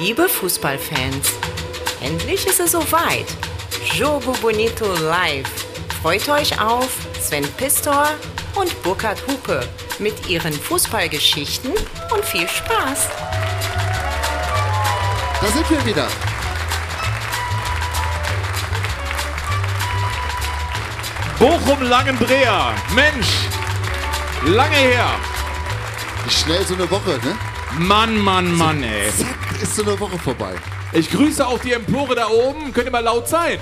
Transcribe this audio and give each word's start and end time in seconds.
Liebe 0.00 0.30
Fußballfans, 0.30 1.34
endlich 2.00 2.46
ist 2.46 2.58
es 2.58 2.72
soweit. 2.72 3.26
Jogo 3.92 4.32
Bonito 4.40 4.86
live. 4.94 5.46
Freut 6.00 6.26
euch 6.30 6.58
auf 6.58 6.88
Sven 7.20 7.46
Pistor 7.58 8.08
und 8.54 8.82
Burkhard 8.82 9.18
Hupe 9.28 9.68
mit 9.98 10.26
ihren 10.26 10.54
Fußballgeschichten 10.54 11.72
und 11.72 12.24
viel 12.24 12.48
Spaß. 12.48 13.08
Da 15.42 15.46
sind 15.48 15.68
wir 15.68 15.84
wieder. 15.84 16.08
Bochum-Langenbreher. 21.38 22.72
Mensch, 22.94 23.28
lange 24.46 24.76
her. 24.76 25.10
Wie 26.24 26.30
schnell 26.30 26.64
so 26.64 26.72
eine 26.72 26.90
Woche, 26.90 27.20
ne? 27.22 27.49
Mann, 27.78 28.18
Mann, 28.18 28.52
Mann, 28.56 28.82
ey. 28.82 29.10
Zack, 29.16 29.62
ist 29.62 29.76
so 29.76 29.82
eine 29.82 29.98
Woche 29.98 30.18
vorbei. 30.18 30.54
Ich 30.92 31.10
grüße 31.10 31.46
auch 31.46 31.58
die 31.58 31.72
Empore 31.72 32.14
da 32.14 32.28
oben. 32.28 32.72
Könnt 32.72 32.86
ihr 32.86 32.90
mal 32.92 33.02
laut 33.04 33.28
sein? 33.28 33.58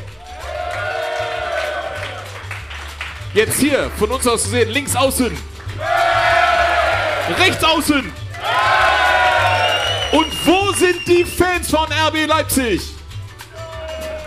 Jetzt 3.35 3.61
hier, 3.61 3.91
von 3.99 4.11
uns 4.11 4.27
aus 4.27 4.45
zu 4.45 4.49
sehen, 4.51 4.71
links 4.71 4.97
außen. 4.97 5.37
Rechts 7.39 7.63
außen. 7.63 8.11
Und 10.13 10.47
wo 10.47 10.73
sind 10.73 11.07
die 11.07 11.25
Fans 11.25 11.71
von 11.71 11.87
RB 11.93 12.27
Leipzig? 12.27 12.81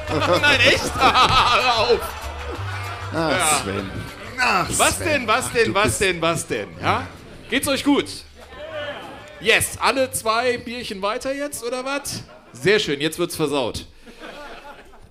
Nein, 0.11 0.59
echt? 0.67 0.91
Hör 0.95 1.77
auf. 1.80 2.00
Ah, 3.13 3.31
Sven. 3.63 3.89
Ach, 4.39 4.66
Was 4.77 4.95
Sven. 4.98 5.08
denn, 5.08 5.27
was 5.27 5.45
Ach, 5.48 5.52
denn, 5.53 5.73
was 5.73 5.98
denn, 5.98 6.22
was 6.22 6.48
denn? 6.48 6.67
Ja? 6.81 7.08
Geht's 7.50 7.67
euch 7.67 7.84
gut? 7.84 8.05
Yes, 9.41 9.77
alle 9.80 10.12
zwei 10.12 10.58
Bierchen 10.58 11.02
weiter 11.02 11.34
jetzt, 11.34 11.63
oder 11.63 11.84
was? 11.84 12.23
Sehr 12.53 12.80
schön, 12.80 13.02
jetzt 13.02 13.17
wird's 13.17 13.36
versaut. 13.36 13.86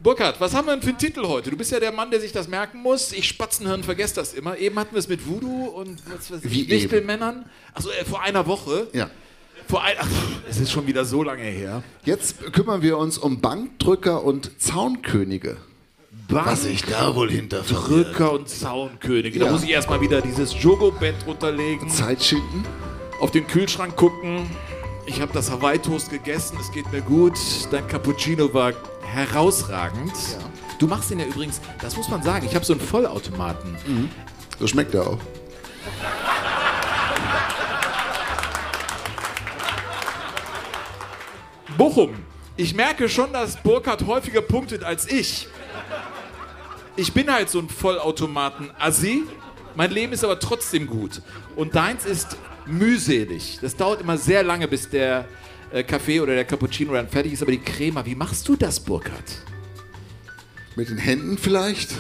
Burkhard, 0.03 0.41
was 0.41 0.55
haben 0.55 0.67
wir 0.67 0.73
denn 0.73 0.83
für 0.83 0.91
einen 0.91 0.99
Titel 0.99 1.27
heute? 1.27 1.51
Du 1.51 1.57
bist 1.57 1.73
ja 1.73 1.81
der 1.81 1.93
Mann, 1.93 2.11
der 2.11 2.21
sich 2.21 2.33
das 2.33 2.49
merken 2.49 2.81
muss. 2.81 3.13
Ich 3.13 3.29
Spatzenhirn 3.29 3.83
vergesse 3.83 4.15
das 4.15 4.33
immer. 4.33 4.57
Eben 4.57 4.79
hatten 4.79 4.95
wir 4.95 4.99
es 4.99 5.09
mit 5.09 5.27
Voodoo 5.27 5.67
und 5.67 6.01
was 6.11 6.31
weiß 6.31 6.45
ich, 6.45 6.69
Wichtelmännern. 6.71 7.45
Achso, 7.75 7.91
äh, 7.91 8.05
vor 8.05 8.23
einer 8.23 8.47
Woche. 8.47 8.87
Ja. 8.95 9.11
Vor 9.69 9.83
ein, 9.83 9.97
ach, 10.01 10.09
es 10.49 10.59
ist 10.59 10.73
schon 10.73 10.87
wieder 10.87 11.05
so 11.05 11.23
lange 11.23 11.43
her. 11.43 11.83
Jetzt 12.05 12.53
kümmern 12.53 12.81
wir 12.81 12.97
uns 12.97 13.19
um 13.19 13.41
Bankdrücker 13.41 14.25
und 14.25 14.59
Zaunkönige. 14.61 15.59
Was 16.29 16.63
sich 16.63 16.83
da 16.85 17.15
wohl 17.15 17.31
hinter 17.31 17.61
Drücker 17.63 18.33
und 18.33 18.49
Zaunkönige. 18.49 19.39
Da 19.39 19.47
Ja. 19.47 19.53
muss 19.53 19.65
ich 19.65 19.71
erstmal 19.71 20.01
wieder 20.01 20.23
dieses 20.23 20.61
Jogo-Bett 20.63 21.17
runterlegen. 21.27 21.91
Zeit 21.91 22.23
schinden. 22.23 22.65
Auf 23.21 23.31
den 23.31 23.47
Kühlschrank 23.47 23.97
gucken. 23.97 24.51
Ich 25.07 25.21
habe 25.21 25.33
das 25.33 25.51
Hawaii-Toast 25.51 26.11
gegessen, 26.11 26.59
es 26.61 26.71
geht 26.73 26.91
mir 26.93 27.03
gut. 27.03 27.39
Dein 27.71 27.87
Cappuccino 27.87 28.53
war 28.53 28.73
herausragend. 29.03 30.13
Du 30.79 30.87
machst 30.87 31.11
den 31.11 31.21
ja 31.21 31.27
übrigens, 31.27 31.61
das 31.81 31.97
muss 31.97 32.09
man 32.09 32.23
sagen, 32.23 32.47
ich 32.47 32.55
habe 32.55 32.65
so 32.65 32.73
einen 32.73 32.81
Vollautomaten. 32.81 33.77
So 34.59 34.67
schmeckt 34.67 34.95
er 34.95 35.07
auch. 35.07 35.19
Bochum, 41.77 42.15
ich 42.57 42.75
merke 42.75 43.09
schon, 43.09 43.33
dass 43.33 43.57
Burkhardt 43.57 44.07
häufiger 44.07 44.43
punktet 44.43 44.85
als 44.85 45.11
ich. 45.11 45.49
Ich 46.97 47.13
bin 47.15 47.33
halt 47.33 47.49
so 47.49 47.59
ein 47.59 47.69
Vollautomaten-Assi. 47.69 49.25
Mein 49.75 49.91
Leben 49.91 50.13
ist 50.13 50.25
aber 50.25 50.39
trotzdem 50.39 50.87
gut. 50.87 51.23
Und 51.57 51.75
deins 51.75 52.05
ist 52.05 52.37
mühselig. 52.71 53.59
Das 53.61 53.77
dauert 53.77 54.01
immer 54.01 54.17
sehr 54.17 54.43
lange, 54.43 54.69
bis 54.69 54.89
der 54.89 55.27
äh, 55.73 55.83
Kaffee 55.83 56.21
oder 56.21 56.35
der 56.35 56.45
Cappuccino 56.45 56.93
dann 56.93 57.09
fertig 57.09 57.33
ist. 57.33 57.43
Aber 57.43 57.53
die 57.53 57.61
Crema, 57.61 58.05
wie 58.07 58.15
machst 58.15 58.49
du 58.49 58.57
das, 58.57 58.81
Burkhardt? 58.81 59.39
Mit 60.77 60.89
den 60.89 60.99
Händen 60.99 61.37
vielleicht? 61.39 61.91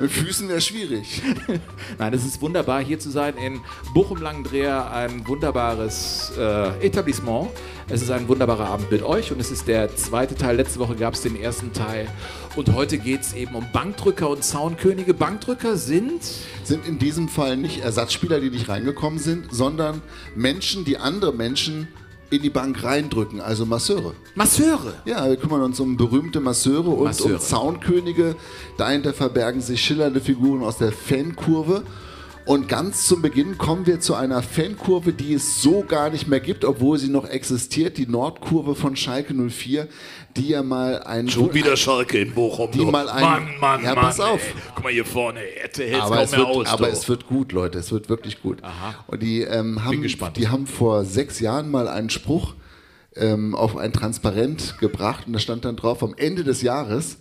Mit 0.00 0.12
Füßen 0.12 0.48
wäre 0.48 0.60
schwierig. 0.60 1.22
Nein, 1.98 2.14
es 2.14 2.24
ist 2.24 2.40
wunderbar, 2.40 2.80
hier 2.80 3.00
zu 3.00 3.10
sein 3.10 3.36
in 3.36 3.60
Bochum-Langendreher, 3.94 4.92
ein 4.92 5.26
wunderbares 5.26 6.32
äh, 6.38 6.86
Etablissement. 6.86 7.50
Es 7.88 8.02
ist 8.02 8.10
ein 8.12 8.28
wunderbarer 8.28 8.66
Abend 8.66 8.92
mit 8.92 9.02
euch 9.02 9.32
und 9.32 9.40
es 9.40 9.50
ist 9.50 9.66
der 9.66 9.96
zweite 9.96 10.36
Teil. 10.36 10.56
Letzte 10.56 10.78
Woche 10.78 10.94
gab 10.94 11.14
es 11.14 11.22
den 11.22 11.34
ersten 11.34 11.72
Teil 11.72 12.06
und 12.54 12.74
heute 12.74 12.98
geht 12.98 13.22
es 13.22 13.32
eben 13.32 13.56
um 13.56 13.66
Bankdrücker 13.72 14.30
und 14.30 14.44
Zaunkönige. 14.44 15.14
Bankdrücker 15.14 15.76
sind 15.76 16.22
Sind 16.62 16.86
in 16.86 17.00
diesem 17.00 17.28
Fall 17.28 17.56
nicht 17.56 17.80
Ersatzspieler, 17.80 18.38
die 18.40 18.50
nicht 18.50 18.68
reingekommen 18.68 19.18
sind, 19.18 19.52
sondern 19.52 20.00
Menschen, 20.36 20.84
die 20.84 20.98
andere 20.98 21.32
Menschen 21.32 21.88
in 22.30 22.42
die 22.42 22.50
Bank 22.50 22.82
reindrücken, 22.84 23.40
also 23.40 23.64
Masseure. 23.66 24.14
Masseure. 24.34 24.94
Ja, 25.04 25.28
wir 25.28 25.36
kümmern 25.36 25.62
uns 25.62 25.80
um 25.80 25.96
berühmte 25.96 26.40
Masseure 26.40 26.90
und 26.90 27.04
Masseure. 27.04 27.34
um 27.34 27.40
Zaunkönige. 27.40 28.36
Dahinter 28.76 29.14
verbergen 29.14 29.60
sich 29.60 29.80
schillernde 29.80 30.20
Figuren 30.20 30.62
aus 30.62 30.78
der 30.78 30.92
Fankurve. 30.92 31.82
Und 32.48 32.66
ganz 32.66 33.06
zum 33.06 33.20
Beginn 33.20 33.58
kommen 33.58 33.86
wir 33.86 34.00
zu 34.00 34.14
einer 34.14 34.42
Fankurve, 34.42 35.12
die 35.12 35.34
es 35.34 35.60
so 35.60 35.82
gar 35.82 36.08
nicht 36.08 36.28
mehr 36.28 36.40
gibt, 36.40 36.64
obwohl 36.64 36.96
sie 36.98 37.10
noch 37.10 37.28
existiert. 37.28 37.98
Die 37.98 38.06
Nordkurve 38.06 38.74
von 38.74 38.96
Schalke 38.96 39.34
04, 39.34 39.86
die 40.34 40.48
ja 40.48 40.62
mal 40.62 41.02
ein... 41.02 41.28
Schon 41.28 41.52
wieder 41.52 41.76
Schalke 41.76 42.18
in 42.18 42.32
Bochum. 42.32 42.70
Die 42.70 42.78
du. 42.78 42.86
mal 42.86 43.10
ein- 43.10 43.20
Mann, 43.22 43.48
Mann, 43.60 43.84
Ja, 43.84 43.94
Mann. 43.94 44.04
pass 44.06 44.18
auf. 44.18 44.40
Ey. 44.42 44.54
Guck 44.74 44.84
mal 44.84 44.92
hier 44.94 45.04
vorne, 45.04 45.40
hätte 45.40 45.84
hält's 45.84 46.00
aber 46.06 46.14
kaum 46.16 46.24
es, 46.24 46.30
mehr 46.30 46.40
wird, 46.40 46.48
aus. 46.48 46.66
aber 46.68 46.86
du. 46.86 46.92
es 46.92 47.08
wird 47.10 47.26
gut, 47.26 47.52
Leute. 47.52 47.78
Es 47.78 47.92
wird 47.92 48.08
wirklich 48.08 48.40
gut. 48.40 48.62
Und 49.08 49.22
die 49.22 49.42
ähm, 49.42 49.84
haben, 49.84 50.00
gespannt. 50.00 50.38
die 50.38 50.48
haben 50.48 50.66
vor 50.66 51.04
sechs 51.04 51.40
Jahren 51.40 51.70
mal 51.70 51.86
einen 51.86 52.08
Spruch 52.08 52.54
ähm, 53.14 53.54
auf 53.54 53.76
ein 53.76 53.92
Transparent 53.92 54.76
gebracht 54.80 55.24
und 55.26 55.34
da 55.34 55.38
stand 55.38 55.66
dann 55.66 55.76
drauf: 55.76 56.02
Am 56.02 56.14
Ende 56.16 56.44
des 56.44 56.62
Jahres. 56.62 57.18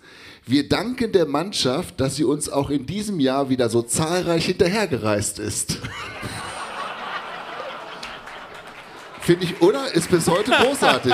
Wir 0.50 0.70
danken 0.70 1.12
der 1.12 1.26
Mannschaft, 1.26 2.00
dass 2.00 2.16
sie 2.16 2.24
uns 2.24 2.48
auch 2.48 2.70
in 2.70 2.86
diesem 2.86 3.20
Jahr 3.20 3.50
wieder 3.50 3.70
so 3.70 3.82
zahlreich 3.82 4.46
hinterhergereist 4.46 5.40
ist. 5.40 5.80
Finde 9.20 9.44
ich, 9.44 9.62
oder? 9.62 9.94
Ist 9.94 10.10
bis 10.10 10.26
heute 10.30 10.52
großartig. 10.52 11.14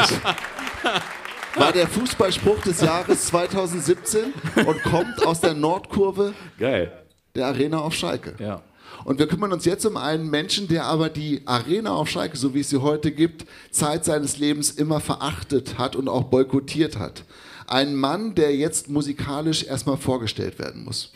War 1.56 1.72
der 1.72 1.88
Fußballspruch 1.88 2.62
des 2.62 2.82
Jahres 2.82 3.26
2017 3.26 4.34
und 4.68 4.84
kommt 4.84 5.26
aus 5.26 5.42
der 5.42 5.56
Nordkurve 5.56 6.36
Geil. 6.60 6.92
der 7.34 7.48
Arena 7.48 7.80
auf 7.80 7.96
Schalke. 7.96 8.36
Ja. 8.38 8.62
Und 9.04 9.18
wir 9.18 9.28
kümmern 9.28 9.52
uns 9.52 9.66
jetzt 9.66 9.84
um 9.88 9.98
einen 9.98 10.30
Menschen, 10.30 10.68
der 10.68 10.86
aber 10.86 11.10
die 11.10 11.42
Arena 11.46 11.92
auf 11.94 12.08
Schalke, 12.08 12.38
so 12.38 12.54
wie 12.54 12.60
es 12.60 12.70
sie 12.70 12.84
heute 12.84 13.12
gibt, 13.12 13.48
Zeit 13.72 14.06
seines 14.06 14.38
Lebens 14.38 14.70
immer 14.70 15.00
verachtet 15.00 15.80
hat 15.80 15.96
und 15.96 16.08
auch 16.08 16.26
boykottiert 16.26 17.00
hat. 17.00 17.24
Ein 17.68 17.96
Mann, 17.96 18.36
der 18.36 18.56
jetzt 18.56 18.90
musikalisch 18.90 19.64
erstmal 19.64 19.98
vorgestellt 19.98 20.60
werden 20.60 20.84
muss. 20.84 21.12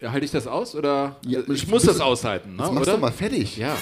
ja. 0.00 0.12
Halte 0.12 0.24
ich 0.24 0.30
das 0.30 0.46
aus 0.46 0.74
oder? 0.74 1.16
Ja, 1.26 1.40
ich 1.48 1.66
muss 1.68 1.82
das 1.82 2.00
aushalten, 2.00 2.56
ne? 2.56 2.62
Jetzt 2.62 2.72
machst 2.72 2.88
oder? 2.88 2.96
du 2.96 3.00
mal 3.00 3.12
fertig. 3.12 3.56
Ja. 3.56 3.76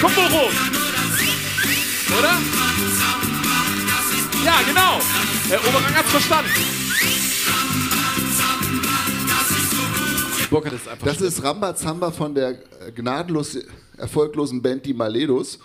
Komm, 0.00 0.14
Bochum! 0.14 0.50
Oder? 2.18 2.38
Ja, 4.44 4.60
genau. 4.66 5.00
Herr 5.48 5.60
Oberrang 5.66 5.94
hat's 5.94 6.10
verstanden. 6.10 6.50
Burkhard 10.54 10.74
ist 10.74 10.88
einfach 10.88 11.06
Das 11.06 11.20
ist 11.20 11.42
Rambazamba 11.42 12.12
von 12.12 12.34
der 12.34 12.50
äh, 12.50 12.92
gnadenlos 12.94 13.58
erfolglosen 13.96 14.62
Band 14.62 14.86
Die 14.86 14.94
Maledos. 14.94 15.58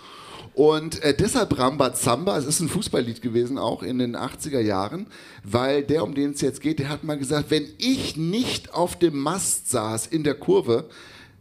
Und 0.54 1.00
äh, 1.04 1.14
deshalb 1.14 1.56
Rambazamba, 1.56 2.36
es 2.36 2.44
ist 2.44 2.58
ein 2.58 2.68
Fußballlied 2.68 3.22
gewesen, 3.22 3.56
auch 3.56 3.84
in 3.84 3.98
den 3.98 4.16
80er 4.16 4.58
Jahren, 4.58 5.06
weil 5.44 5.84
der, 5.84 6.02
um 6.02 6.14
den 6.14 6.32
es 6.32 6.40
jetzt 6.40 6.60
geht, 6.60 6.80
der 6.80 6.88
hat 6.88 7.04
mal 7.04 7.16
gesagt, 7.16 7.50
wenn 7.50 7.68
ich 7.78 8.16
nicht 8.16 8.74
auf 8.74 8.98
dem 8.98 9.16
Mast 9.16 9.70
saß 9.70 10.08
in 10.08 10.24
der 10.24 10.34
Kurve, 10.34 10.88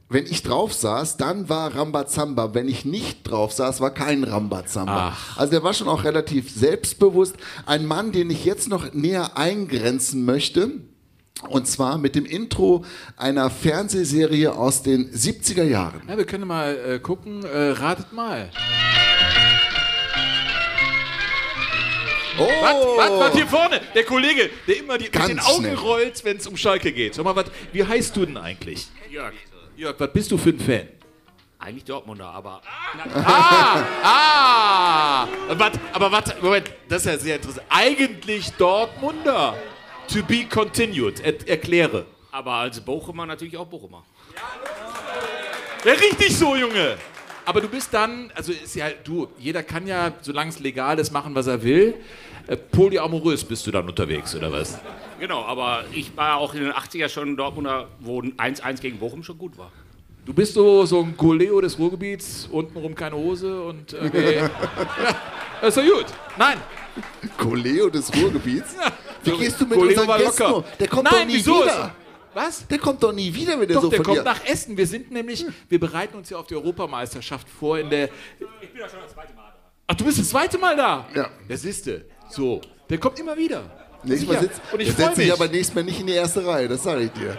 wenn 0.10 0.26
ich 0.26 0.44
drauf 0.44 0.74
saß, 0.74 1.18
dann 1.18 1.50
war 1.50 1.76
Rambazamba. 1.76 2.54
Wenn 2.54 2.68
ich 2.68 2.86
nicht 2.86 3.24
drauf 3.24 3.52
saß, 3.52 3.80
war 3.80 3.92
kein 3.92 4.24
Rambazamba. 4.24 5.16
Also 5.36 5.52
der 5.52 5.64
war 5.64 5.74
schon 5.74 5.88
auch 5.88 6.04
relativ 6.04 6.52
selbstbewusst. 6.52 7.36
Ein 7.66 7.86
Mann, 7.86 8.12
den 8.12 8.30
ich 8.32 8.44
jetzt 8.44 8.70
noch 8.70 8.94
näher 8.94 9.38
eingrenzen 9.38 10.26
möchte. 10.26 10.82
Und 11.48 11.68
zwar 11.68 11.98
mit 11.98 12.16
dem 12.16 12.26
Intro 12.26 12.84
einer 13.16 13.50
Fernsehserie 13.50 14.52
aus 14.52 14.84
den 14.84 15.10
70er 15.12 15.64
Jahren. 15.64 16.02
Ja, 16.08 16.18
wir 16.18 16.26
können 16.26 16.48
mal 16.48 16.76
äh, 16.78 17.00
gucken. 17.00 17.44
Äh, 17.46 17.72
ratet 17.72 18.12
mal. 18.12 18.50
Oh! 22.38 22.44
Was, 22.62 22.76
was, 22.98 23.20
was 23.20 23.36
hier 23.36 23.48
vorne? 23.48 23.82
Der 23.94 24.04
Kollege, 24.04 24.50
der 24.68 24.78
immer 24.78 24.98
die, 24.98 25.06
mit 25.06 25.14
Ganz 25.14 25.28
den 25.28 25.40
Augen 25.40 25.60
schnell. 25.64 25.76
rollt, 25.76 26.24
wenn 26.24 26.38
es 26.38 26.48
um 26.48 26.56
Schalke 26.56 26.92
geht. 26.92 27.16
Schau 27.16 27.24
mal, 27.24 27.36
was, 27.36 27.46
wie 27.74 27.84
heißt 27.84 28.16
du 28.16 28.26
denn 28.26 28.38
eigentlich? 28.38 28.88
Jörg. 29.10 29.34
Jörg, 29.76 29.96
was 30.00 30.14
bist 30.14 30.32
du 30.32 30.38
für 30.38 30.50
ein 30.50 30.60
Fan? 30.60 30.88
Eigentlich 31.58 31.84
Dortmunder, 31.84 32.28
aber 32.28 32.62
Ah! 33.14 33.84
Ah! 34.04 35.28
Wat, 35.50 35.74
aber 35.92 36.12
was, 36.12 36.42
Moment, 36.42 36.72
das 36.88 37.02
ist 37.06 37.12
ja 37.12 37.18
sehr 37.18 37.36
interessant. 37.36 37.66
Eigentlich 37.70 38.52
Dortmunder. 38.54 39.56
To 40.14 40.24
be 40.24 40.46
continued. 40.46 41.20
Er, 41.20 41.48
erkläre. 41.48 42.06
Aber 42.32 42.54
als 42.54 42.80
Bochumer 42.80 43.28
natürlich 43.28 43.56
auch 43.58 43.68
Bochumer. 43.68 44.04
Ja, 45.86 45.94
richtig 45.94 46.36
so, 46.36 46.56
Junge. 46.56 46.98
Aber 47.46 47.62
du 47.62 47.68
bist 47.68 47.94
dann, 47.94 48.32
also 48.34 48.52
ist 48.52 48.76
ja, 48.76 48.88
du, 49.04 49.28
jeder 49.38 49.62
kann 49.62 49.86
ja, 49.86 50.14
solange 50.22 50.50
es 50.50 50.60
legal 50.60 50.98
ist, 51.00 51.12
machen, 51.12 51.36
was 51.36 51.46
er 51.48 51.62
will. 51.62 51.96
Äh, 52.48 52.58
polyamorös 52.58 53.44
bist 53.44 53.68
du 53.68 53.72
dann 53.72 53.88
unterwegs, 53.88 54.36
oder 54.36 54.52
was? 54.52 54.80
Genau, 55.20 55.44
aber 55.46 55.84
ich 55.92 56.16
war 56.18 56.38
auch 56.38 56.56
in 56.56 56.62
den 56.62 56.74
80er 56.74 57.08
schon 57.10 57.38
Dortmunder, 57.38 57.88
wo 58.00 58.20
1-1 58.22 58.82
gegen 58.82 58.98
Bochum 58.98 59.24
schon 59.24 59.38
gut 59.38 59.58
war. 59.58 59.72
Du 60.26 60.34
bist 60.34 60.56
so, 60.56 60.86
so 60.86 61.02
ein 61.02 61.16
Goleo 61.18 61.62
des 61.62 61.78
Ruhrgebiets, 61.78 62.48
untenrum 62.52 62.96
keine 62.96 63.16
Hose 63.16 63.62
und 63.62 63.94
äh, 63.94 64.36
ja, 64.38 64.50
das 65.62 65.78
ist 65.78 65.88
doch 65.88 65.98
gut. 65.98 66.06
Nein, 66.38 66.58
Koleo 67.38 67.90
des 67.90 68.12
Ruhrgebiets? 68.16 68.76
Wie 69.24 69.32
gehst 69.38 69.60
du 69.62 69.66
mit 69.66 69.78
Goleo 69.78 70.02
unseren 70.02 70.18
Gästen 70.20 70.44
um? 70.44 70.64
Der 70.80 70.88
kommt 70.88 71.04
Nein, 71.04 71.14
doch 71.22 71.26
nie 71.26 71.34
wieso? 71.36 71.64
wieder. 71.64 71.96
Was? 72.34 72.68
Der 72.68 72.78
kommt 72.78 73.02
doch 73.04 73.12
nie 73.12 73.34
wieder, 73.34 73.60
wenn 73.60 73.68
der 73.68 73.76
Doch, 73.76 73.84
so 73.84 73.90
der 73.90 74.04
kommt 74.04 74.24
nach 74.24 74.46
Essen. 74.46 74.78
Wir 74.78 74.86
sind 74.88 75.12
nämlich, 75.12 75.46
wir 75.68 75.80
bereiten 75.80 76.16
uns 76.18 76.30
ja 76.30 76.38
auf 76.38 76.48
die 76.48 76.56
Europameisterschaft 76.56 77.48
vor 77.50 77.80
in 77.80 77.90
der. 77.90 78.10
Ich 78.62 78.70
bin 78.70 78.82
ja 78.82 78.88
schon 78.88 79.00
das 79.02 79.14
zweite 79.14 79.34
Mal 79.34 79.50
da. 79.52 79.56
Ach, 79.88 79.96
du 79.96 80.06
bist 80.06 80.20
das 80.20 80.30
zweite 80.30 80.58
Mal 80.60 80.76
da? 80.76 81.08
Ja. 81.16 81.30
Der 81.50 81.58
siehste. 81.58 82.06
So. 82.30 82.62
Der 82.90 83.00
kommt 83.00 83.20
immer 83.20 83.36
wieder. 83.36 83.64
Nächstes 84.04 84.30
Mal 84.30 84.40
sitzt, 84.40 84.62
Und 84.72 84.80
ich 84.80 84.88
der 84.88 84.96
setzt 85.08 85.16
sich 85.18 85.26
mich. 85.26 85.34
aber 85.34 85.48
nächstes 85.48 85.76
Mal 85.76 85.84
nicht 85.84 86.00
in 86.00 86.08
die 86.08 86.14
erste 86.14 86.46
Reihe, 86.46 86.68
das 86.68 86.84
sage 86.84 87.04
ich 87.04 87.12
dir. 87.12 87.38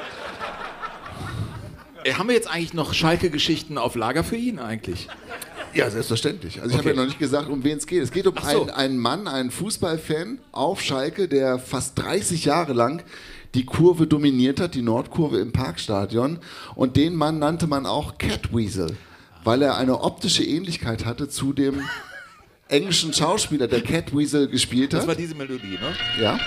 Äh, 2.05 2.15
haben 2.15 2.29
wir 2.29 2.35
jetzt 2.35 2.51
eigentlich 2.51 2.75
noch 2.75 2.93
Schalke-Geschichten 2.95 3.79
auf 3.79 3.95
Lager 3.95 4.25
für 4.25 4.37
ihn 4.37 4.59
eigentlich? 4.59 5.09
Ja, 5.75 5.91
selbstverständlich. 5.91 6.61
Also 6.61 6.71
ich 6.73 6.79
habe 6.79 6.89
Okay. 6.89 6.97
ja 6.97 7.03
noch 7.03 7.09
nicht 7.09 7.19
gesagt, 7.19 7.49
um 7.49 7.63
wen 7.65 7.79
es 7.79 7.87
geht. 7.87 8.03
Es 8.03 8.11
geht 8.11 8.27
um 8.27 8.35
so. 8.37 8.47
einen, 8.63 8.71
einen 8.71 8.99
Mann, 8.99 9.29
einen 9.29 9.51
Fußballfan 9.51 10.39
auf 10.53 10.81
Schalke, 10.81 11.29
der 11.29 11.59
fast 11.59 11.99
30 11.99 12.45
Jahre 12.45 12.73
lang 12.73 13.03
die 13.55 13.65
Kurve 13.65 14.07
dominiert 14.07 14.61
hat, 14.61 14.75
die 14.75 14.83
Nordkurve 14.83 15.39
im 15.39 15.53
Parkstadion. 15.53 16.39
Und 16.75 16.97
den 16.97 17.15
Mann 17.15 17.39
nannte 17.39 17.67
man 17.67 17.87
auch 17.87 18.19
Catweasel, 18.19 18.97
weil 19.45 19.63
er 19.63 19.77
eine 19.77 20.01
optische 20.03 20.45
Ähnlichkeit 20.45 21.05
hatte 21.05 21.29
zu 21.29 21.53
dem 21.53 21.81
englischen 22.69 23.13
Schauspieler, 23.13 23.67
der 23.69 23.81
Catweasel 23.83 24.49
gespielt 24.49 24.93
Das 24.93 25.01
hat. 25.03 25.09
war 25.09 25.15
diese 25.17 25.35
Melodie, 25.35 25.79
ne? 25.81 25.95
Ja. 26.21 26.39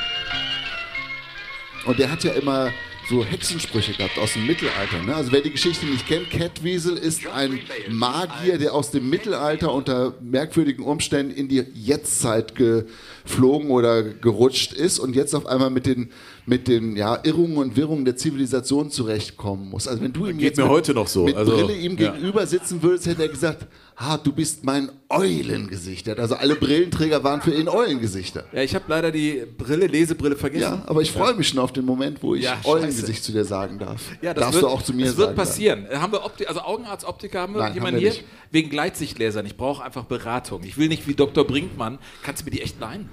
Und 1.86 2.00
der 2.00 2.10
hat 2.12 2.24
ja 2.24 2.32
immer 2.34 2.72
so 3.10 3.24
Hexensprüche 3.24 3.94
gehabt 3.94 4.18
aus 4.18 4.34
dem 4.34 4.46
Mittelalter. 4.46 5.02
Ne? 5.04 5.16
Also 5.16 5.32
wer 5.32 5.42
die 5.42 5.52
Geschichte 5.52 5.86
nicht 5.86 6.08
kennt, 6.08 6.30
Catweasel 6.30 6.98
ist 6.98 7.28
ein 7.28 7.60
Magier, 7.90 8.58
der 8.58 8.74
aus 8.74 8.92
dem 8.92 9.10
Mittelalter 9.10 9.74
unter 9.74 10.16
merkwürdigen 10.22 10.84
Umständen 10.84 11.34
in 11.34 11.48
die 11.48 11.66
Jetztzeit 11.74 12.56
geflogen 12.56 13.70
oder 13.70 14.04
gerutscht 14.04 14.74
ist 14.74 15.00
und 15.00 15.16
jetzt 15.16 15.36
auf 15.36 15.46
einmal 15.46 15.70
mit 15.70 15.86
den, 15.86 16.12
mit 16.46 16.68
den 16.68 16.96
ja, 16.98 17.20
Irrungen 17.24 17.58
und 17.58 17.76
Wirrungen 17.78 18.04
der 18.06 18.18
Zivilisation 18.18 18.90
zurechtkommen 18.92 19.70
muss. 19.70 19.88
Also 19.88 20.02
wenn 20.04 20.12
du 20.12 20.26
ihm 20.28 20.38
Geht 20.38 20.50
jetzt 20.50 20.58
mit, 20.58 20.68
heute 20.68 20.94
noch 20.94 21.08
so. 21.08 21.24
mit 21.26 21.36
Also, 21.36 21.54
Brille 21.54 21.74
ihm 21.78 21.98
ja. 21.98 22.12
gegenüber 22.12 22.46
sitzen 22.46 22.82
würdest, 22.84 23.06
hätte 23.08 23.22
er 23.22 23.30
gesagt, 23.30 23.66
ha, 23.96 24.18
du 24.18 24.34
bist 24.34 24.64
mein 24.66 24.90
Eulengesicht. 25.10 26.10
Also 26.10 26.36
alle 26.36 26.56
Brillenträger 26.56 27.24
waren 27.24 27.42
für 27.42 27.54
ihn 27.54 27.70
Eulengesichter. 27.70 28.46
Ja, 28.52 28.62
ich 28.62 28.76
habe 28.76 28.86
leider 28.88 29.12
die 29.12 29.44
Brille, 29.58 29.88
Lesebrille 29.88 30.36
vergessen. 30.36 30.64
Ja, 30.64 30.84
aber 30.86 31.02
ich 31.02 31.12
freue 31.12 31.34
mich 31.34 31.48
schon 31.48 31.60
auf 31.60 31.72
den 31.72 31.86
Moment, 31.86 32.22
wo 32.22 32.36
ich 32.36 32.44
Ja, 32.44 32.60
Eulengesicht 32.66 33.24
zu 33.24 33.32
dir 33.32 33.46
sagen 33.46 33.80
darf. 33.80 34.02
Ja, 34.22 34.34
das 34.34 34.42
Darfst 34.42 34.54
wird, 34.56 34.64
du 34.64 34.68
auch 34.76 34.82
zu 34.82 34.94
mir 34.94 35.06
das 35.06 35.16
sagen. 35.16 35.28
wird 35.28 35.36
passieren. 35.38 35.88
Haben 35.94 36.12
wir 36.14 36.26
Opti 36.26 36.46
also 36.46 36.62
Augenarzt, 36.62 37.06
Optiker 37.06 37.42
haben 37.42 37.54
wir 37.54 37.62
Nein, 37.62 37.74
jemanden 37.76 37.98
haben 37.98 38.04
wir 38.04 38.12
hier? 38.12 38.24
Wegen 38.52 38.70
Gleitsichtlasern. 38.70 39.46
Ich 39.46 39.56
brauche 39.56 39.84
einfach 39.84 40.04
Beratung. 40.06 40.62
Ich 40.64 40.78
will 40.78 40.90
nicht 40.90 41.08
wie 41.08 41.14
Dr. 41.14 41.46
Brinkmann. 41.46 42.00
Kannst 42.22 42.42
du 42.42 42.46
mir 42.46 42.52
die 42.52 42.62
echt 42.62 42.80
leihen? 42.82 43.10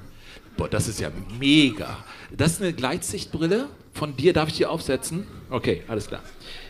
Boah, 0.60 0.68
das 0.68 0.88
ist 0.88 1.00
ja 1.00 1.08
mega. 1.38 2.04
Das 2.30 2.52
ist 2.52 2.60
eine 2.60 2.74
Gleitsichtbrille. 2.74 3.70
Von 3.94 4.14
dir 4.14 4.34
darf 4.34 4.50
ich 4.50 4.58
die 4.58 4.66
aufsetzen? 4.66 5.26
Okay, 5.48 5.84
alles 5.88 6.06
klar. 6.06 6.20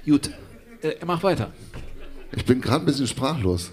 Gut, 0.06 0.30
äh, 0.82 0.94
mach 1.04 1.24
weiter. 1.24 1.50
Ich 2.30 2.44
bin 2.44 2.60
gerade 2.60 2.84
ein 2.84 2.86
bisschen 2.86 3.08
sprachlos. 3.08 3.72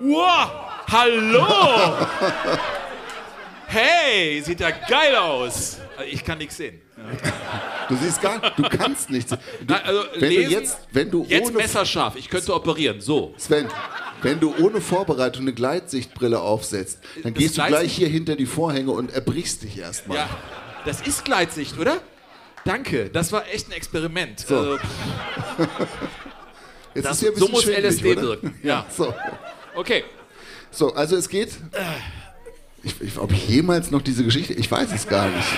Wow, 0.00 0.50
hallo! 0.88 1.46
hey, 3.68 4.42
sieht 4.42 4.60
ja 4.60 4.70
geil 4.70 5.14
aus. 5.16 5.78
Ich 6.10 6.24
kann 6.24 6.38
nichts 6.38 6.56
sehen. 6.56 6.80
Du 7.88 7.96
siehst 7.96 8.20
gar 8.20 8.38
du 8.56 8.62
kannst 8.64 9.10
nichts. 9.10 9.30
Du, 9.30 9.36
Nein, 9.66 9.80
also 9.84 10.02
wenn 10.16 10.30
lesen, 10.30 10.44
du 10.44 10.50
jetzt, 10.50 10.78
wenn 10.92 11.10
du 11.10 11.24
jetzt 11.28 11.48
ohne 11.48 11.56
messerscharf. 11.58 12.16
Ich 12.16 12.28
könnte 12.28 12.54
operieren. 12.54 13.00
So. 13.00 13.34
Sven, 13.38 13.68
wenn 14.22 14.40
du 14.40 14.54
ohne 14.58 14.80
Vorbereitung 14.80 15.42
eine 15.42 15.52
Gleitsichtbrille 15.52 16.40
aufsetzt, 16.40 16.98
dann 17.22 17.34
Das 17.34 17.42
gehst 17.42 17.58
du 17.58 17.66
gleich 17.66 17.92
hier 17.92 18.08
hinter 18.08 18.36
die 18.36 18.46
Vorhänge 18.46 18.90
und 18.90 19.12
erbrichst 19.12 19.62
dich 19.62 19.78
erstmal. 19.78 20.18
Ja, 20.18 20.28
das 20.84 21.00
ist 21.02 21.24
Gleitsicht, 21.24 21.78
oder? 21.78 22.00
Danke, 22.64 23.08
das 23.10 23.32
war 23.32 23.46
echt 23.48 23.68
ein 23.68 23.72
Experiment. 23.72 24.40
So. 24.40 24.56
Also, 24.56 24.78
das, 26.94 27.12
ist 27.12 27.20
hier 27.20 27.30
ein 27.30 27.36
so 27.36 27.48
muss 27.48 27.66
LSD 27.66 28.12
oder? 28.12 28.22
wirken. 28.22 28.58
Ja. 28.62 28.86
So. 28.90 29.14
Okay. 29.74 30.04
so, 30.70 30.92
also 30.94 31.16
es 31.16 31.28
geht. 31.28 31.50
Ich, 32.82 33.00
ich, 33.00 33.18
ob 33.18 33.32
ich 33.32 33.48
jemals 33.48 33.90
noch 33.90 34.02
diese 34.02 34.24
Geschichte, 34.24 34.52
ich 34.54 34.70
weiß 34.70 34.92
es 34.94 35.08
gar 35.08 35.28
nicht. 35.28 35.48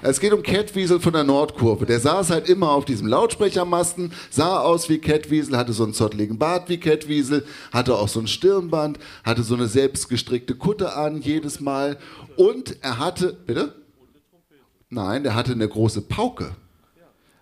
Es 0.00 0.20
geht 0.20 0.32
um 0.32 0.42
Catwiesel 0.44 1.00
von 1.00 1.12
der 1.12 1.24
Nordkurve. 1.24 1.84
Der 1.84 1.98
saß 1.98 2.30
halt 2.30 2.48
immer 2.48 2.70
auf 2.70 2.84
diesem 2.84 3.08
Lautsprechermasten, 3.08 4.12
sah 4.30 4.60
aus 4.60 4.88
wie 4.88 4.98
Catwiesel, 4.98 5.56
hatte 5.56 5.72
so 5.72 5.82
einen 5.82 5.92
zottligen 5.92 6.38
Bart 6.38 6.68
wie 6.68 6.78
Catwiesel, 6.78 7.44
hatte 7.72 7.96
auch 7.96 8.06
so 8.06 8.20
ein 8.20 8.28
Stirnband, 8.28 8.98
hatte 9.24 9.42
so 9.42 9.54
eine 9.54 9.66
selbstgestrickte 9.66 10.54
Kutte 10.54 10.94
an 10.94 11.20
jedes 11.20 11.58
Mal 11.58 11.98
und 12.36 12.76
er 12.80 12.98
hatte, 12.98 13.32
bitte? 13.44 13.74
Nein, 14.88 15.24
der 15.24 15.34
hatte 15.34 15.52
eine 15.52 15.68
große 15.68 16.02
Pauke. 16.02 16.52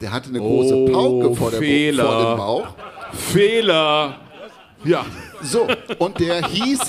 Der 0.01 0.13
hatte 0.13 0.31
eine 0.31 0.39
große 0.39 0.75
Oh, 0.75 0.89
Pauke 0.91 1.37
vor, 1.37 1.51
der, 1.51 1.61
Fehler. 1.61 2.05
vor 2.07 2.31
dem 2.31 2.37
Bauch. 2.39 2.69
Fehler. 3.13 4.21
Ja. 4.85 5.05
So, 5.43 5.67
und 5.99 6.19
der 6.21 6.47
hieß, 6.49 6.81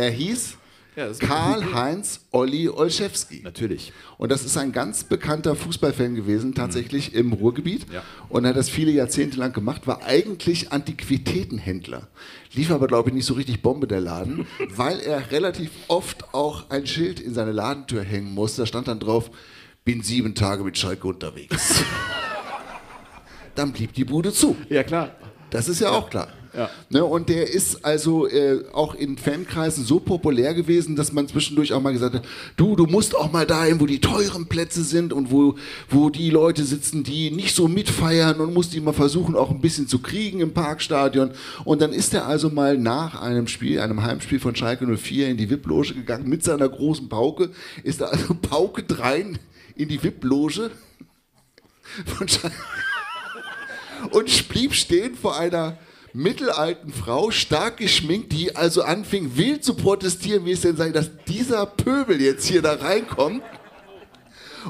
er 0.00 0.10
hieß 0.10 0.56
Ja, 0.96 1.12
Karl-Heinz 1.12 2.26
Olli 2.32 2.68
Olszewski. 2.68 3.42
Natürlich. 3.44 3.92
Und 4.16 4.32
das 4.32 4.44
ist 4.44 4.56
ein 4.56 4.72
ganz 4.72 5.04
bekannter 5.04 5.54
Fußballfan 5.54 6.14
gewesen, 6.14 6.54
tatsächlich 6.54 7.14
im 7.14 7.32
Ruhrgebiet. 7.32 7.86
Ja. 7.92 8.02
Und 8.28 8.44
er 8.44 8.50
hat 8.50 8.56
das 8.56 8.70
viele 8.70 8.90
Jahrzehnte 8.90 9.38
lang 9.38 9.52
gemacht, 9.52 9.86
war 9.86 10.02
eigentlich 10.02 10.72
Antiquitätenhändler. 10.72 12.08
Lief 12.54 12.70
aber, 12.70 12.86
glaube 12.86 13.10
ich, 13.10 13.14
nicht 13.14 13.26
so 13.26 13.34
richtig 13.34 13.62
Bombe 13.62 13.86
der 13.86 14.00
Laden, 14.00 14.46
weil 14.70 14.98
er 15.00 15.30
relativ 15.30 15.70
oft 15.88 16.32
auch 16.34 16.70
ein 16.70 16.86
Schild 16.86 17.20
in 17.20 17.34
seine 17.34 17.52
Ladentür 17.52 18.02
hängen 18.02 18.32
musste. 18.32 18.62
Da 18.62 18.66
stand 18.66 18.88
dann 18.88 19.00
drauf, 19.00 19.30
bin 19.84 20.02
sieben 20.02 20.34
Tage 20.34 20.64
mit 20.64 20.78
Schalke 20.78 21.06
unterwegs. 21.06 21.84
dann 23.54 23.72
blieb 23.72 23.92
die 23.92 24.04
Bude 24.04 24.32
zu. 24.32 24.56
Ja, 24.70 24.82
klar. 24.82 25.14
Das 25.50 25.68
ist 25.68 25.80
ja, 25.80 25.90
auch 25.90 26.08
klar. 26.08 26.28
Ja. 26.52 26.68
Ne, 26.88 27.04
und 27.04 27.28
der 27.28 27.48
ist 27.48 27.84
also 27.84 28.26
äh, 28.26 28.64
auch 28.72 28.94
in 28.94 29.16
Fankreisen 29.18 29.84
so 29.84 30.00
populär 30.00 30.52
gewesen, 30.54 30.96
dass 30.96 31.12
man 31.12 31.28
zwischendurch 31.28 31.72
auch 31.72 31.80
mal 31.80 31.92
gesagt 31.92 32.16
hat, 32.16 32.24
du, 32.56 32.74
du 32.74 32.86
musst 32.86 33.16
auch 33.16 33.30
mal 33.30 33.46
dahin, 33.46 33.80
wo 33.80 33.86
die 33.86 34.00
teuren 34.00 34.46
Plätze 34.46 34.82
sind 34.82 35.12
und 35.12 35.30
wo, 35.30 35.54
wo 35.88 36.10
die 36.10 36.30
Leute 36.30 36.64
sitzen, 36.64 37.04
die 37.04 37.30
nicht 37.30 37.54
so 37.54 37.68
mitfeiern 37.68 38.40
und 38.40 38.52
musst 38.52 38.74
die 38.74 38.80
mal 38.80 38.92
versuchen, 38.92 39.36
auch 39.36 39.50
ein 39.50 39.60
bisschen 39.60 39.86
zu 39.86 40.00
kriegen 40.00 40.40
im 40.40 40.52
Parkstadion. 40.52 41.30
Und 41.64 41.80
dann 41.82 41.92
ist 41.92 42.14
er 42.14 42.26
also 42.26 42.50
mal 42.50 42.76
nach 42.76 43.20
einem 43.20 43.46
Spiel, 43.46 43.80
einem 43.80 44.02
Heimspiel 44.02 44.40
von 44.40 44.56
Schalke 44.56 44.86
04 44.86 45.28
in 45.28 45.36
die 45.36 45.50
VIP-Loge 45.50 45.94
gegangen 45.94 46.28
mit 46.28 46.42
seiner 46.42 46.68
großen 46.68 47.08
Pauke, 47.08 47.50
ist 47.84 48.00
er 48.00 48.12
also 48.12 48.34
Pauke 48.42 48.82
drein 48.82 49.38
in 49.76 49.88
die 49.88 50.02
VIP-Loge 50.02 50.72
von 52.06 52.26
Schalke 52.28 52.56
und 54.10 54.48
blieb 54.48 54.74
stehen 54.74 55.14
vor 55.14 55.38
einer 55.38 55.78
mittelalten 56.12 56.92
Frau, 56.92 57.30
stark 57.30 57.76
geschminkt, 57.78 58.32
die 58.32 58.56
also 58.56 58.82
anfing 58.82 59.36
wild 59.36 59.64
zu 59.64 59.74
protestieren, 59.74 60.44
wie 60.44 60.52
es 60.52 60.62
denn 60.62 60.76
sei, 60.76 60.90
dass 60.90 61.10
dieser 61.26 61.66
Pöbel 61.66 62.20
jetzt 62.20 62.46
hier 62.46 62.62
da 62.62 62.74
reinkommt. 62.74 63.42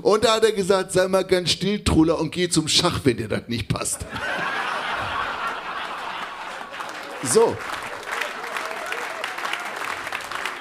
Und 0.03 0.25
da 0.25 0.35
hat 0.37 0.45
er 0.45 0.53
gesagt, 0.53 0.93
sei 0.93 1.09
mal 1.09 1.25
ganz 1.25 1.51
still, 1.51 1.83
Truller, 1.83 2.19
und 2.19 2.31
geh 2.31 2.49
zum 2.49 2.69
Schach, 2.69 3.01
wenn 3.05 3.17
dir 3.17 3.29
das 3.29 3.49
nicht 3.49 3.69
passt. 3.69 4.07
So, 7.23 7.57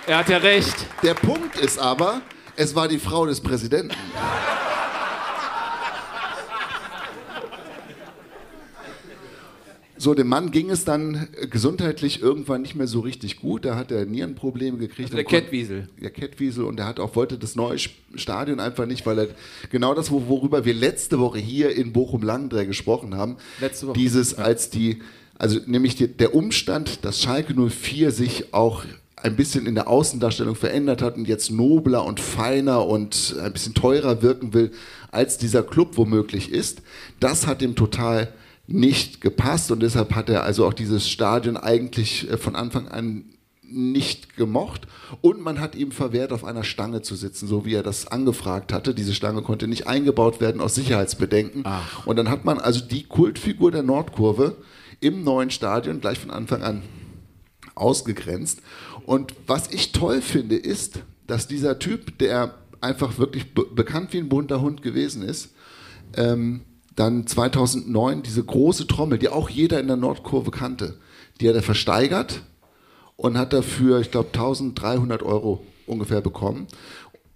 Er 0.08 0.18
hat 0.18 0.30
ja 0.30 0.38
recht. 0.38 0.76
der 1.04 1.14
Punkt 1.14 1.56
ist 1.58 1.78
aber, 1.80 2.22
es 2.56 2.76
war 2.76 2.88
die 2.88 3.00
Frau 3.00 3.26
des 3.26 3.40
Präsidenten. 3.40 3.96
So, 10.02 10.14
dem 10.14 10.28
Mann 10.30 10.52
ging 10.52 10.70
es 10.70 10.86
dann 10.86 11.28
äh, 11.40 11.48
gesundheitlich 11.48 12.22
irgendwann 12.22 12.62
nicht 12.62 12.74
mehr 12.74 12.88
so 12.88 13.02
richtig 13.02 13.40
gut. 13.42 13.66
Da 13.66 13.76
hat 13.76 13.92
er 13.92 14.06
Nierenprobleme 14.06 14.78
gekriegt. 14.78 15.08
Also 15.12 15.16
der 15.18 15.26
Kettwiesel. 15.26 15.90
Der 16.02 16.10
Kettwiesel 16.10 16.64
und 16.64 16.80
er 16.80 16.86
hat 16.88 17.00
auch 17.02 17.16
wollte 17.18 17.38
das 17.38 17.56
neue 17.56 17.78
Stadion 18.16 18.60
einfach 18.62 18.86
nicht, 18.86 19.06
weil 19.06 19.20
er 19.20 19.28
genau 19.70 19.94
das, 19.94 20.10
wo- 20.10 20.28
worüber 20.28 20.64
wir 20.64 20.74
letzte 20.74 21.20
Woche 21.20 21.40
hier 21.40 21.76
in 21.76 21.92
Bochum-Langendreich 21.92 22.68
gesprochen 22.68 23.16
haben, 23.16 23.36
Letzte 23.60 23.88
Woche. 23.88 23.98
dieses 24.00 24.34
als 24.36 24.70
die, 24.70 25.00
also 25.38 25.60
nämlich 25.66 25.96
die, 25.96 26.08
der 26.08 26.34
Umstand, 26.34 27.04
dass 27.04 27.22
Schalke 27.22 27.54
04 27.54 28.12
sich 28.12 28.54
auch 28.54 28.86
ein 29.18 29.36
bisschen 29.36 29.66
in 29.66 29.76
der 29.76 29.90
Außendarstellung 29.90 30.56
verändert 30.56 31.02
hat 31.02 31.18
und 31.18 31.28
jetzt 31.28 31.52
nobler 31.52 32.06
und 32.06 32.22
feiner 32.22 32.86
und 32.88 33.36
ein 33.44 33.52
bisschen 33.52 33.74
teurer 33.74 34.22
wirken 34.22 34.54
will, 34.54 34.72
als 35.12 35.38
dieser 35.38 35.62
Club 35.62 35.98
womöglich 35.98 36.54
ist. 36.54 36.82
Das 37.20 37.46
hat 37.46 37.62
ihm 37.62 37.76
total 37.76 38.32
nicht 38.72 39.22
gepasst 39.22 39.72
und 39.72 39.82
deshalb 39.82 40.16
hat 40.16 40.30
er 40.30 40.44
also 40.44 40.66
auch 40.66 40.74
dieses 40.74 41.10
Stadion 41.10 41.58
eigentlich 41.58 42.30
äh, 42.30 42.38
von 42.38 42.56
Anfang 42.56 42.88
an 42.88 43.26
nicht 43.72 44.36
gemocht 44.36 44.88
und 45.22 45.42
man 45.42 45.60
hat 45.60 45.76
ihm 45.76 45.92
verwehrt, 45.92 46.32
auf 46.34 46.44
einer 46.44 46.64
Stange 46.64 47.02
zu 47.02 47.16
sitzen, 47.16 47.48
so 47.48 47.66
wie 47.66 47.76
er 47.76 47.84
das 47.84 48.08
angefragt 48.08 48.74
hatte. 48.74 48.96
Diese 48.96 49.14
Stange 49.14 49.44
konnte 49.44 49.68
nicht 49.68 49.86
eingebaut 49.86 50.42
werden 50.42 50.60
aus 50.60 50.76
Sicherheitsbedenken. 50.76 51.62
Ach. 51.66 52.06
Und 52.08 52.16
dann 52.16 52.30
hat 52.30 52.46
man 52.46 52.58
also 52.58 52.82
die 52.84 53.04
Kultfigur 53.04 53.72
der 53.72 53.84
Nordkurve 53.84 54.58
im 55.02 55.24
neuen 55.24 55.52
Stadion 55.52 56.02
gleich 56.02 56.18
von 56.18 56.32
Anfang 56.32 56.64
an 56.64 56.82
ausgegrenzt. 57.76 58.62
Und 59.06 59.34
was 59.48 59.72
ich 59.72 59.92
toll 59.92 60.22
finde, 60.22 60.56
ist, 60.56 61.04
dass 61.28 61.48
dieser 61.48 61.80
Typ, 61.80 62.18
der 62.18 62.56
einfach 62.82 63.18
wirklich 63.18 63.54
be 63.54 63.66
bekannt 63.66 64.14
wie 64.14 64.18
ein 64.18 64.30
bunter 64.30 64.62
Hund 64.62 64.82
gewesen 64.82 65.22
ist, 65.22 65.50
ähm, 66.16 66.62
dann 67.00 67.26
2009 67.28 68.24
diese 68.24 68.44
große 68.44 68.88
Trommel, 68.88 69.18
die 69.18 69.30
auch 69.30 69.50
jeder 69.50 69.80
in 69.80 69.88
der 69.88 69.96
Nordkurve 69.98 70.52
kannte, 70.52 70.98
die 71.40 71.48
hat 71.48 71.56
er 71.56 71.64
versteigert 71.64 72.42
und 73.16 73.38
hat 73.38 73.54
dafür, 73.54 74.00
ich 74.00 74.12
glaube, 74.12 74.30
1300 74.34 75.24
Euro 75.24 75.64
ungefähr 75.88 76.22
bekommen. 76.22 76.68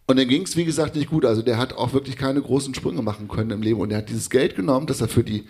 Und 0.05 0.19
dann 0.19 0.27
ging 0.27 0.41
es, 0.43 0.57
wie 0.57 0.65
gesagt, 0.65 0.95
nicht 0.95 1.09
gut. 1.09 1.23
Also 1.25 1.41
der 1.41 1.57
hat 1.57 1.73
auch 1.73 1.93
wirklich 1.93 2.17
keine 2.17 2.41
großen 2.41 2.73
Sprünge 2.75 3.01
machen 3.01 3.29
können 3.29 3.51
im 3.51 3.61
Leben. 3.61 3.79
Und 3.79 3.91
er 3.91 3.99
hat 3.99 4.09
dieses 4.09 4.29
Geld 4.29 4.55
genommen, 4.55 4.85
das 4.85 4.99
er 4.99 5.07
für 5.07 5.23
die, 5.23 5.45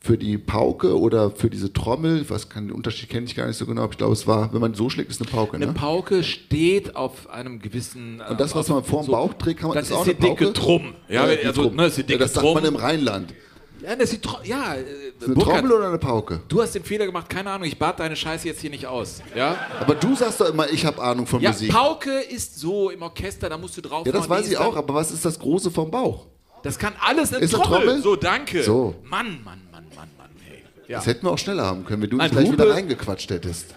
für 0.00 0.16
die 0.16 0.38
Pauke 0.38 0.98
oder 0.98 1.30
für 1.30 1.50
diese 1.50 1.70
Trommel, 1.74 2.28
weiß 2.28 2.48
keinen 2.48 2.68
den 2.68 2.74
Unterschied 2.76 3.10
kenne 3.10 3.26
ich 3.26 3.34
gar 3.36 3.46
nicht 3.46 3.58
so 3.58 3.66
genau, 3.66 3.82
aber 3.82 3.92
ich 3.92 3.98
glaube, 3.98 4.14
es 4.14 4.26
war, 4.26 4.54
wenn 4.54 4.60
man 4.62 4.72
so 4.72 4.88
schlägt, 4.88 5.10
ist 5.10 5.20
eine 5.20 5.30
Pauke. 5.30 5.56
Eine 5.56 5.66
Ne? 5.66 5.72
Pauke 5.74 6.24
steht 6.24 6.96
auf 6.96 7.28
einem 7.28 7.58
gewissen. 7.60 8.22
Und 8.26 8.40
das, 8.40 8.54
was 8.54 8.68
man 8.70 8.82
vor 8.82 9.02
dem 9.02 9.12
Bauch 9.12 9.34
trägt, 9.34 9.60
kann 9.60 9.68
man 9.68 9.76
Das 9.76 9.84
ist 9.84 9.90
ist 9.90 9.96
auch 9.98 10.04
die 10.04 10.10
eine 10.16 10.18
Pauke? 10.28 10.44
dicke 10.46 10.52
Trumm. 10.54 10.94
Ja, 11.10 11.26
die 11.26 11.46
also, 11.46 11.64
Trumm. 11.64 11.76
ne, 11.76 11.84
ist 11.86 11.98
die 11.98 12.00
Ja, 12.00 12.06
dicke 12.06 12.18
das 12.20 12.32
sagt 12.32 12.44
man 12.46 12.54
Trumm. 12.64 12.74
im 12.74 12.76
Rheinland. 12.76 13.34
Ja, 13.82 13.96
das 13.96 14.12
ist 14.12 14.20
ja, 14.44 14.74
äh, 14.74 14.80
Ist 15.18 15.24
eine 15.24 15.34
Burkhard, 15.34 15.58
Trommel 15.60 15.72
oder 15.72 15.88
eine 15.88 15.98
Pauke? 15.98 16.40
du 16.48 16.60
hast 16.62 16.74
den 16.74 16.84
Fehler 16.84 17.06
gemacht, 17.06 17.28
keine 17.30 17.50
Ahnung, 17.50 17.66
ich 17.66 17.78
bat 17.78 17.98
deine 17.98 18.14
Scheiße 18.16 18.46
jetzt 18.48 18.60
hier 18.60 18.70
nicht 18.70 18.86
aus. 18.86 19.22
Ja, 19.34 19.56
Aber 19.80 19.94
du 19.94 20.14
sagst 20.14 20.40
doch 20.40 20.48
immer, 20.50 20.68
ich 20.70 20.84
habe 20.84 21.00
Ahnung 21.02 21.26
von 21.26 21.40
ja 21.40 21.50
Musik. 21.50 21.72
Pauke 21.72 22.20
ist 22.20 22.58
so 22.60 22.90
im 22.90 23.00
Orchester, 23.02 23.48
da 23.48 23.56
musst 23.56 23.76
du 23.76 23.80
drauf 23.80 24.06
Ja, 24.06 24.12
das 24.12 24.28
weiß 24.28 24.48
ich 24.50 24.58
auch, 24.58 24.76
aber 24.76 24.94
was 24.94 25.10
ist 25.10 25.24
das 25.24 25.38
Große 25.38 25.70
vom 25.70 25.90
Bauch? 25.90 26.26
Das 26.62 26.78
kann 26.78 26.92
alles 27.00 27.32
eine 27.32 27.42
Ist 27.42 27.54
eine 27.54 27.64
Trommel. 27.64 27.86
Trommel? 27.86 28.02
So, 28.02 28.16
danke. 28.16 28.62
So. 28.62 28.94
Mann, 29.04 29.40
Mann, 29.44 29.62
Mann, 29.72 29.84
Mann, 29.96 30.08
Mann. 30.18 30.28
Hey. 30.46 30.62
Ja. 30.86 30.98
Das 30.98 31.06
hätten 31.06 31.24
wir 31.26 31.30
auch 31.32 31.38
schneller 31.38 31.64
haben 31.64 31.86
können, 31.86 32.02
wenn 32.02 32.10
du 32.10 32.16
nicht 32.18 32.32
gleich 32.32 32.48
Hupe- 32.48 32.52
wieder 32.52 32.70
reingequatscht 32.74 33.30
hättest. 33.30 33.74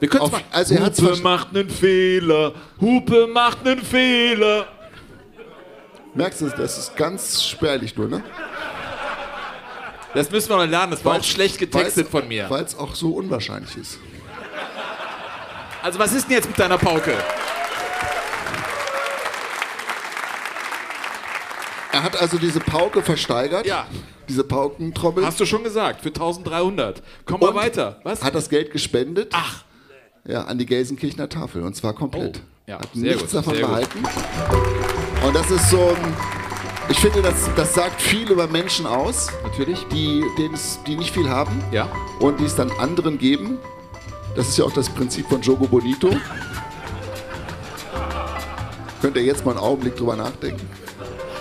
Wir 0.00 0.08
können 0.08 0.22
Auf- 0.22 0.32
mal. 0.32 0.40
also 0.50 0.74
Hupe 0.74 1.16
macht 1.22 1.54
einen 1.54 1.70
Fehler. 1.70 2.54
Hupe 2.80 3.28
macht 3.28 3.64
einen 3.64 3.82
Fehler. 3.82 4.66
Merkst 6.14 6.40
du, 6.42 6.48
das 6.48 6.76
ist 6.76 6.96
ganz 6.96 7.42
spärlich 7.44 7.96
nur, 7.96 8.08
ne? 8.08 8.22
Das 10.14 10.30
müssen 10.30 10.50
wir 10.50 10.56
noch 10.58 10.66
lernen. 10.66 10.92
Das 10.92 11.04
war 11.04 11.18
auch 11.18 11.24
schlecht 11.24 11.58
getextet 11.58 12.08
von 12.08 12.28
mir. 12.28 12.48
Weil 12.50 12.64
es 12.64 12.78
auch 12.78 12.94
so 12.94 13.12
unwahrscheinlich 13.12 13.76
ist. 13.76 13.98
Also 15.82 15.98
was 15.98 16.12
ist 16.12 16.28
denn 16.28 16.36
jetzt 16.36 16.48
mit 16.48 16.58
deiner 16.58 16.78
Pauke? 16.78 17.14
Er 21.92 22.02
hat 22.02 22.20
also 22.20 22.38
diese 22.38 22.60
Pauke 22.60 23.02
versteigert. 23.02 23.66
Ja. 23.66 23.86
Diese 24.28 24.44
Paukentrommel. 24.44 25.26
Hast 25.26 25.40
du 25.40 25.46
schon 25.46 25.62
gesagt, 25.64 26.00
für 26.02 26.08
1300. 26.08 27.02
Komm 27.26 27.40
mal 27.40 27.48
Und 27.48 27.54
weiter. 27.56 28.00
Was? 28.04 28.22
Hat 28.22 28.34
das 28.34 28.48
Geld 28.48 28.70
gespendet. 28.70 29.32
Ach. 29.34 29.64
Ja, 30.24 30.44
an 30.44 30.56
die 30.58 30.66
Gelsenkirchener 30.66 31.28
Tafel. 31.28 31.62
Und 31.62 31.74
zwar 31.74 31.94
komplett. 31.94 32.38
Oh, 32.38 32.70
ja, 32.70 32.76
hat 32.78 32.88
sehr 32.94 33.14
nichts 33.14 33.22
gut, 33.22 33.34
davon 33.34 33.54
sehr 33.54 33.62
gut. 33.64 33.70
behalten. 33.70 34.04
Und 35.26 35.34
das 35.34 35.50
ist 35.50 35.70
so 35.70 35.88
ein. 35.88 36.41
Ich 36.92 36.98
finde, 36.98 37.22
das, 37.22 37.48
das 37.56 37.72
sagt 37.72 38.02
viel 38.02 38.30
über 38.30 38.46
Menschen 38.46 38.84
aus, 38.84 39.28
Natürlich. 39.42 39.86
die, 39.90 40.22
die 40.86 40.94
nicht 40.94 41.14
viel 41.14 41.26
haben. 41.26 41.64
Ja. 41.72 41.90
und 42.20 42.38
die 42.38 42.44
es 42.44 42.54
dann 42.54 42.70
anderen 42.72 43.16
geben. 43.16 43.56
Das 44.36 44.48
ist 44.48 44.58
ja 44.58 44.66
auch 44.66 44.72
das 44.74 44.90
Prinzip 44.90 45.26
von 45.26 45.40
Jogo 45.40 45.66
Bonito. 45.66 46.10
Könnt 49.00 49.16
ihr 49.16 49.22
jetzt 49.22 49.42
mal 49.42 49.52
einen 49.52 49.60
Augenblick 49.60 49.96
drüber 49.96 50.16
nachdenken? 50.16 50.68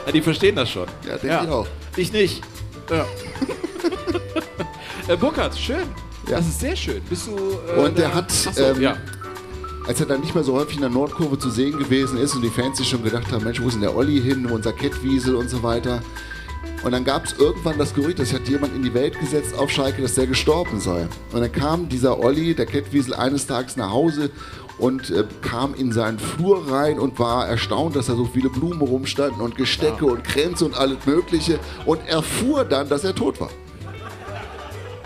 ja. 0.06 0.12
Die 0.14 0.22
verstehen 0.22 0.56
das 0.56 0.70
schon. 0.70 0.88
Ja, 1.06 1.18
denke 1.18 1.42
ich 1.44 1.50
auch. 1.50 1.68
Ich 1.98 2.14
nicht. 2.14 2.42
Ja. 2.90 3.06
äh, 5.14 5.18
Burkhard, 5.18 5.58
schön. 5.60 5.84
Ja. 6.30 6.38
Das 6.38 6.48
ist 6.48 6.62
sehr 6.62 6.78
schön. 6.78 7.02
Bist 7.10 7.28
du. 7.28 7.36
Äh, 7.76 7.78
Und 7.88 7.98
der 7.98 8.08
da- 8.08 8.16
hat, 8.16 8.32
so, 8.32 8.64
ähm, 8.64 8.82
ja. 8.82 8.96
Als 9.88 10.00
er 10.00 10.06
dann 10.06 10.22
nicht 10.22 10.36
mehr 10.36 10.44
so 10.44 10.54
häufig 10.54 10.76
in 10.76 10.82
der 10.82 10.92
Nordkurve 10.92 11.40
zu 11.40 11.50
sehen 11.50 11.78
gewesen 11.78 12.18
ist 12.18 12.36
und 12.36 12.44
die 12.44 12.50
Fans 12.50 12.78
sich 12.78 12.88
schon 12.88 13.04
gedacht 13.04 13.32
haben, 13.32 13.44
Mensch, 13.44 13.62
wo 13.62 13.68
ist 13.68 13.74
denn 13.74 13.82
der 13.82 13.96
Olli 13.96 14.22
hin, 14.22 14.46
unser 14.46 14.74
Kettwiesel 14.74 15.36
und 15.36 15.50
so 15.50 15.64
weiter. 15.64 16.02
Und 16.84 16.92
dann 16.92 17.04
gab 17.04 17.26
es 17.26 17.34
irgendwann 17.34 17.78
das 17.78 17.94
Gerücht, 17.94 18.20
das 18.20 18.34
hat 18.34 18.48
jemand 18.48 18.76
in 18.76 18.84
die 18.84 18.94
Welt 18.94 19.20
gesetzt 19.20 19.58
auf 19.58 19.70
Schalke, 19.70 20.02
dass 20.02 20.16
der 20.16 20.28
gestorben 20.28 20.80
sei. 20.80 21.08
Und 21.32 21.42
dann 21.42 21.52
kam 21.52 21.90
dieser 21.90 22.20
Olli, 22.20 22.56
der 22.56 22.66
Kettwiesel, 22.66 23.14
eines 23.14 23.48
Tages 23.48 23.76
nach 23.76 23.92
Hause 23.92 24.32
und 24.78 25.10
äh, 25.12 25.26
kam 25.42 25.76
in 25.76 25.92
seinen 25.92 26.20
Flur 26.20 26.72
rein 26.72 27.00
und 27.00 27.20
war 27.20 27.48
erstaunt, 27.48 27.96
dass 27.96 28.08
da 28.08 28.16
so 28.16 28.26
viele 28.26 28.50
Blumen 28.50 28.82
rumstanden 28.82 29.42
und 29.42 29.56
Gestecke 29.56 30.06
und 30.06 30.24
Kränze 30.24 30.66
und 30.66 30.76
alles 30.76 31.06
Mögliche 31.06 31.60
und 31.86 32.08
erfuhr 32.08 32.66
dann, 32.66 32.90
dass 32.90 33.04
er 33.04 33.14
tot 33.14 33.40
war. 33.40 33.52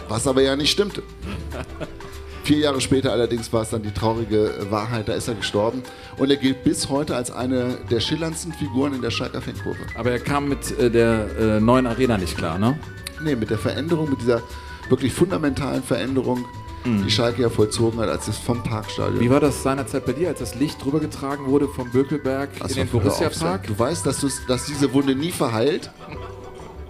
Was 0.07 0.27
aber 0.27 0.41
ja 0.41 0.55
nicht 0.55 0.71
stimmte. 0.71 1.03
Vier 2.45 2.59
Jahre 2.59 2.79
später 2.79 3.11
allerdings 3.11 3.51
war 3.51 3.63
es 3.63 3.71
dann 3.71 3.81
die 3.81 3.91
traurige 3.91 4.53
äh, 4.53 4.69
Wahrheit, 4.69 5.07
da 5.07 5.13
ist 5.13 5.27
er 5.27 5.33
gestorben. 5.33 5.81
Und 6.17 6.29
er 6.29 6.37
gilt 6.37 6.63
bis 6.63 6.89
heute 6.89 7.15
als 7.15 7.31
eine 7.31 7.79
der 7.89 7.99
schillerndsten 7.99 8.53
Figuren 8.53 8.93
in 8.93 9.01
der 9.01 9.09
Schalker 9.09 9.41
Fankurve. 9.41 9.79
Aber 9.95 10.11
er 10.11 10.19
kam 10.19 10.47
mit 10.47 10.77
äh, 10.77 10.91
der 10.91 11.25
äh, 11.39 11.59
neuen 11.59 11.87
Arena 11.87 12.19
nicht 12.19 12.37
klar, 12.37 12.59
ne? 12.59 12.79
Nee, 13.23 13.35
mit 13.35 13.49
der 13.49 13.57
Veränderung, 13.57 14.11
mit 14.11 14.21
dieser 14.21 14.43
wirklich 14.89 15.11
fundamentalen 15.11 15.81
Veränderung, 15.81 16.45
die 16.85 17.09
Schalke 17.09 17.41
ja 17.41 17.49
vollzogen 17.49 17.99
hat, 17.99 18.09
als 18.09 18.27
es 18.27 18.37
vom 18.37 18.61
Parkstadion. 18.61 19.15
Mhm. 19.15 19.21
Wie 19.21 19.29
war 19.31 19.39
das 19.39 19.63
seinerzeit 19.63 20.05
bei 20.05 20.13
dir, 20.13 20.27
als 20.27 20.37
das 20.37 20.53
Licht 20.53 20.85
drüber 20.85 20.99
getragen 20.99 21.47
wurde 21.47 21.67
vom 21.67 21.89
Bökelberg 21.89 22.51
Das 22.59 22.73
in 22.73 22.77
den 22.77 22.89
Borussia. 22.89 23.29
Park? 23.29 23.65
Du 23.65 23.79
weißt, 23.79 24.05
dass, 24.05 24.23
dass 24.47 24.65
diese 24.67 24.93
Wunde 24.93 25.15
nie 25.15 25.31
verheilt. 25.31 25.89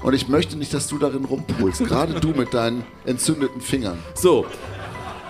Und 0.03 0.13
ich 0.13 0.27
möchte 0.27 0.57
nicht, 0.57 0.73
dass 0.73 0.87
du 0.87 0.97
darin 0.97 1.23
rumpulst. 1.23 1.85
Gerade 1.85 2.19
du 2.19 2.31
mit 2.31 2.53
deinen 2.53 2.83
entzündeten 3.05 3.61
Fingern. 3.61 3.97
So. 4.15 4.45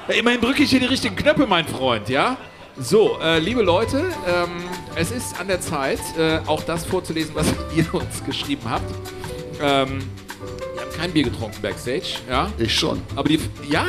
Ja, 0.08 0.14
immerhin 0.16 0.42
drücke 0.42 0.64
ich 0.64 0.70
hier 0.70 0.80
die 0.80 0.86
richtigen 0.86 1.16
Knöpfe, 1.16 1.48
mein 1.48 1.66
Freund, 1.68 2.10
ja? 2.10 2.38
So, 2.78 3.18
äh, 3.22 3.40
liebe 3.40 3.62
Leute, 3.62 4.04
ähm, 4.28 4.50
es 4.96 5.10
ist 5.12 5.40
an 5.40 5.48
der 5.48 5.62
Zeit, 5.62 6.00
äh, 6.18 6.40
auch 6.46 6.62
das 6.64 6.86
vorzulesen, 6.86 7.34
was 7.34 7.48
ihr 7.76 7.92
uns 7.94 8.24
geschrieben 8.26 8.64
habt. 8.70 8.84
Ähm, 9.62 10.00
wir 10.74 10.82
haben 10.82 10.92
kein 10.98 11.12
Bier 11.12 11.24
getrunken 11.24 11.62
backstage, 11.62 12.18
ja? 12.30 12.52
Ich 12.58 12.74
schon. 12.78 13.02
Aber 13.16 13.28
die. 13.30 13.40
Ja? 13.70 13.86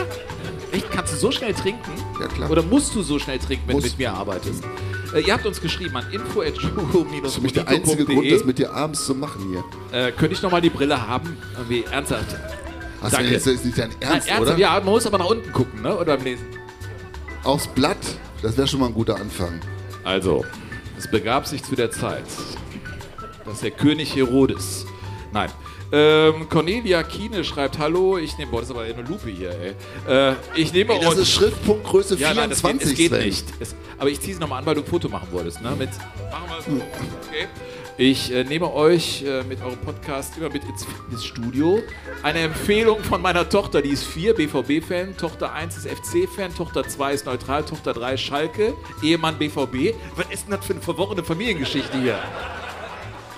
Echt? 0.72 0.90
Kannst 0.90 1.12
du 1.12 1.16
so 1.16 1.30
schnell 1.32 1.52
trinken? 1.52 1.90
Ja, 2.20 2.28
klar. 2.28 2.50
Oder 2.50 2.62
musst 2.62 2.94
du 2.94 3.02
so 3.02 3.18
schnell 3.18 3.38
trinken, 3.38 3.64
wenn 3.66 3.76
Muss. 3.76 3.84
du 3.84 3.90
mit 3.90 3.98
mir 3.98 4.12
arbeitest? 4.12 4.62
Äh, 5.14 5.20
ihr 5.20 5.32
habt 5.32 5.44
uns 5.46 5.60
geschrieben 5.60 5.96
an 5.96 6.06
info 6.12 6.42
Das 6.42 6.52
ist 6.54 7.34
für 7.34 7.40
mich 7.40 7.52
der 7.52 7.68
einzige 7.68 8.04
Grund, 8.04 8.30
das 8.30 8.44
mit 8.44 8.58
dir 8.58 8.72
abends 8.72 9.04
zu 9.04 9.14
machen 9.14 9.44
hier. 9.50 9.64
äh, 9.98 10.12
Könnte 10.12 10.34
ich 10.34 10.42
nochmal 10.42 10.60
die 10.60 10.70
Brille 10.70 11.06
haben? 11.06 11.36
Irgendwie 11.56 11.84
ernsthaft. 11.90 12.36
Hast 13.06 13.14
Danke. 13.14 13.34
das 13.34 13.46
ist 13.46 13.64
nicht 13.64 13.78
dein 13.78 13.90
Nein, 13.90 13.98
Ernst, 14.00 14.28
ernsthaft, 14.28 14.40
oder? 14.42 14.58
ja, 14.58 14.74
man 14.80 14.84
muss 14.86 15.06
aber 15.06 15.18
nach 15.18 15.30
unten 15.30 15.52
gucken, 15.52 15.80
ne? 15.80 15.96
Oder 15.96 16.16
beim 16.16 16.24
Lesen. 16.24 16.46
Aufs 17.44 17.68
Blatt, 17.68 17.96
das 18.42 18.56
wäre 18.56 18.66
schon 18.66 18.80
mal 18.80 18.86
ein 18.86 18.94
guter 18.94 19.14
Anfang. 19.14 19.60
Also, 20.02 20.44
es 20.98 21.08
begab 21.08 21.46
sich 21.46 21.62
zu 21.62 21.76
der 21.76 21.92
Zeit, 21.92 22.24
dass 23.44 23.60
der 23.60 23.70
König 23.70 24.16
Herodes. 24.16 24.86
Nein. 25.32 25.50
Ähm, 25.92 26.48
Cornelia 26.48 27.04
Kiene 27.04 27.44
schreibt: 27.44 27.78
Hallo, 27.78 28.18
ich 28.18 28.36
nehme. 28.38 28.50
Boah, 28.50 28.58
das 28.58 28.70
ist 28.70 28.74
aber 28.74 28.84
eine 28.84 29.02
Lupe 29.02 29.30
hier, 29.30 29.50
ey. 29.50 29.74
Äh, 30.12 30.34
ich 30.56 30.72
nehme 30.72 30.94
Ey, 30.94 31.00
das 31.00 31.16
ist 31.16 31.30
Schriftpunktgröße 31.30 32.16
ja, 32.16 32.34
nein, 32.34 32.50
das 32.50 32.60
24, 32.60 32.96
geht, 32.96 33.12
es 33.12 33.18
geht 33.18 33.24
nicht. 33.24 33.44
Es, 33.60 33.76
aber 33.98 34.10
ich 34.10 34.20
ziehe 34.20 34.34
es 34.34 34.40
nochmal 34.40 34.58
an, 34.58 34.66
weil 34.66 34.74
du 34.74 34.80
ein 34.80 34.86
Foto 34.86 35.08
machen 35.08 35.28
wolltest. 35.30 35.62
Ne? 35.62 35.70
Mit, 35.78 35.90
machen 36.32 36.48
wir 36.48 36.60
so. 36.60 36.82
Okay. 37.28 37.46
Ich 37.98 38.30
äh, 38.30 38.44
nehme 38.44 38.70
euch 38.74 39.22
äh, 39.22 39.42
mit 39.44 39.62
eurem 39.62 39.78
Podcast 39.78 40.36
immer 40.36 40.50
mit 40.50 40.64
ins 40.64 40.84
Fitnessstudio. 40.84 41.82
Eine 42.22 42.40
Empfehlung 42.40 43.02
von 43.02 43.22
meiner 43.22 43.48
Tochter, 43.48 43.80
die 43.80 43.88
ist 43.88 44.04
4, 44.04 44.34
BVB-Fan. 44.34 45.16
Tochter 45.16 45.54
1 45.54 45.78
ist 45.78 45.88
FC-Fan. 45.88 46.54
Tochter 46.54 46.86
2 46.86 47.14
ist 47.14 47.24
neutral. 47.24 47.64
Tochter 47.64 47.94
3 47.94 48.18
Schalke. 48.18 48.74
Ehemann 49.02 49.38
BVB. 49.38 49.94
Was 50.14 50.26
ist 50.30 50.44
denn 50.44 50.56
das 50.56 50.66
für 50.66 50.74
eine 50.74 50.82
verworrene 50.82 51.24
Familiengeschichte 51.24 51.98
hier? 51.98 52.18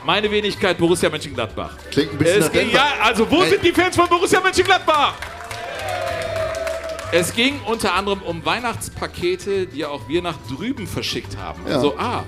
Meine 0.05 0.29
Wenigkeit 0.29 0.77
Borussia 0.77 1.09
Mönchengladbach. 1.09 1.77
Klingt 1.93 2.13
ein 2.13 2.19
bisschen 2.19 2.41
Es 2.41 2.47
nach 2.47 2.53
ging, 2.53 2.71
ja, 2.73 2.87
also 3.01 3.31
wo 3.31 3.43
Ey. 3.43 3.51
sind 3.51 3.65
die 3.65 3.73
Fans 3.73 3.95
von 3.95 4.09
Borussia 4.09 4.41
Mönchengladbach? 4.41 5.15
Es 7.13 7.33
ging 7.33 7.61
unter 7.65 7.95
anderem 7.95 8.23
um 8.23 8.45
Weihnachtspakete, 8.45 9.67
die 9.67 9.85
auch 9.85 10.09
wir 10.09 10.21
nach 10.21 10.37
drüben 10.49 10.89
verschickt 10.89 11.37
haben. 11.37 11.63
Ja. 11.67 11.77
Also, 11.77 11.97
ah, 11.97 12.25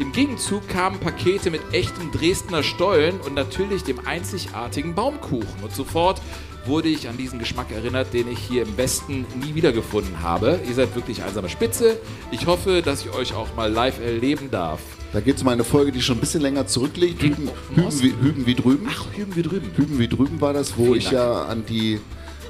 Im 0.00 0.12
Gegenzug 0.12 0.66
kamen 0.66 0.98
Pakete 0.98 1.50
mit 1.50 1.60
echtem 1.72 2.10
Dresdner 2.10 2.62
Stollen 2.62 3.20
und 3.20 3.34
natürlich 3.34 3.84
dem 3.84 4.06
einzigartigen 4.06 4.94
Baumkuchen. 4.94 5.62
Und 5.62 5.74
sofort 5.74 6.22
wurde 6.64 6.88
ich 6.88 7.06
an 7.10 7.18
diesen 7.18 7.38
Geschmack 7.38 7.70
erinnert, 7.70 8.14
den 8.14 8.26
ich 8.32 8.38
hier 8.38 8.62
im 8.62 8.78
Westen 8.78 9.26
nie 9.44 9.54
wiedergefunden 9.54 10.22
habe. 10.22 10.58
Ihr 10.66 10.74
seid 10.74 10.94
wirklich 10.94 11.22
einsame 11.22 11.50
Spitze. 11.50 11.98
Ich 12.30 12.46
hoffe, 12.46 12.80
dass 12.80 13.04
ich 13.04 13.12
euch 13.12 13.34
auch 13.34 13.54
mal 13.56 13.70
live 13.70 14.00
erleben 14.00 14.50
darf. 14.50 14.80
Da 15.12 15.20
geht 15.20 15.36
es 15.36 15.42
um 15.42 15.48
eine 15.48 15.64
Folge, 15.64 15.92
die 15.92 16.00
schon 16.00 16.16
ein 16.16 16.20
bisschen 16.20 16.40
länger 16.40 16.66
zurückliegt. 16.66 17.22
Hüben, 17.22 17.50
Hüben, 17.74 18.02
wie, 18.02 18.12
Hüben 18.12 18.46
wie 18.46 18.54
drüben. 18.54 18.88
Ach, 18.90 19.04
hüben 19.14 19.36
wir 19.36 19.42
drüben. 19.42 19.70
Hüben 19.76 19.98
wie 19.98 20.08
drüben 20.08 20.40
war 20.40 20.54
das, 20.54 20.78
wo 20.78 20.84
Vielen 20.84 20.96
ich 20.96 21.04
Dank. 21.04 21.14
ja 21.16 21.42
an 21.42 21.66
die 21.66 22.00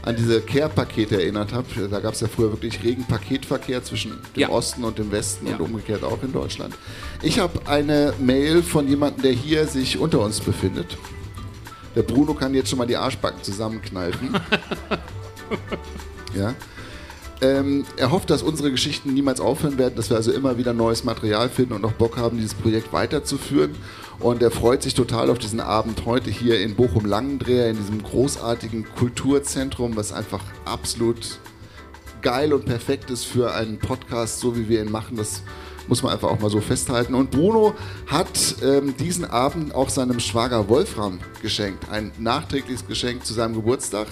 an 0.03 0.17
diese 0.17 0.41
Care-Pakete 0.41 1.21
erinnert 1.21 1.53
habe. 1.53 1.67
Da 1.91 2.01
gab 2.01 2.15
es 2.15 2.21
ja 2.21 2.29
früher 2.29 2.51
wirklich 2.53 2.83
regen 2.83 3.05
Paketverkehr 3.05 3.85
zwischen 3.85 4.13
dem 4.35 4.41
Ja. 4.41 4.49
Osten 4.49 4.85
und 4.85 4.99
dem 4.99 5.13
Westen 5.13 5.47
Ja. 5.47 5.55
und 5.57 5.61
umgekehrt 5.63 6.05
auch 6.05 6.23
in 6.23 6.33
Deutschland. 6.33 6.75
Ich 7.23 7.39
habe 7.39 7.61
eine 7.67 8.15
Mail 8.19 8.63
von 8.63 8.89
jemandem, 8.89 9.23
der 9.23 9.33
hier 9.33 9.67
sich 9.67 9.99
unter 9.99 10.21
uns 10.21 10.41
befindet. 10.41 10.97
Der 11.95 12.03
Bruno 12.03 12.35
kann 12.35 12.55
jetzt 12.55 12.71
schon 12.71 12.79
mal 12.79 12.87
die 12.87 12.97
Arschbacken 12.97 13.43
zusammenkneifen. 13.43 14.31
ja. 16.35 16.55
Ähm, 17.43 17.85
er 17.97 18.11
hofft, 18.11 18.29
dass 18.31 18.43
unsere 18.43 18.71
Geschichten 18.71 19.15
niemals 19.15 19.41
aufhören 19.41 19.79
werden, 19.79 19.95
dass 19.97 20.11
wir 20.11 20.17
also 20.17 20.31
immer 20.31 20.59
wieder 20.59 20.75
neues 20.75 21.05
Material 21.05 21.49
finden 21.49 21.73
und 21.73 21.85
auch 21.87 21.93
Bock 21.93 22.19
haben, 22.19 22.37
dieses 22.37 22.55
Projekt 22.55 22.93
weiterzuführen. 22.93 23.75
Und 24.21 24.43
er 24.43 24.51
freut 24.51 24.83
sich 24.83 24.93
total 24.93 25.31
auf 25.31 25.39
diesen 25.39 25.61
Abend 25.61 26.05
heute 26.05 26.31
hier 26.31 26.61
in 26.61 26.75
Bochum-Langendreher, 26.75 27.71
in 27.71 27.77
diesem 27.79 28.03
großartigen 28.03 28.85
Kulturzentrum, 28.95 29.97
was 29.97 30.13
einfach 30.13 30.45
absolut 30.67 31.39
geil 32.21 32.53
und 32.53 32.67
perfekt 32.67 33.09
ist 33.11 33.25
für 33.25 33.55
einen 33.55 33.79
Podcast, 33.79 34.41
so 34.41 34.55
wie 34.59 34.69
wir 34.69 34.83
ihn 34.83 34.93
machen. 34.93 35.17
Das 35.17 35.43
muss 35.89 36.03
man 36.03 36.13
einfach 36.13 36.29
auch 36.29 36.39
mal 36.39 36.51
so 36.51 36.61
festhalten. 36.61 37.15
Und 37.15 37.31
Bruno 37.31 37.75
hat 38.09 38.57
ähm, 38.63 38.95
diesen 38.99 39.25
Abend 39.25 39.75
auch 39.75 39.89
seinem 39.89 40.21
Schwager 40.21 40.69
Wolfram 40.69 41.19
geschenkt. 41.41 41.89
Ein 41.91 42.13
nachträgliches 42.19 42.87
Geschenk 42.87 43.25
zu 43.25 43.33
seinem 43.33 43.55
Geburtstag. 43.55 44.07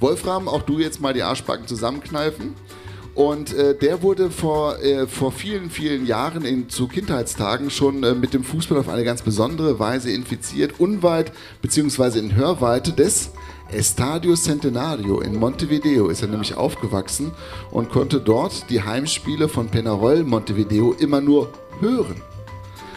Wolfram, 0.00 0.48
auch 0.48 0.62
du 0.62 0.78
jetzt 0.78 1.02
mal 1.02 1.12
die 1.12 1.22
Arschbacken 1.22 1.66
zusammenkneifen. 1.66 2.54
Und 3.16 3.54
äh, 3.54 3.74
der 3.74 4.02
wurde 4.02 4.30
vor, 4.30 4.78
äh, 4.80 5.06
vor 5.06 5.32
vielen, 5.32 5.70
vielen 5.70 6.04
Jahren 6.04 6.44
in, 6.44 6.68
zu 6.68 6.86
Kindheitstagen 6.86 7.70
schon 7.70 8.02
äh, 8.04 8.14
mit 8.14 8.34
dem 8.34 8.44
Fußball 8.44 8.76
auf 8.76 8.90
eine 8.90 9.04
ganz 9.04 9.22
besondere 9.22 9.78
Weise 9.78 10.10
infiziert, 10.10 10.78
unweit 10.78 11.32
bzw. 11.62 12.18
in 12.18 12.36
Hörweite 12.36 12.92
des 12.92 13.30
Estadio 13.72 14.34
Centenario 14.34 15.20
in 15.22 15.34
Montevideo 15.34 16.08
ist 16.08 16.20
er 16.20 16.28
nämlich 16.28 16.58
aufgewachsen 16.58 17.32
und 17.70 17.88
konnte 17.88 18.20
dort 18.20 18.68
die 18.68 18.82
Heimspiele 18.82 19.48
von 19.48 19.68
Penarol 19.68 20.22
Montevideo 20.22 20.92
immer 20.92 21.22
nur 21.22 21.50
hören. 21.80 22.20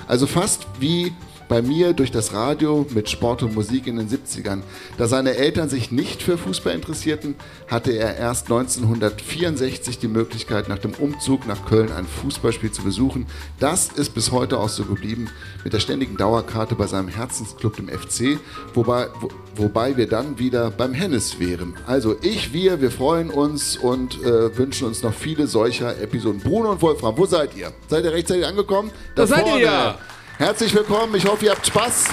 Also 0.06 0.28
fast 0.28 0.68
wie 0.82 1.14
bei 1.50 1.62
mir 1.64 1.94
durch 1.94 2.12
das 2.12 2.32
Radio 2.32 2.86
mit 2.92 3.10
Sport 3.10 3.44
und 3.44 3.56
Musik 3.56 3.88
in 3.88 3.98
den 3.98 4.08
70ern. 4.08 4.62
Da 4.98 5.08
seine 5.08 5.36
Eltern 5.36 5.68
sich 5.68 5.92
nicht 5.92 6.22
für 6.22 6.38
Fußball 6.38 6.74
interessierten, 6.74 7.36
hatte 7.68 7.92
er 7.92 8.16
erst 8.16 8.46
1964 8.46 9.98
die 9.98 10.08
Möglichkeit, 10.08 10.70
nach 10.70 10.78
dem 10.78 10.94
Umzug 10.94 11.48
nach 11.48 11.66
Köln 11.66 11.92
ein 11.92 12.06
Fußballspiel 12.06 12.72
zu 12.72 12.84
besuchen. 12.84 13.26
Das 13.60 13.90
ist 13.90 14.14
bis 14.14 14.32
heute 14.32 14.60
auch 14.60 14.70
so 14.70 14.86
geblieben, 14.86 15.30
mit 15.64 15.74
der 15.74 15.80
ständigen 15.80 16.16
Dauerkarte 16.18 16.76
bei 16.76 16.86
seinem 16.86 17.08
Herzensclub, 17.08 17.76
dem 17.76 17.90
FC, 17.90 18.40
wobei, 18.76 19.08
wo, 19.20 19.30
wobei 19.56 19.98
wir 19.98 20.08
dann 20.08 20.38
wieder 20.38 20.70
beim 20.70 20.94
Hennes 20.94 21.40
wären. 21.40 21.74
Also 21.88 22.16
ich, 22.22 22.54
wir, 22.54 22.80
wir 22.80 22.92
freuen 22.92 23.32
uns 23.32 23.76
und 23.76 24.22
äh, 24.24 24.56
wünschen 24.56 24.88
uns 24.88 25.02
noch 25.02 25.16
viele 25.16 25.48
solcher 25.48 26.00
Episoden. 26.00 26.42
Bruno 26.42 26.72
und 26.72 26.82
Wolfram, 26.84 27.18
wo 27.18 27.26
seid 27.26 27.58
ihr? 27.58 27.74
Seid 27.88 28.06
ihr 28.06 28.14
rechtzeitig 28.14 28.46
angekommen? 28.46 28.92
Da 29.16 29.26
seid 29.26 29.48
ihr 29.48 29.62
ja. 29.62 29.98
Herzlich 30.40 30.74
willkommen, 30.74 31.14
ich 31.16 31.26
hoffe, 31.26 31.44
ihr 31.44 31.52
habt 31.52 31.68
Spaß. 31.68 32.06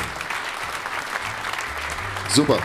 Super. 2.28 2.58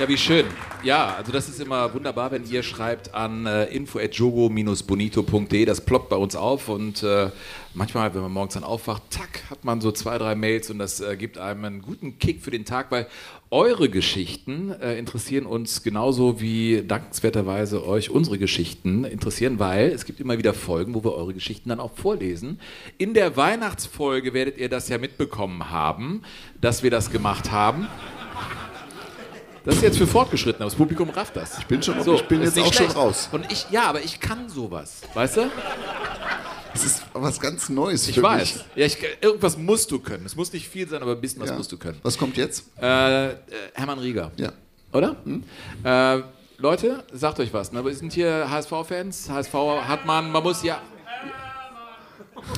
Ja, 0.00 0.08
wie 0.08 0.18
schön. 0.18 0.48
Ja, 0.84 1.14
also 1.14 1.30
das 1.30 1.48
ist 1.48 1.60
immer 1.60 1.94
wunderbar, 1.94 2.32
wenn 2.32 2.44
ihr 2.44 2.64
schreibt 2.64 3.14
an 3.14 3.46
äh, 3.46 3.66
info@jogo-bonito.de. 3.66 5.64
Das 5.64 5.80
ploppt 5.80 6.08
bei 6.08 6.16
uns 6.16 6.34
auf 6.34 6.68
und 6.68 7.04
äh, 7.04 7.30
manchmal, 7.72 8.12
wenn 8.14 8.22
man 8.22 8.32
morgens 8.32 8.54
dann 8.54 8.64
aufwacht, 8.64 9.04
tack, 9.10 9.44
hat 9.48 9.64
man 9.64 9.80
so 9.80 9.92
zwei, 9.92 10.18
drei 10.18 10.34
Mails 10.34 10.70
und 10.70 10.80
das 10.80 11.00
äh, 11.00 11.16
gibt 11.16 11.38
einem 11.38 11.64
einen 11.64 11.82
guten 11.82 12.18
Kick 12.18 12.42
für 12.42 12.50
den 12.50 12.64
Tag, 12.64 12.90
weil 12.90 13.06
eure 13.52 13.90
Geschichten 13.90 14.72
äh, 14.72 14.98
interessieren 14.98 15.46
uns 15.46 15.84
genauso 15.84 16.40
wie 16.40 16.82
dankenswerterweise 16.82 17.86
euch 17.86 18.10
unsere 18.10 18.38
Geschichten 18.38 19.04
interessieren, 19.04 19.60
weil 19.60 19.90
es 19.90 20.04
gibt 20.04 20.18
immer 20.18 20.36
wieder 20.36 20.52
Folgen, 20.52 20.96
wo 20.96 21.04
wir 21.04 21.14
eure 21.14 21.32
Geschichten 21.32 21.68
dann 21.68 21.78
auch 21.78 21.92
vorlesen. 21.94 22.58
In 22.98 23.14
der 23.14 23.36
Weihnachtsfolge 23.36 24.34
werdet 24.34 24.58
ihr 24.58 24.68
das 24.68 24.88
ja 24.88 24.98
mitbekommen 24.98 25.70
haben, 25.70 26.22
dass 26.60 26.82
wir 26.82 26.90
das 26.90 27.12
gemacht 27.12 27.52
haben. 27.52 27.86
Das 29.64 29.76
ist 29.76 29.82
jetzt 29.82 29.98
für 29.98 30.06
Fortgeschrittene, 30.06 30.64
aber 30.64 30.70
das 30.70 30.74
Publikum 30.76 31.08
rafft 31.10 31.36
das. 31.36 31.58
Ich 31.58 31.66
bin 31.66 31.82
schon- 31.82 31.96
ich 32.14 32.22
bin 32.24 32.42
jetzt 32.42 32.58
auch 32.58 32.72
schon 32.72 32.86
raus. 32.90 33.28
Und 33.30 33.50
ich, 33.52 33.66
ja, 33.70 33.84
aber 33.84 34.02
ich 34.02 34.18
kann 34.18 34.48
sowas, 34.48 35.02
weißt 35.14 35.36
du? 35.36 35.50
Das 36.72 36.84
ist 36.84 37.02
was 37.12 37.38
ganz 37.38 37.68
Neues 37.68 38.08
Ich 38.08 38.14
für 38.16 38.22
weiß. 38.22 38.54
mich. 38.56 38.64
Ja, 38.74 38.86
ich, 38.86 38.96
irgendwas 39.20 39.56
musst 39.58 39.90
du 39.90 39.98
können. 39.98 40.24
Es 40.26 40.34
muss 40.34 40.52
nicht 40.52 40.68
viel 40.68 40.88
sein, 40.88 41.02
aber 41.02 41.12
ein 41.12 41.20
bisschen 41.20 41.40
was 41.42 41.50
Ja. 41.50 41.56
musst 41.56 41.70
du 41.70 41.76
können. 41.76 41.98
Was 42.02 42.16
kommt 42.18 42.36
jetzt? 42.36 42.64
Äh, 42.80 43.28
äh, 43.32 43.34
Hermann 43.74 43.98
Rieger. 43.98 44.32
Ja. 44.36 44.52
Oder? 44.92 45.16
Äh, 45.84 46.22
Leute, 46.58 47.04
sagt 47.12 47.38
euch 47.40 47.52
was. 47.52 47.72
Ne? 47.72 47.84
Wir 47.84 47.94
sind 47.94 48.12
hier 48.12 48.48
HSV-Fans. 48.50 49.28
HSV 49.30 49.52
hat 49.86 50.06
man, 50.06 50.30
man 50.32 50.42
muss 50.42 50.62
ja. 50.62 50.80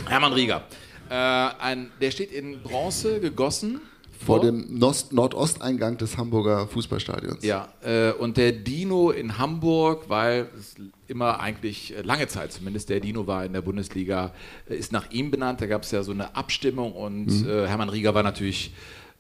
Hermann 0.09 0.33
Rieger. 0.33 0.63
Äh, 1.11 1.15
ein, 1.15 1.91
der 2.01 2.11
steht 2.11 2.33
in 2.33 2.63
Bronze 2.63 3.21
gegossen. 3.21 3.81
Vor 4.25 4.41
dem 4.41 4.79
Nost 4.79 5.13
Nordosteingang 5.13 5.97
des 5.99 6.17
Hamburger 6.17 6.67
Fußballstadions. 6.69 7.45
Ja, 7.45 7.69
äh, 7.83 8.13
und 8.13 8.37
der 8.37 8.53
Dino 8.53 9.11
in 9.11 9.39
Hamburg, 9.39 10.05
weil 10.09 10.49
es 10.59 10.75
immer 11.09 11.41
eigentlich, 11.41 11.97
äh, 11.97 12.03
lange 12.03 12.27
Zeit 12.29 12.53
zumindest, 12.53 12.89
der 12.89 13.01
Dino 13.01 13.27
war 13.27 13.45
in 13.45 13.53
der 13.53 13.61
Bundesliga, 13.63 14.33
äh, 14.69 14.77
ist 14.77 14.93
nach 14.93 15.11
ihm 15.11 15.31
benannt. 15.31 15.61
Da 15.61 15.67
gab 15.67 15.83
es 15.83 15.91
ja 15.91 16.03
so 16.03 16.13
eine 16.13 16.35
Abstimmung 16.37 16.93
und 16.93 17.27
Mhm. 17.27 17.49
äh, 17.49 17.67
Hermann 17.67 17.89
Rieger 17.89 18.15
war 18.15 18.23
natürlich 18.23 18.73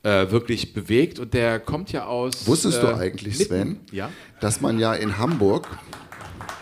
äh, 0.02 0.30
wirklich 0.30 0.74
bewegt 0.74 1.18
und 1.18 1.32
der 1.32 1.58
kommt 1.60 1.90
ja 1.92 2.04
aus. 2.06 2.46
Wusstest 2.46 2.82
du 2.82 2.88
äh, 2.88 2.94
eigentlich, 2.94 3.38
Sven, 3.38 3.80
Ja. 3.90 4.10
dass 4.40 4.60
man 4.60 4.78
ja 4.78 4.92
in 4.94 5.16
Hamburg, 5.16 5.66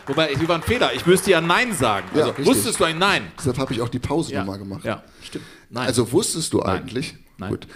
Wobei, 0.06 0.34
hier 0.36 0.48
war 0.48 0.56
ein 0.56 0.62
Fehler. 0.62 0.92
Ich 0.94 1.06
müsste 1.06 1.30
ja 1.30 1.40
Nein 1.40 1.72
sagen. 1.72 2.06
Ja, 2.12 2.20
Also, 2.22 2.28
richtig. 2.30 2.46
wusstest 2.46 2.80
du 2.80 2.84
ein 2.84 2.98
Nein? 2.98 3.22
deshalb 3.38 3.58
habe 3.58 3.72
ich 3.72 3.80
auch 3.80 3.88
die 3.88 4.00
Pause 4.00 4.32
Ja. 4.32 4.40
nochmal 4.40 4.58
gemacht. 4.58 4.84
Ja, 4.84 5.02
stimmt. 5.22 5.44
Nein. 5.70 5.86
Also 5.86 6.10
wusstest 6.12 6.52
du 6.52 6.62
eigentlich, 6.62 7.14
Nein. 7.38 7.50
Gut, 7.50 7.66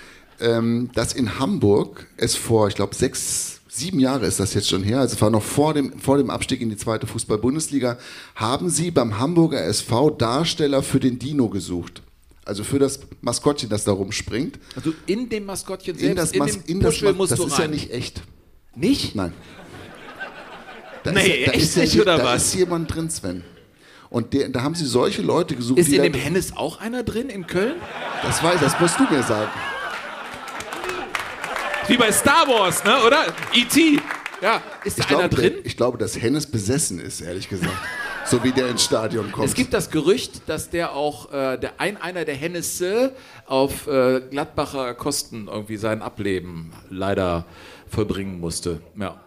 ähm, 0.41 0.91
dass 0.95 1.13
in 1.13 1.39
Hamburg 1.39 2.07
es 2.17 2.35
vor, 2.37 2.69
ich 2.69 2.75
glaube, 2.75 2.95
sechs, 2.95 3.61
sieben 3.69 4.01
Jahre 4.01 4.27
ist 4.27 4.41
das 4.41 4.55
jetzt 4.55 4.69
schon 4.69 4.83
her, 4.83 5.01
also 5.01 5.15
es 5.15 5.21
war 5.23 5.31
noch 5.31 5.43
vor 5.43 5.75
dem, 5.75 5.99
vor 5.99 6.17
dem 6.19 6.31
Abstieg 6.31 6.61
in 6.61 6.71
die 6.71 6.77
zweite 6.77 7.07
Fußball-Bundesliga, 7.07 7.99
haben 8.35 8.71
sie 8.71 8.91
beim 8.91 9.19
Hamburger 9.19 9.63
SV 9.65 10.11
Darsteller 10.11 10.83
für 10.83 11.01
den 11.01 11.19
Dino 11.19 11.49
gesucht. 11.49 12.03
Also 12.45 12.63
für 12.63 12.79
das 12.79 13.01
Maskottchen, 13.23 13.69
das 13.69 13.85
da 13.85 13.93
rumspringt. 13.93 14.59
also 14.77 14.93
in 15.07 15.29
dem 15.29 15.47
Maskottchen 15.47 15.97
selbst, 15.99 16.09
In 16.11 16.17
das, 16.17 16.33
in, 16.33 16.39
Mas 16.39 16.57
in 16.69 16.81
das, 16.81 17.03
musst 17.17 17.33
das 17.33 17.41
du 17.41 17.47
ist 17.47 17.55
rein. 17.55 17.63
ja 17.63 17.69
nicht 17.69 17.91
echt. 17.91 18.23
Nicht? 18.77 19.15
Nein. 19.17 19.33
Da 21.03 21.13
Nee, 21.13 21.45
da 21.47 21.53
echt 21.53 21.77
ja, 21.77 21.83
nicht, 21.83 22.01
oder 22.01 22.19
da 22.19 22.25
was? 22.25 22.47
ist 22.47 22.55
jemand 22.55 22.95
drin, 22.95 23.11
Sven. 23.11 23.43
Und 24.11 24.33
der, 24.33 24.49
da 24.49 24.63
haben 24.63 24.75
sie 24.77 24.87
solche 24.87 25.23
Leute 25.23 25.57
gesucht, 25.57 25.79
Ist 25.79 25.89
in 25.89 25.97
da, 25.97 26.03
dem 26.05 26.15
Hennes 26.15 26.57
auch 26.57 26.79
einer 26.81 27.03
drin 27.03 27.29
in 27.29 27.47
Köln? 27.47 27.75
das 28.23 28.43
weiß, 28.43 28.61
das 28.61 28.79
musst 28.81 28.99
du 29.01 29.05
mir 29.13 29.23
sagen. 29.23 29.51
Wie 31.89 31.97
bei 31.97 32.11
Star 32.13 32.47
Wars, 32.49 32.83
ne? 32.85 32.97
Oder? 33.07 33.27
E.T. 33.55 34.01
Ja, 34.43 34.61
ist 34.85 34.99
da 34.99 35.05
Ich 35.05 35.09
einer 35.11 35.29
glaube, 35.29 35.35
drin? 35.37 35.53
der- 35.55 35.67
ich 35.67 35.77
glaube, 35.77 35.99
dass 35.99 36.21
Hennes 36.21 36.47
besessen 36.47 36.99
ist, 37.01 37.21
ehrlich 37.21 37.49
gesagt. 37.49 37.73
so 38.27 38.43
wie 38.45 38.53
der 38.53 38.69
ins 38.69 38.85
Stadion 38.85 39.31
kommt. 39.33 39.47
Es 39.47 39.55
gibt 39.55 39.73
das 39.73 39.91
Gerücht, 39.91 40.43
dass 40.49 40.69
der 40.69 40.93
auch, 40.93 41.33
äh, 41.33 41.57
der 41.59 41.81
ein, 41.81 41.97
einer 42.01 42.25
der 42.25 42.35
Hennesse 42.35 43.15
auf 43.47 43.87
äh, 43.87 44.21
Gladbacher 44.31 44.95
Kosten 44.95 45.49
irgendwie 45.49 45.77
sein 45.77 46.03
Ableben 46.03 46.73
leider 46.91 47.45
vollbringen 47.89 48.41
musste. 48.41 48.81
Ja. 48.99 49.21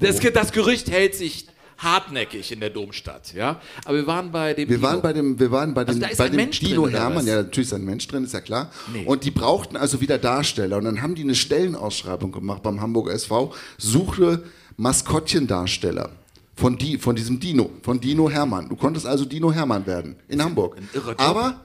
Das, 0.00 0.18
das 0.20 0.52
Gerücht 0.52 0.90
hält 0.90 1.14
sich 1.14 1.46
hartnäckig 1.82 2.52
in 2.52 2.60
der 2.60 2.70
Domstadt, 2.70 3.32
ja. 3.34 3.60
Aber 3.84 3.96
wir 3.96 4.06
waren 4.06 4.30
bei 4.30 4.54
dem. 4.54 4.68
wir 4.68 4.76
Dino. 4.76 4.88
waren 4.88 5.02
bei 5.02 5.12
dem, 5.12 5.38
wir 5.38 5.50
waren 5.50 5.74
bei 5.74 5.84
dem, 5.84 5.88
Also 5.88 6.00
da 6.00 6.06
ist 6.08 6.18
bei 6.18 6.24
ein 6.26 6.32
dem 6.32 6.36
Mensch 6.36 6.60
Dino 6.60 6.84
drin, 6.84 6.94
Hermann, 6.94 7.26
ja, 7.26 7.36
natürlich 7.36 7.68
ist 7.68 7.74
ein 7.74 7.84
Mensch 7.84 8.06
drin, 8.08 8.24
ist 8.24 8.34
ja 8.34 8.40
klar. 8.40 8.70
Nee. 8.92 9.04
Und 9.04 9.24
die 9.24 9.30
brauchten 9.30 9.76
also 9.76 10.00
wieder 10.00 10.18
Darsteller. 10.18 10.76
Und 10.76 10.84
dann 10.84 11.02
haben 11.02 11.14
die 11.14 11.22
eine 11.22 11.34
Stellenausschreibung 11.34 12.32
gemacht 12.32 12.62
beim 12.62 12.80
Hamburger 12.80 13.12
SV, 13.12 13.54
suche 13.78 14.42
Maskottchendarsteller. 14.76 16.10
Von, 16.56 16.76
die, 16.76 16.98
von 16.98 17.16
diesem 17.16 17.40
Dino, 17.40 17.70
von 17.82 18.00
Dino 18.00 18.28
Hermann. 18.28 18.68
Du 18.68 18.76
konntest 18.76 19.06
also 19.06 19.24
Dino 19.24 19.50
Hermann 19.50 19.86
werden 19.86 20.16
in 20.28 20.42
Hamburg. 20.44 20.76
Aber 21.16 21.58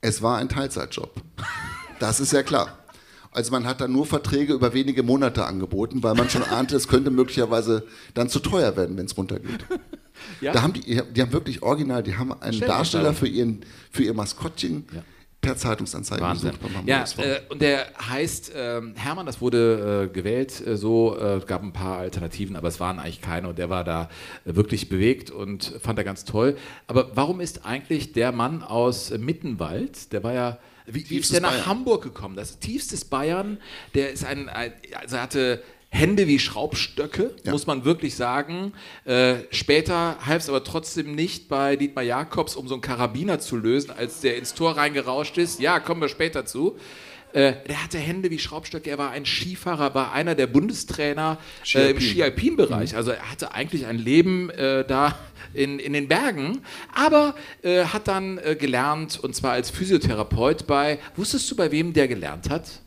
es 0.00 0.20
war 0.20 0.38
ein 0.38 0.48
Teilzeitjob. 0.48 1.14
Das 2.00 2.18
ist 2.18 2.32
ja 2.32 2.42
klar. 2.42 2.81
Also 3.32 3.50
man 3.50 3.66
hat 3.66 3.80
dann 3.80 3.92
nur 3.92 4.04
Verträge 4.06 4.52
über 4.52 4.74
wenige 4.74 5.02
Monate 5.02 5.44
angeboten, 5.46 6.02
weil 6.02 6.14
man 6.14 6.28
schon 6.28 6.42
ahnte, 6.42 6.76
es 6.76 6.86
könnte 6.86 7.10
möglicherweise 7.10 7.84
dann 8.14 8.28
zu 8.28 8.40
teuer 8.40 8.76
werden, 8.76 8.96
wenn 8.96 9.06
es 9.06 9.16
runtergeht. 9.16 9.64
Ja. 10.40 10.52
Da 10.52 10.62
haben 10.62 10.74
die, 10.74 11.00
die 11.14 11.22
haben 11.22 11.32
wirklich 11.32 11.62
original, 11.62 12.02
die 12.02 12.16
haben 12.16 12.32
einen. 12.40 12.60
Darsteller 12.60 13.14
für, 13.14 13.26
ihren, 13.26 13.64
für 13.90 14.02
ihr 14.04 14.14
Maskottchen 14.14 14.84
Ja. 14.94 15.02
per 15.40 15.56
Zeitungsanzeige 15.56 16.20
Wahnsinn. 16.22 16.52
Ja, 16.86 17.04
äh, 17.18 17.40
und 17.48 17.60
der 17.62 17.86
heißt 18.08 18.52
ähm, 18.54 18.94
Hermann, 18.94 19.26
das 19.26 19.40
wurde 19.40 20.08
äh, 20.10 20.14
gewählt 20.14 20.64
äh, 20.64 20.76
so, 20.76 21.16
äh, 21.18 21.38
es 21.38 21.46
gab 21.46 21.62
ein 21.62 21.72
paar 21.72 21.98
Alternativen, 21.98 22.54
aber 22.54 22.68
es 22.68 22.78
waren 22.78 22.98
eigentlich 22.98 23.22
keine 23.22 23.48
und 23.48 23.58
der 23.58 23.70
war 23.70 23.82
da 23.82 24.10
äh, 24.44 24.54
wirklich 24.54 24.88
bewegt 24.88 25.30
und 25.30 25.72
fand 25.82 25.98
er 25.98 26.04
ganz 26.04 26.24
toll. 26.24 26.56
Aber 26.86 27.10
warum 27.16 27.40
ist 27.40 27.64
eigentlich 27.64 28.12
der 28.12 28.30
Mann 28.30 28.62
aus 28.62 29.10
äh, 29.10 29.18
Mittenwald, 29.18 30.12
der 30.12 30.22
war 30.22 30.34
ja, 30.34 30.58
wie, 30.86 31.08
wie 31.10 31.16
ist 31.18 31.32
der 31.32 31.40
nach 31.40 31.50
Bayern. 31.52 31.66
Hamburg 31.66 32.02
gekommen? 32.02 32.36
Das 32.36 32.50
ist 32.50 32.60
tiefstes 32.60 33.04
Bayern, 33.04 33.58
der 33.94 34.10
ist 34.12 34.24
ein, 34.24 34.48
ein 34.48 34.72
also 35.00 35.16
er 35.16 35.22
hatte 35.22 35.62
Hände 35.90 36.26
wie 36.26 36.38
Schraubstöcke, 36.38 37.34
Ja. 37.44 37.52
muss 37.52 37.66
man 37.66 37.84
wirklich 37.84 38.14
sagen. 38.16 38.72
Äh, 39.04 39.34
später 39.50 40.16
half 40.24 40.42
es 40.42 40.48
aber 40.48 40.64
trotzdem 40.64 41.14
nicht 41.14 41.48
bei 41.48 41.76
Dietmar 41.76 42.02
Jakobs, 42.04 42.56
um 42.56 42.66
so 42.66 42.74
einen 42.74 42.80
Karabiner 42.80 43.40
zu 43.40 43.56
lösen, 43.56 43.90
als 43.90 44.20
der 44.20 44.36
ins 44.38 44.54
Tor 44.54 44.76
reingerauscht 44.78 45.36
ist. 45.36 45.60
Ja, 45.60 45.80
kommen 45.80 46.00
wir 46.00 46.08
später 46.08 46.46
zu. 46.46 46.78
Äh, 47.32 47.54
der 47.66 47.82
hatte 47.82 47.98
Hände 47.98 48.30
wie 48.30 48.38
Schraubstöcke, 48.38 48.90
er 48.90 48.98
war 48.98 49.10
ein 49.10 49.24
Skifahrer, 49.24 49.94
war 49.94 50.12
einer 50.12 50.34
der 50.34 50.46
Bundestrainer 50.46 51.38
äh, 51.74 51.90
im 51.90 52.00
Ski-Alpin-Bereich. 52.00 52.94
Also 52.94 53.12
er 53.12 53.30
hatte 53.30 53.54
eigentlich 53.54 53.86
ein 53.86 53.98
Leben 53.98 54.50
äh, 54.50 54.84
da 54.84 55.18
in, 55.54 55.78
in 55.78 55.94
den 55.94 56.08
Bergen, 56.08 56.60
aber 56.94 57.34
äh, 57.62 57.84
hat 57.84 58.08
dann 58.08 58.38
äh, 58.38 58.54
gelernt, 58.54 59.18
und 59.18 59.34
zwar 59.34 59.52
als 59.52 59.70
Physiotherapeut 59.70 60.66
bei, 60.66 60.98
wusstest 61.16 61.50
du, 61.50 61.56
bei 61.56 61.70
wem 61.70 61.92
der 61.92 62.08
gelernt 62.08 62.50
hat? 62.50 62.81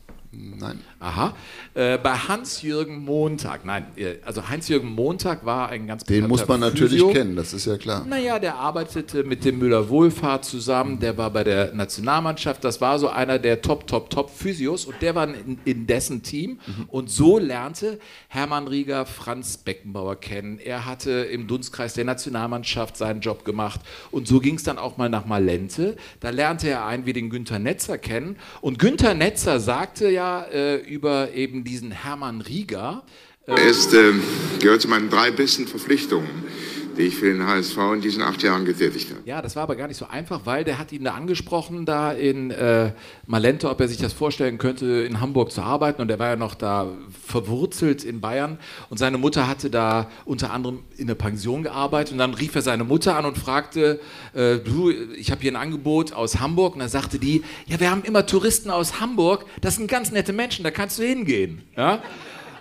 Nein. 0.58 0.80
Aha. 1.00 1.34
Äh, 1.74 1.98
bei 1.98 2.14
Hans-Jürgen 2.14 3.04
Montag. 3.04 3.64
Nein, 3.64 3.86
äh, 3.96 4.16
also 4.24 4.48
Hans-Jürgen 4.48 4.88
Montag 4.88 5.44
war 5.44 5.68
ein 5.68 5.86
ganz 5.86 6.04
Den 6.04 6.26
muss 6.26 6.46
man 6.46 6.60
natürlich 6.60 7.00
Physio. 7.00 7.10
kennen, 7.12 7.36
das 7.36 7.52
ist 7.52 7.66
ja 7.66 7.76
klar. 7.76 8.04
Naja, 8.06 8.38
der 8.38 8.56
arbeitete 8.56 9.24
mit 9.24 9.44
dem 9.44 9.58
Müller-Wohlfahrt 9.58 10.44
zusammen, 10.44 10.98
der 10.98 11.16
war 11.16 11.30
bei 11.30 11.44
der 11.44 11.72
Nationalmannschaft, 11.74 12.64
das 12.64 12.80
war 12.80 12.98
so 12.98 13.08
einer 13.08 13.38
der 13.38 13.62
Top, 13.62 13.86
Top, 13.86 14.10
Top 14.10 14.30
Physios 14.30 14.84
und 14.84 15.00
der 15.00 15.14
war 15.14 15.28
in, 15.28 15.58
in 15.64 15.86
dessen 15.86 16.22
Team 16.22 16.58
und 16.88 17.10
so 17.10 17.38
lernte 17.38 17.98
Hermann 18.28 18.68
Rieger 18.68 19.06
Franz 19.06 19.56
Beckenbauer 19.58 20.16
kennen. 20.16 20.58
Er 20.58 20.86
hatte 20.86 21.10
im 21.10 21.46
Dunstkreis 21.46 21.94
der 21.94 22.04
Nationalmannschaft 22.04 22.96
seinen 22.96 23.20
Job 23.20 23.44
gemacht 23.44 23.80
und 24.10 24.26
so 24.26 24.40
ging 24.40 24.56
es 24.56 24.62
dann 24.64 24.78
auch 24.78 24.96
mal 24.96 25.08
nach 25.08 25.26
Malente. 25.26 25.96
Da 26.20 26.30
lernte 26.30 26.68
er 26.68 26.84
einen 26.86 27.06
wie 27.06 27.12
den 27.12 27.30
Günther 27.30 27.58
Netzer 27.58 27.98
kennen 27.98 28.36
und 28.60 28.78
Günther 28.78 29.14
Netzer 29.14 29.60
sagte 29.60 30.10
ja 30.10 30.25
äh, 30.52 30.76
über 30.76 31.32
eben 31.32 31.64
diesen 31.64 31.90
Hermann 31.90 32.40
Rieger, 32.40 33.02
Er 33.46 33.58
ist, 33.58 33.94
ähm, 33.94 34.22
gehört 34.60 34.82
zu 34.82 34.88
meinen 34.88 35.08
drei 35.08 35.30
besten 35.30 35.68
Verpflichtungen, 35.68 36.28
die 36.96 37.02
ich 37.02 37.16
für 37.16 37.32
den 37.32 37.46
HSV 37.46 37.76
in 37.94 38.00
diesen 38.00 38.22
acht 38.22 38.42
Jahren 38.42 38.64
getätigt 38.64 39.10
habe. 39.10 39.20
Ja, 39.24 39.42
das 39.42 39.56
war 39.56 39.64
aber 39.64 39.76
gar 39.76 39.88
nicht 39.88 39.96
so 39.96 40.06
einfach, 40.06 40.40
weil 40.44 40.64
der 40.64 40.78
hat 40.78 40.92
ihn 40.92 41.04
da 41.04 41.14
angesprochen, 41.14 41.86
da 41.86 42.12
in 42.12 42.50
äh, 42.50 42.92
Malente, 43.26 43.68
ob 43.70 43.80
er 43.80 43.88
sich 43.88 43.98
das 43.98 44.12
vorstellen 44.12 44.58
könnte, 44.58 44.86
in 44.86 45.20
Hamburg 45.20 45.52
zu 45.52 45.62
arbeiten. 45.62 46.02
Und 46.02 46.10
er 46.10 46.18
war 46.18 46.28
ja 46.30 46.36
noch 46.36 46.54
da 46.54 46.88
verwurzelt 47.26 48.04
in 48.04 48.20
Bayern. 48.20 48.58
Und 48.90 48.98
seine 48.98 49.18
Mutter 49.18 49.48
hatte 49.48 49.70
da 49.70 50.10
unter 50.24 50.52
anderem 50.52 50.80
in 50.96 51.06
der 51.06 51.14
Pension 51.14 51.62
gearbeitet. 51.62 52.12
Und 52.12 52.18
dann 52.18 52.34
rief 52.34 52.54
er 52.54 52.62
seine 52.62 52.84
Mutter 52.84 53.16
an 53.16 53.24
und 53.24 53.38
fragte, 53.38 54.00
äh, 54.34 54.56
du, 54.58 54.90
ich 54.90 55.30
habe 55.30 55.40
hier 55.40 55.52
ein 55.52 55.56
Angebot 55.56 56.12
aus 56.12 56.40
Hamburg. 56.40 56.74
Und 56.74 56.80
dann 56.80 56.88
sagte 56.88 57.18
die, 57.18 57.42
ja, 57.66 57.78
wir 57.80 57.90
haben 57.90 58.02
immer 58.02 58.26
Touristen 58.26 58.70
aus 58.70 59.00
Hamburg. 59.00 59.44
Das 59.60 59.76
sind 59.76 59.88
ganz 59.88 60.10
nette 60.12 60.32
Menschen, 60.32 60.64
da 60.64 60.70
kannst 60.70 60.98
du 60.98 61.02
hingehen. 61.02 61.62
Ja? 61.76 62.02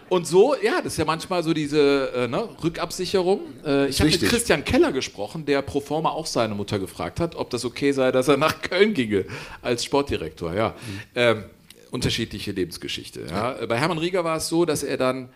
Und 0.10 0.28
so, 0.28 0.56
ja, 0.62 0.82
das 0.82 0.94
ist 0.94 0.98
ja 0.98 1.06
manchmal 1.06 1.44
so 1.44 1.54
diese 1.54 2.12
äh, 2.14 2.28
ne, 2.28 2.48
Rückabsicherung. 2.64 3.42
Äh, 3.66 3.88
ich 3.88 4.00
habe 4.00 4.12
mit. 4.12 4.22
Christian 4.22 4.64
Keller 4.64 4.92
gesprochen, 4.92 5.46
der 5.46 5.62
pro 5.62 5.80
forma 5.80 6.10
auch 6.10 6.28
seine 6.28 6.54
Mutter 6.54 6.78
gefragt 6.80 7.20
hat, 7.20 7.36
ob 7.36 7.50
das 7.50 7.66
okay 7.66 7.92
sei, 7.92 8.12
dass 8.12 8.28
er 8.28 8.38
nach 8.38 8.62
Köln 8.62 8.94
ginge 8.94 9.26
als 9.62 9.84
Sportdirektor. 9.84 10.54
Ja. 10.54 10.76
Ähm, 11.16 11.46
unterschiedliche 11.90 12.52
Lebensgeschichte. 12.52 13.26
Ja. 13.30 13.66
Bei 13.66 13.80
Hermann 13.80 13.98
Rieger 13.98 14.24
war 14.24 14.38
es 14.38 14.48
so, 14.48 14.66
dass 14.66 14.84
er 14.84 14.98
dann 14.98 15.30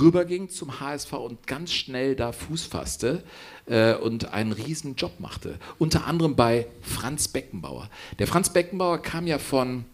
rüberging 0.00 0.48
zum 0.48 0.80
HSV 0.80 1.12
und 1.12 1.46
ganz 1.46 1.72
schnell 1.72 2.16
da 2.16 2.32
Fuß 2.32 2.64
fasste 2.64 3.22
äh, 3.66 3.94
und 3.94 4.32
einen 4.32 4.52
riesen 4.52 4.96
Job 4.96 5.12
machte. 5.18 5.58
Unter 5.78 6.06
anderem 6.06 6.34
bei 6.34 6.66
Franz 6.82 7.28
Beckenbauer. 7.28 7.90
Der 8.18 8.26
Franz 8.26 8.52
Beckenbauer 8.52 8.98
kam 8.98 9.26
ja 9.26 9.38
von 9.38 9.84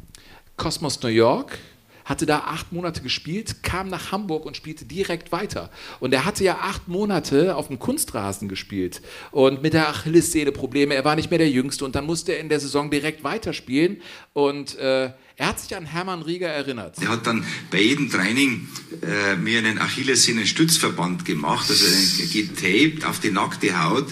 Cosmos 0.57 1.03
New 1.03 1.09
York, 1.09 1.59
hatte 2.05 2.27
da 2.27 2.41
acht 2.41 2.73
Monate 2.73 3.03
gespielt, 3.03 3.63
kam 3.63 3.89
nach 3.89 4.13
Hamburg 4.13 4.45
und 4.45 4.57
spielte 4.57 4.85
direkt 4.85 5.33
weiter. 5.33 5.71
Und 6.01 6.13
er 6.13 6.25
hatte 6.25 6.45
ja 6.45 6.59
acht 6.63 6.89
Monate 6.89 7.57
auf 7.57 7.69
dem 7.69 7.79
Kunstrasen 7.79 8.49
gespielt 8.49 9.03
und 9.31 9.63
mit 9.63 9.75
der 9.75 9.89
Achillessehne 9.89 10.53
Probleme. 10.53 10.95
Er 10.95 11.05
war 11.05 11.17
nicht 11.17 11.31
mehr 11.31 11.39
der 11.39 11.51
Jüngste 11.51 11.85
und 11.85 11.95
dann 11.95 12.07
musste 12.07 12.33
er 12.33 12.41
in 12.41 12.49
der 12.49 12.61
Saison 12.61 12.91
direkt 12.91 13.25
weiterspielen. 13.25 14.01
Und 14.33 14.79
äh, 14.79 15.11
er 15.37 15.49
hat 15.49 15.61
sich 15.61 15.75
an 15.75 15.87
Hermann 15.87 16.23
Rieger 16.23 16.49
erinnert. 16.49 16.97
Er 17.01 17.09
hat 17.09 17.27
dann 17.27 17.45
bei 17.71 17.81
jedem 17.81 18.11
Training 18.11 18.69
äh, 19.03 19.35
mir 19.37 19.59
einen 19.59 19.79
Achillessehnenstützverband 19.79 21.25
gemacht, 21.25 21.69
also 21.69 21.85
getaped 22.33 23.05
auf 23.05 23.19
die 23.19 23.31
nackte 23.31 23.83
Haut. 23.83 24.07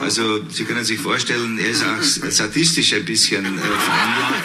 Also 0.00 0.48
Sie 0.48 0.64
können 0.64 0.84
sich 0.84 0.98
vorstellen, 0.98 1.58
er 1.58 1.68
ist 1.68 1.84
auch 1.84 2.02
sadistisch 2.30 2.94
ein 2.94 3.04
bisschen 3.04 3.44
äh, 3.44 3.60
veranlagt. 3.60 4.44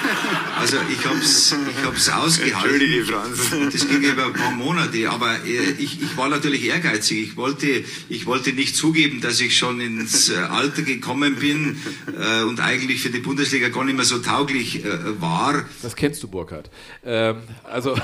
Also 0.59 0.77
ich 0.91 1.05
habe 1.05 1.17
es 1.19 1.51
ich 1.51 1.85
hab's 1.85 2.09
ausgehalten. 2.09 2.81
Entschuldige, 2.81 3.05
Franz. 3.05 3.39
Das 3.71 3.87
ging 3.87 4.01
über 4.01 4.25
ein 4.25 4.33
paar 4.33 4.51
Monate, 4.51 5.09
aber 5.09 5.35
äh, 5.45 5.71
ich, 5.77 6.01
ich 6.01 6.17
war 6.17 6.29
natürlich 6.29 6.65
ehrgeizig. 6.65 7.29
Ich 7.29 7.37
wollte, 7.37 7.83
ich 8.09 8.25
wollte 8.25 8.53
nicht 8.53 8.75
zugeben, 8.75 9.21
dass 9.21 9.39
ich 9.39 9.57
schon 9.57 9.79
ins 9.79 10.29
äh, 10.29 10.35
Alter 10.37 10.81
gekommen 10.81 11.35
bin 11.35 11.77
äh, 12.19 12.43
und 12.43 12.59
eigentlich 12.59 13.01
für 13.01 13.09
die 13.09 13.19
Bundesliga 13.19 13.69
gar 13.69 13.83
nicht 13.85 13.95
mehr 13.95 14.05
so 14.05 14.19
tauglich 14.19 14.83
äh, 14.83 15.21
war. 15.21 15.65
Das 15.81 15.95
kennst 15.95 16.23
du, 16.23 16.27
Burkhard. 16.27 16.69
Ähm, 17.05 17.37
also, 17.63 17.95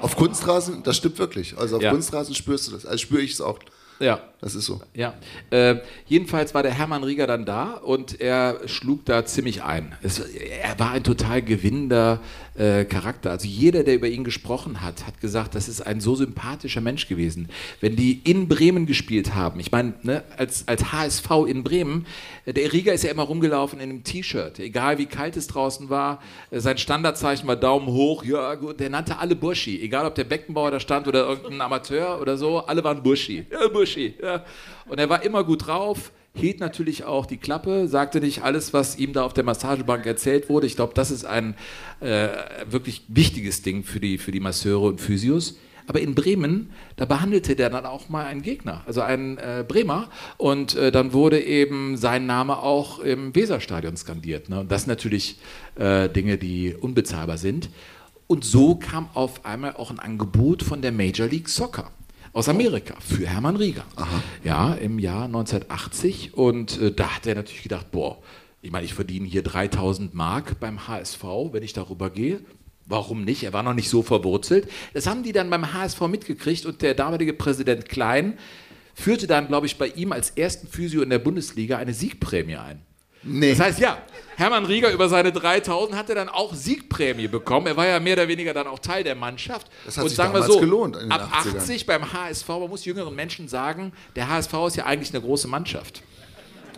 Auf 0.00 0.16
Kunstrasen, 0.16 0.82
das 0.82 0.98
stimmt 0.98 1.18
wirklich. 1.18 1.56
Also 1.56 1.76
auf 1.76 1.82
Ja. 1.82 1.90
Kunstrasen 1.90 2.34
spürst 2.34 2.66
du 2.68 2.72
das. 2.72 2.84
Also 2.84 2.98
spüre 2.98 3.22
ich 3.22 3.32
es 3.32 3.40
auch. 3.40 3.58
Ja. 3.98 4.20
Das 4.44 4.54
ist 4.54 4.66
so. 4.66 4.82
Ja, 4.92 5.14
äh, 5.48 5.76
jedenfalls 6.06 6.52
war 6.52 6.62
der 6.62 6.72
Hermann 6.72 7.02
Rieger 7.02 7.26
dann 7.26 7.46
da 7.46 7.76
und 7.76 8.20
er 8.20 8.60
schlug 8.66 9.06
da 9.06 9.24
ziemlich 9.24 9.62
ein. 9.62 9.96
Es, 10.02 10.18
er 10.18 10.78
war 10.78 10.90
ein 10.90 11.02
total 11.02 11.40
gewinnender 11.40 12.20
äh, 12.54 12.84
Charakter. 12.84 13.30
Also 13.30 13.46
jeder, 13.48 13.82
der 13.82 13.94
über 13.94 14.08
ihn 14.08 14.24
gesprochen 14.24 14.80
hat, 14.80 15.06
hat 15.06 15.20
gesagt, 15.20 15.54
das 15.54 15.68
ist 15.68 15.80
ein 15.80 16.00
so 16.00 16.14
sympathischer 16.14 16.80
Mensch 16.80 17.08
gewesen. 17.08 17.48
Wenn 17.80 17.96
die 17.96 18.20
in 18.24 18.48
Bremen 18.48 18.86
gespielt 18.86 19.34
haben, 19.34 19.60
ich 19.60 19.72
meine, 19.72 19.94
ne, 20.02 20.22
als, 20.36 20.68
als 20.68 20.92
HSV 20.92 21.30
in 21.48 21.64
Bremen, 21.64 22.06
äh, 22.44 22.52
der 22.52 22.72
Rieger 22.72 22.92
ist 22.92 23.04
ja 23.04 23.10
immer 23.10 23.24
rumgelaufen 23.24 23.80
in 23.80 23.90
einem 23.90 24.04
T-Shirt, 24.04 24.58
egal 24.58 24.98
wie 24.98 25.06
kalt 25.06 25.36
es 25.36 25.46
draußen 25.46 25.90
war. 25.90 26.22
Äh, 26.50 26.60
sein 26.60 26.78
Standardzeichen 26.78 27.48
war 27.48 27.56
Daumen 27.56 27.88
hoch, 27.88 28.24
ja 28.24 28.54
gut, 28.54 28.80
der 28.80 28.90
nannte 28.90 29.18
alle 29.18 29.34
Burschi, 29.34 29.80
egal 29.82 30.06
ob 30.06 30.14
der 30.14 30.24
Beckenbauer 30.24 30.70
da 30.70 30.80
stand 30.80 31.08
oder 31.08 31.26
irgendein 31.26 31.60
Amateur 31.60 32.20
oder 32.20 32.36
so, 32.36 32.60
alle 32.60 32.84
waren 32.84 33.02
Burschi. 33.02 33.46
Ja, 33.50 33.68
Burschi, 33.68 34.14
ja. 34.22 34.44
Und 34.86 34.98
er 34.98 35.08
war 35.08 35.22
immer 35.22 35.44
gut 35.44 35.66
drauf, 35.66 36.12
hielt 36.34 36.60
natürlich 36.60 37.04
auch 37.04 37.26
die 37.26 37.36
Klappe, 37.36 37.86
sagte 37.88 38.20
nicht 38.20 38.42
alles, 38.42 38.72
was 38.72 38.98
ihm 38.98 39.12
da 39.12 39.24
auf 39.24 39.34
der 39.34 39.44
Massagebank 39.44 40.04
erzählt 40.04 40.48
wurde. 40.48 40.66
Ich 40.66 40.76
glaube, 40.76 40.92
das 40.94 41.10
ist 41.10 41.24
ein 41.24 41.54
äh, 42.00 42.28
wirklich 42.68 43.02
wichtiges 43.08 43.62
Ding 43.62 43.84
für 43.84 44.00
die, 44.00 44.18
für 44.18 44.32
die 44.32 44.40
Masseure 44.40 44.86
und 44.86 45.00
Physios. 45.00 45.56
Aber 45.86 46.00
in 46.00 46.14
Bremen, 46.14 46.70
da 46.96 47.04
behandelte 47.04 47.56
der 47.56 47.68
dann 47.68 47.84
auch 47.84 48.08
mal 48.08 48.24
einen 48.24 48.42
Gegner, 48.42 48.82
also 48.86 49.02
einen 49.02 49.36
äh, 49.38 49.64
Bremer. 49.66 50.08
Und 50.38 50.74
äh, 50.74 50.90
dann 50.90 51.12
wurde 51.12 51.40
eben 51.40 51.96
sein 51.96 52.26
Name 52.26 52.58
auch 52.58 52.98
im 52.98 53.34
Weserstadion 53.34 53.96
skandiert. 53.96 54.48
Ne? 54.48 54.60
Und 54.60 54.72
das 54.72 54.82
sind 54.82 54.88
natürlich 54.88 55.38
äh, 55.76 56.08
Dinge, 56.08 56.38
die 56.38 56.74
unbezahlbar 56.74 57.38
sind. 57.38 57.68
Und 58.26 58.44
so 58.44 58.74
kam 58.76 59.08
auf 59.12 59.44
einmal 59.44 59.76
auch 59.76 59.90
ein 59.90 60.00
Angebot 60.00 60.62
von 60.62 60.80
der 60.80 60.90
Major 60.90 61.28
League 61.28 61.50
Soccer 61.50 61.90
aus 62.34 62.48
Amerika 62.48 62.96
für 63.00 63.26
Hermann 63.26 63.56
Rieger. 63.56 63.84
Ja, 64.42 64.74
im 64.74 64.98
Jahr 64.98 65.24
1980. 65.24 66.34
Und 66.34 66.80
äh, 66.80 66.92
da 66.92 67.16
hat 67.16 67.26
er 67.26 67.36
natürlich 67.36 67.62
gedacht, 67.62 67.90
boah, 67.92 68.18
ich 68.60 68.70
meine, 68.70 68.84
ich 68.84 68.92
verdiene 68.92 69.26
hier 69.26 69.42
3000 69.42 70.14
Mark 70.14 70.58
beim 70.60 70.86
HSV, 70.88 71.22
wenn 71.52 71.62
ich 71.62 71.72
darüber 71.72 72.10
gehe. 72.10 72.40
Warum 72.86 73.24
nicht? 73.24 73.44
Er 73.44 73.52
war 73.52 73.62
noch 73.62 73.72
nicht 73.72 73.88
so 73.88 74.02
verwurzelt. 74.02 74.68
Das 74.92 75.06
haben 75.06 75.22
die 75.22 75.32
dann 75.32 75.48
beim 75.48 75.72
HSV 75.72 76.00
mitgekriegt 76.02 76.66
und 76.66 76.82
der 76.82 76.94
damalige 76.94 77.32
Präsident 77.32 77.88
Klein 77.88 78.36
führte 78.94 79.26
dann, 79.26 79.48
glaube 79.48 79.66
ich, 79.66 79.78
bei 79.78 79.88
ihm 79.88 80.12
als 80.12 80.30
ersten 80.30 80.66
Physio 80.66 81.02
in 81.02 81.10
der 81.10 81.18
Bundesliga 81.18 81.78
eine 81.78 81.94
Siegprämie 81.94 82.56
ein. 82.56 82.82
Nee. 83.24 83.50
Das 83.50 83.60
heißt, 83.60 83.80
ja, 83.80 83.98
Hermann 84.36 84.64
Rieger 84.64 84.90
über 84.90 85.08
seine 85.08 85.32
3000 85.32 85.96
hat 85.96 86.08
er 86.08 86.14
dann 86.16 86.28
auch 86.28 86.54
Siegprämie 86.54 87.28
bekommen. 87.28 87.66
Er 87.66 87.76
war 87.76 87.86
ja 87.86 88.00
mehr 88.00 88.14
oder 88.14 88.28
weniger 88.28 88.52
dann 88.52 88.66
auch 88.66 88.78
Teil 88.78 89.04
der 89.04 89.14
Mannschaft. 89.14 89.68
Das 89.84 89.96
hat 89.96 90.04
und 90.04 90.10
sich 90.10 90.16
sagen 90.16 90.34
wir 90.34 90.42
so, 90.42 90.58
gelohnt 90.58 90.96
ab 91.10 91.30
80ern. 91.32 91.56
80 91.56 91.86
beim 91.86 92.12
HSV, 92.12 92.48
man 92.48 92.68
muss 92.68 92.84
jüngeren 92.84 93.14
Menschen 93.14 93.48
sagen, 93.48 93.92
der 94.16 94.28
HSV 94.28 94.52
ist 94.66 94.76
ja 94.76 94.86
eigentlich 94.86 95.14
eine 95.14 95.22
große 95.22 95.48
Mannschaft. 95.48 96.02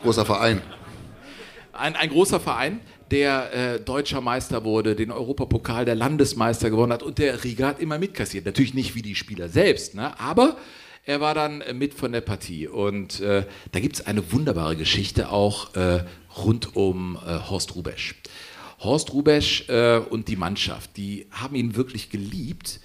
Großer 0.03 0.27
Verein. 0.27 0.63
Ein, 1.73 1.97
ein 1.97 2.11
großer 2.11 2.41
Verein, 2.41 2.81
der 3.11 3.53
äh, 3.53 3.81
deutscher 3.81 4.21
Meister 4.21 4.65
wurde, 4.65 4.95
den 4.95 5.11
Europapokal 5.11 5.85
der 5.85 5.95
Landesmeister 5.95 6.71
gewonnen 6.71 6.93
hat 6.93 7.03
und 7.03 7.19
der 7.19 7.43
Rieger 7.45 7.69
hat 7.69 7.81
immer 7.81 7.99
mitkassiert. 7.99 8.47
Natürlich 8.47 8.75
nicht 8.75 8.95
wie 8.95 9.03
die 9.03 9.15
Spieler 9.15 9.49
selbst, 9.49 9.95
ne? 9.95 10.19
aber 10.19 10.57
er 11.07 11.21
war 11.21 11.35
dann 11.35 11.61
äh, 11.61 11.73
mit 11.73 11.95
von 11.95 12.13
der 12.13 12.21
Partie. 12.21 12.67
Und 12.67 13.21
äh, 13.21 13.45
da 13.73 13.81
gibt 13.81 13.97
es 13.97 14.07
eine 14.07 14.33
wunderbare 14.33 14.77
Geschichte 14.77 15.31
auch 15.31 15.75
äh, 15.77 16.05
rund 16.37 16.77
um 16.77 17.17
äh, 17.27 17.39
Horst 17.49 17.75
Rubesch. 17.75 18.15
Horst 18.81 19.13
Rubesch 19.13 19.69
äh, 19.69 19.99
und 19.99 20.29
die 20.29 20.37
Mannschaft, 20.37 20.97
die 20.97 21.27
haben 21.31 21.55
ihn 21.55 21.77
wirklich 21.77 22.11
geliebt 22.11 22.81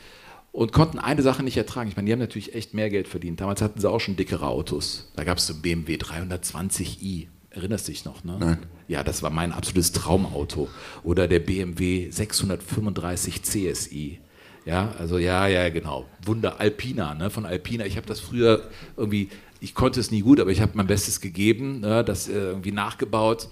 und 0.51 0.71
konnten 0.71 0.99
eine 0.99 1.21
Sache 1.21 1.43
nicht 1.43 1.57
ertragen. 1.57 1.89
Ich 1.89 1.95
meine, 1.95 2.07
die 2.07 2.13
haben 2.13 2.19
natürlich 2.19 2.55
echt 2.55 2.73
mehr 2.73 2.89
Geld 2.89 3.07
verdient. 3.07 3.39
Damals 3.41 3.61
hatten 3.61 3.79
sie 3.79 3.89
auch 3.89 3.99
schon 3.99 4.15
dickere 4.15 4.47
Autos. 4.47 5.11
Da 5.15 5.23
gab 5.23 5.37
es 5.37 5.47
so 5.47 5.53
einen 5.53 5.61
BMW 5.61 5.95
320i. 5.95 7.27
Erinnerst 7.49 7.87
dich 7.89 8.05
noch, 8.05 8.23
ne? 8.23 8.37
Nein. 8.39 8.59
Ja, 8.87 9.03
das 9.03 9.23
war 9.23 9.29
mein 9.29 9.51
absolutes 9.51 9.91
Traumauto. 9.91 10.69
Oder 11.03 11.27
der 11.27 11.39
BMW 11.39 12.09
635 12.09 13.43
CSI. 13.43 14.19
Ja, 14.65 14.93
also 14.99 15.17
ja, 15.17 15.47
ja, 15.47 15.69
genau. 15.69 16.05
Wunder 16.25 16.59
Alpina, 16.59 17.13
ne? 17.13 17.29
Von 17.29 17.45
Alpina. 17.45 17.85
Ich 17.85 17.97
habe 17.97 18.07
das 18.07 18.19
früher 18.19 18.69
irgendwie, 18.95 19.29
ich 19.61 19.75
konnte 19.75 19.99
es 19.99 20.11
nie 20.11 20.21
gut, 20.21 20.39
aber 20.39 20.51
ich 20.51 20.59
habe 20.59 20.71
mein 20.75 20.87
Bestes 20.87 21.21
gegeben, 21.21 21.79
ne? 21.81 22.03
das 22.03 22.27
äh, 22.27 22.33
irgendwie 22.33 22.71
nachgebaut. 22.71 23.47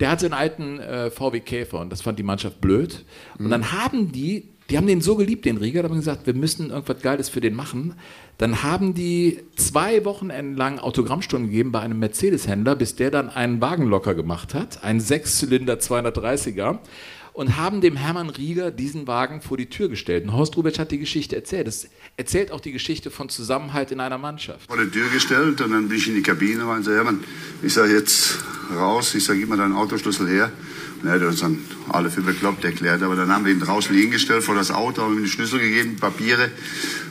Der 0.00 0.10
hatte 0.10 0.26
einen 0.26 0.34
alten 0.34 0.80
äh, 0.80 1.10
VW 1.10 1.40
Käfer 1.40 1.78
und 1.78 1.90
das 1.90 2.02
fand 2.02 2.18
die 2.18 2.24
Mannschaft 2.24 2.60
blöd. 2.60 3.04
Und 3.38 3.50
dann 3.50 3.70
haben 3.70 4.10
die, 4.10 4.48
die 4.68 4.76
haben 4.76 4.88
den 4.88 5.00
so 5.00 5.14
geliebt, 5.14 5.44
den 5.44 5.58
Rieger, 5.58 5.82
da 5.82 5.88
haben 5.88 5.96
gesagt, 5.96 6.26
wir 6.26 6.34
müssen 6.34 6.70
irgendwas 6.70 7.00
Geiles 7.02 7.28
für 7.28 7.40
den 7.40 7.54
machen. 7.54 7.94
Dann 8.36 8.64
haben 8.64 8.94
die 8.94 9.38
zwei 9.54 10.04
Wochenenden 10.04 10.56
lang 10.56 10.80
Autogrammstunden 10.80 11.50
gegeben 11.50 11.70
bei 11.70 11.80
einem 11.80 12.00
Mercedes-Händler, 12.00 12.74
bis 12.74 12.96
der 12.96 13.12
dann 13.12 13.30
einen 13.30 13.60
Wagen 13.60 13.86
locker 13.86 14.16
gemacht 14.16 14.54
hat, 14.54 14.82
einen 14.82 14.98
Sechszylinder 14.98 15.74
230er. 15.74 16.78
Und 17.32 17.56
haben 17.56 17.80
dem 17.80 17.96
Hermann 17.96 18.28
Rieger 18.28 18.70
diesen 18.70 19.06
Wagen 19.06 19.40
vor 19.40 19.56
die 19.56 19.66
Tür 19.66 19.88
gestellt. 19.88 20.24
Und 20.24 20.32
Horst 20.34 20.56
Rubetsch 20.56 20.78
hat 20.78 20.90
die 20.90 20.98
Geschichte 20.98 21.34
erzählt. 21.34 21.66
Das 21.66 21.88
erzählt 22.18 22.52
auch 22.52 22.60
die 22.60 22.72
Geschichte 22.72 23.10
von 23.10 23.30
Zusammenhalt 23.30 23.90
in 23.90 24.00
einer 24.00 24.18
Mannschaft. 24.18 24.68
vor 24.68 24.76
die 24.76 24.90
Tür 24.90 25.08
gestellt 25.08 25.60
und 25.62 25.70
dann 25.70 25.88
bin 25.88 25.96
ich 25.96 26.08
in 26.08 26.14
die 26.14 26.22
Kabine 26.22 26.66
und 26.66 26.84
sage, 26.84 26.96
Hermann, 26.98 27.24
ich 27.62 27.72
sage 27.72 27.92
jetzt 27.92 28.38
raus, 28.76 29.14
ich 29.14 29.24
sage, 29.24 29.38
gib 29.40 29.48
mal 29.48 29.56
deinen 29.56 29.74
Autoschlüssel 29.74 30.28
her. 30.28 30.52
Und 31.02 31.08
er 31.08 31.14
hat 31.14 31.22
uns 31.22 31.40
dann 31.40 31.58
alle 31.88 32.10
für 32.10 32.20
bekloppt 32.20 32.64
erklärt, 32.64 33.02
aber 33.02 33.16
dann 33.16 33.32
haben 33.32 33.44
wir 33.44 33.52
ihn 33.52 33.60
draußen 33.60 33.94
hingestellt 33.94 34.44
vor 34.44 34.54
das 34.54 34.70
Auto, 34.70 35.02
haben 35.02 35.16
ihm 35.16 35.24
die 35.24 35.30
Schlüssel 35.30 35.58
gegeben, 35.58 35.96
Papiere 35.96 36.50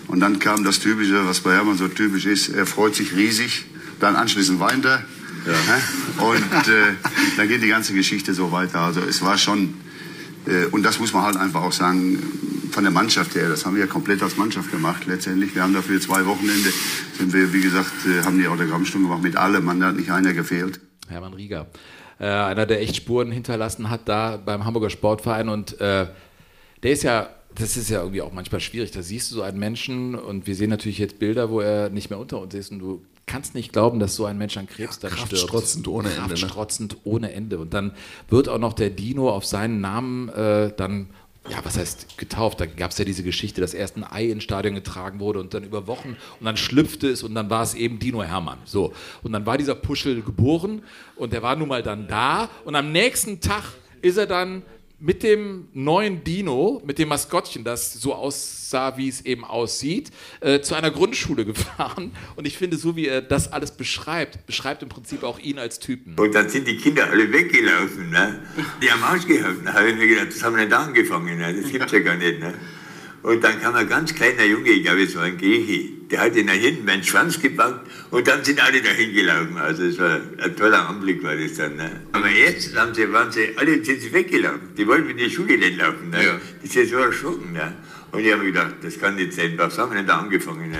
und 0.07 0.21
dann 0.21 0.39
kam 0.39 0.63
das 0.63 0.79
Typische, 0.79 1.25
was 1.25 1.41
bei 1.41 1.53
Hermann 1.53 1.77
so 1.77 1.89
typisch 1.89 2.25
ist, 2.25 2.49
er 2.49 2.65
freut 2.65 2.95
sich 2.95 3.15
riesig, 3.15 3.65
dann 3.99 4.15
anschließend 4.15 4.62
weint 4.62 4.86
er 4.86 5.03
ja. 5.45 6.23
und 6.23 6.67
äh, 6.67 6.93
dann 7.36 7.47
geht 7.49 7.63
die 7.63 7.67
ganze 7.67 7.93
Geschichte 7.93 8.34
so 8.34 8.51
weiter. 8.51 8.79
Also 8.79 9.01
es 9.01 9.21
war 9.21 9.38
schon, 9.38 9.65
äh, 9.65 9.90
und 10.71 10.84
das 10.84 10.99
muss 10.99 11.13
man 11.13 11.23
halt 11.23 11.38
einfach 11.38 11.62
auch 11.62 11.71
sagen, 11.71 12.17
von 12.71 12.84
der 12.84 12.91
Mannschaft 12.91 13.36
her, 13.36 13.49
das 13.49 13.65
haben 13.65 13.75
wir 13.75 13.82
ja 13.82 13.88
komplett 13.88 14.23
als 14.23 14.38
Mannschaft 14.38 14.71
gemacht 14.71 15.06
letztendlich. 15.06 15.54
Wir 15.54 15.63
haben 15.63 15.73
dafür 15.73 15.99
zwei 15.99 16.25
Wochenende, 16.25 16.69
sind 17.17 17.34
wir, 17.34 17.54
wie 17.54 17.62
gesagt, 17.62 17.91
äh, 18.08 18.23
haben 18.23 18.38
die 18.39 18.47
Autogrammstunde 18.47 19.08
gemacht 19.08 19.23
mit 19.23 19.36
allem, 19.36 19.80
da 19.80 19.88
hat 19.88 19.95
nicht 19.95 20.12
einer 20.12 20.34
gefehlt. 20.34 20.80
Hermann 21.08 21.34
Rieger. 21.34 21.67
Äh, 22.19 22.27
einer, 22.27 22.65
der 22.65 22.82
echt 22.82 22.95
Spuren 22.95 23.32
hinterlassen 23.32 23.89
hat 23.89 24.08
da 24.08 24.38
beim 24.38 24.65
Hamburger 24.65 24.89
Sportverein 24.89 25.49
und 25.49 25.80
äh, 25.82 26.08
der 26.84 26.91
ist 26.91 27.04
ja, 27.04 27.30
das 27.56 27.77
ist 27.77 27.89
ja 27.89 27.99
irgendwie 27.99 28.21
auch 28.21 28.32
manchmal 28.32 28.62
schwierig. 28.62 28.91
Da 28.91 29.01
siehst 29.01 29.32
du 29.32 29.36
so 29.36 29.41
einen 29.41 29.60
Menschen 29.60 30.15
und 30.15 30.47
wir 30.47 30.56
sehen 30.56 30.69
natürlich 30.69 30.99
jetzt 30.99 31.19
Bilder, 31.19 31.49
wo 31.49 31.60
er 31.60 31.89
nicht 31.89 32.10
mehr 32.10 32.19
unter 32.19 32.39
uns 32.39 32.54
ist 32.54 32.71
und 32.71 32.80
du 32.80 33.06
kannst 33.31 33.55
nicht 33.55 33.71
glauben, 33.71 33.99
dass 33.99 34.15
so 34.15 34.25
ein 34.25 34.37
Mensch 34.37 34.57
an 34.57 34.67
Krebs 34.67 34.99
dann 34.99 35.11
stirbt. 35.11 35.29
kraftstrotzend 35.29 35.87
ohne 35.87 36.09
Ende, 36.09 36.21
ne? 36.21 36.27
Kraftstrotzend 36.27 36.97
ohne 37.05 37.31
Ende. 37.31 37.59
Und 37.59 37.73
dann 37.73 37.93
wird 38.29 38.49
auch 38.49 38.57
noch 38.57 38.73
der 38.73 38.89
Dino 38.89 39.29
auf 39.29 39.45
seinen 39.45 39.79
Namen 39.79 40.29
äh, 40.29 40.73
dann 40.75 41.07
ja, 41.49 41.57
was 41.63 41.75
heißt 41.75 42.19
getauft? 42.19 42.59
Da 42.59 42.67
gab 42.67 42.91
es 42.91 42.99
ja 42.99 43.05
diese 43.05 43.23
Geschichte, 43.23 43.61
dass 43.61 43.73
erst 43.73 43.97
ein 43.97 44.03
Ei 44.03 44.25
ins 44.25 44.43
Stadion 44.43 44.75
getragen 44.75 45.19
wurde 45.19 45.39
und 45.39 45.55
dann 45.55 45.63
über 45.63 45.87
Wochen 45.87 46.15
und 46.39 46.45
dann 46.45 46.55
schlüpfte 46.55 47.09
es 47.09 47.23
und 47.23 47.33
dann 47.33 47.49
war 47.49 47.63
es 47.63 47.73
eben 47.73 47.97
Dino 47.97 48.21
Hermann. 48.21 48.59
So. 48.65 48.93
Und 49.23 49.31
dann 49.31 49.45
war 49.47 49.57
dieser 49.57 49.73
Puschel 49.73 50.21
geboren 50.21 50.83
und 51.15 51.33
der 51.33 51.41
war 51.41 51.55
nun 51.55 51.69
mal 51.69 51.81
dann 51.81 52.07
da 52.07 52.47
und 52.63 52.75
am 52.75 52.91
nächsten 52.91 53.39
Tag 53.39 53.63
ist 54.03 54.17
er 54.17 54.27
dann 54.27 54.61
mit 55.01 55.23
dem 55.23 55.67
neuen 55.73 56.23
Dino, 56.23 56.81
mit 56.85 56.99
dem 56.99 57.09
Maskottchen, 57.09 57.63
das 57.63 57.93
so 57.93 58.13
aussah, 58.13 58.97
wie 58.97 59.09
es 59.09 59.25
eben 59.25 59.43
aussieht, 59.43 60.11
äh, 60.41 60.61
zu 60.61 60.75
einer 60.75 60.91
Grundschule 60.91 61.43
gefahren. 61.51 62.11
Und 62.35 62.45
ich 62.45 62.57
finde, 62.57 62.77
so 62.77 62.95
wie 62.95 63.07
er 63.07 63.21
das 63.21 63.51
alles 63.51 63.71
beschreibt, 63.71 64.45
beschreibt 64.45 64.83
im 64.83 64.89
Prinzip 64.89 65.23
auch 65.23 65.39
ihn 65.39 65.57
als 65.57 65.79
Typen. 65.79 66.15
Und 66.17 66.35
dann 66.35 66.47
sind 66.49 66.67
die 66.67 66.77
Kinder 66.77 67.09
alle 67.09 67.31
weggelaufen. 67.33 68.11
Ne? 68.11 68.41
Die 68.81 68.91
haben 68.91 69.03
ausgehauen. 69.03 69.61
Da 69.65 69.73
habe 69.73 69.89
ich 69.89 69.95
mir 69.95 70.07
gedacht, 70.07 70.27
das 70.29 70.43
haben 70.43 70.55
wir 70.55 70.65
nicht 70.65 70.73
angefangen. 70.73 71.37
Ne? 71.37 71.61
Das 71.61 71.71
gibt's 71.71 71.91
ja 71.91 71.99
gar 71.99 72.15
nicht. 72.15 72.39
Ne? 72.39 72.53
Und 73.23 73.43
dann 73.43 73.62
kam 73.62 73.75
ein 73.75 73.88
ganz 73.88 74.15
kleiner 74.15 74.43
Junge, 74.43 74.69
ich 74.69 74.84
glaube, 74.84 75.03
es 75.03 75.15
war 75.15 75.23
ein 75.23 75.38
Grieche, 75.38 75.89
der 76.10 76.21
hat 76.21 76.36
ihn 76.36 76.47
nach 76.47 76.53
hinten 76.53 76.86
meinen 76.86 77.03
Schwanz 77.03 77.39
gepackt 77.39 77.88
und 78.10 78.27
dann 78.27 78.43
sind 78.43 78.62
alle 78.63 78.81
dahin 78.81 79.13
gelaufen. 79.13 79.57
Also 79.57 79.84
es 79.84 79.99
war 79.99 80.19
ein 80.43 80.55
toller 80.55 80.89
Anblick 80.89 81.23
war 81.23 81.36
das 81.36 81.53
dann. 81.53 81.75
Ne? 81.75 82.01
Aber 82.13 82.29
jetzt 82.29 82.75
haben 82.75 82.93
sie, 82.93 83.12
waren 83.13 83.31
sie, 83.31 83.55
alle 83.57 83.84
sind 83.84 84.01
sie 84.01 84.12
weggelaufen. 84.12 84.73
Die 84.75 84.88
wollten 84.88 85.12
in 85.12 85.17
die 85.17 85.29
Schule 85.29 85.57
nicht 85.57 85.77
laufen. 85.77 86.10
Ne? 86.10 86.25
Ja. 86.25 86.39
Die 86.63 86.67
sind 86.67 86.89
so 86.89 86.97
erschrocken. 86.97 87.53
Ne? 87.53 87.73
Und 88.12 88.21
ich 88.21 88.31
habe 88.31 88.43
mir 88.43 88.51
gedacht, 88.51 88.75
das 88.81 88.99
kann 88.99 89.15
nicht 89.15 89.34
sein. 89.34 89.53
Was 89.55 89.77
haben 89.77 89.91
wir 89.91 89.97
denn 89.97 90.07
da 90.07 90.17
angefangen? 90.17 90.71
Ne? 90.71 90.79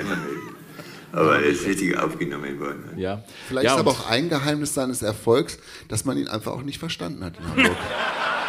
Aber 1.14 1.38
das 1.40 1.52
ist 1.52 1.68
richtig 1.68 1.98
aufgenommen 1.98 2.60
worden. 2.60 2.84
Ne? 2.96 3.02
Ja. 3.02 3.24
Vielleicht 3.48 3.66
ja, 3.66 3.74
ist 3.76 3.80
aber 3.80 3.92
auch 3.92 4.10
ein 4.10 4.30
Geheimnis 4.30 4.74
seines 4.74 5.02
Erfolgs, 5.02 5.60
dass 5.88 6.06
man 6.06 6.18
ihn 6.18 6.28
einfach 6.28 6.54
auch 6.54 6.64
nicht 6.64 6.80
verstanden 6.80 7.24
hat 7.24 7.38
in 7.38 7.48
Hamburg. 7.48 7.78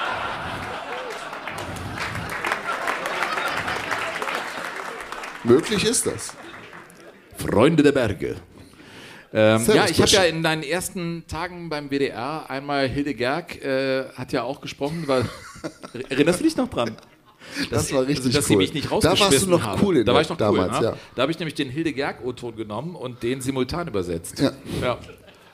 Möglich 5.45 5.85
ist 5.85 6.07
das. 6.07 6.35
Freunde 7.37 7.83
der 7.83 7.93
Berge. 7.93 8.37
Ähm, 9.35 9.67
ja, 9.75 9.87
ich 9.89 10.01
habe 10.01 10.11
ja 10.11 10.25
in 10.25 10.43
deinen 10.43 10.63
ersten 10.63 11.25
Tagen 11.27 11.71
beim 11.71 11.91
WDR 11.91 12.51
einmal 12.51 12.87
Hilde 12.89 13.15
Gerg 13.15 13.65
äh, 13.65 14.05
hat 14.15 14.33
ja 14.33 14.43
auch 14.43 14.61
gesprochen. 14.61 15.05
Weil, 15.07 15.25
erinnerst 16.11 16.41
du 16.41 16.45
dich 16.45 16.57
noch 16.57 16.69
dran? 16.69 16.97
Das 17.71 17.93
war 17.93 18.03
richtig 18.03 18.27
also, 18.27 18.39
dass 18.39 18.47
sie 18.47 18.55
cool. 18.55 18.59
mich 18.59 18.75
nicht 18.75 18.91
Da 18.91 19.19
warst 19.19 19.43
du 19.43 19.51
noch 19.51 19.83
cool 19.83 20.05
da 20.05 20.15
war 20.15 20.21
ich 20.21 20.29
noch 20.29 20.37
damals, 20.37 20.75
cool, 20.75 20.81
ne? 20.81 20.87
ja. 20.87 20.97
Da 21.15 21.23
habe 21.23 21.33
ich 21.33 21.39
nämlich 21.39 21.55
den 21.55 21.71
Hilde 21.71 21.93
Gerg 21.93 22.25
O-Ton 22.25 22.57
genommen 22.57 22.95
und 22.95 23.23
den 23.23 23.41
simultan 23.41 23.89
übersetzt. 23.89 24.39
Ja. 24.39 24.53
ja. 24.81 24.99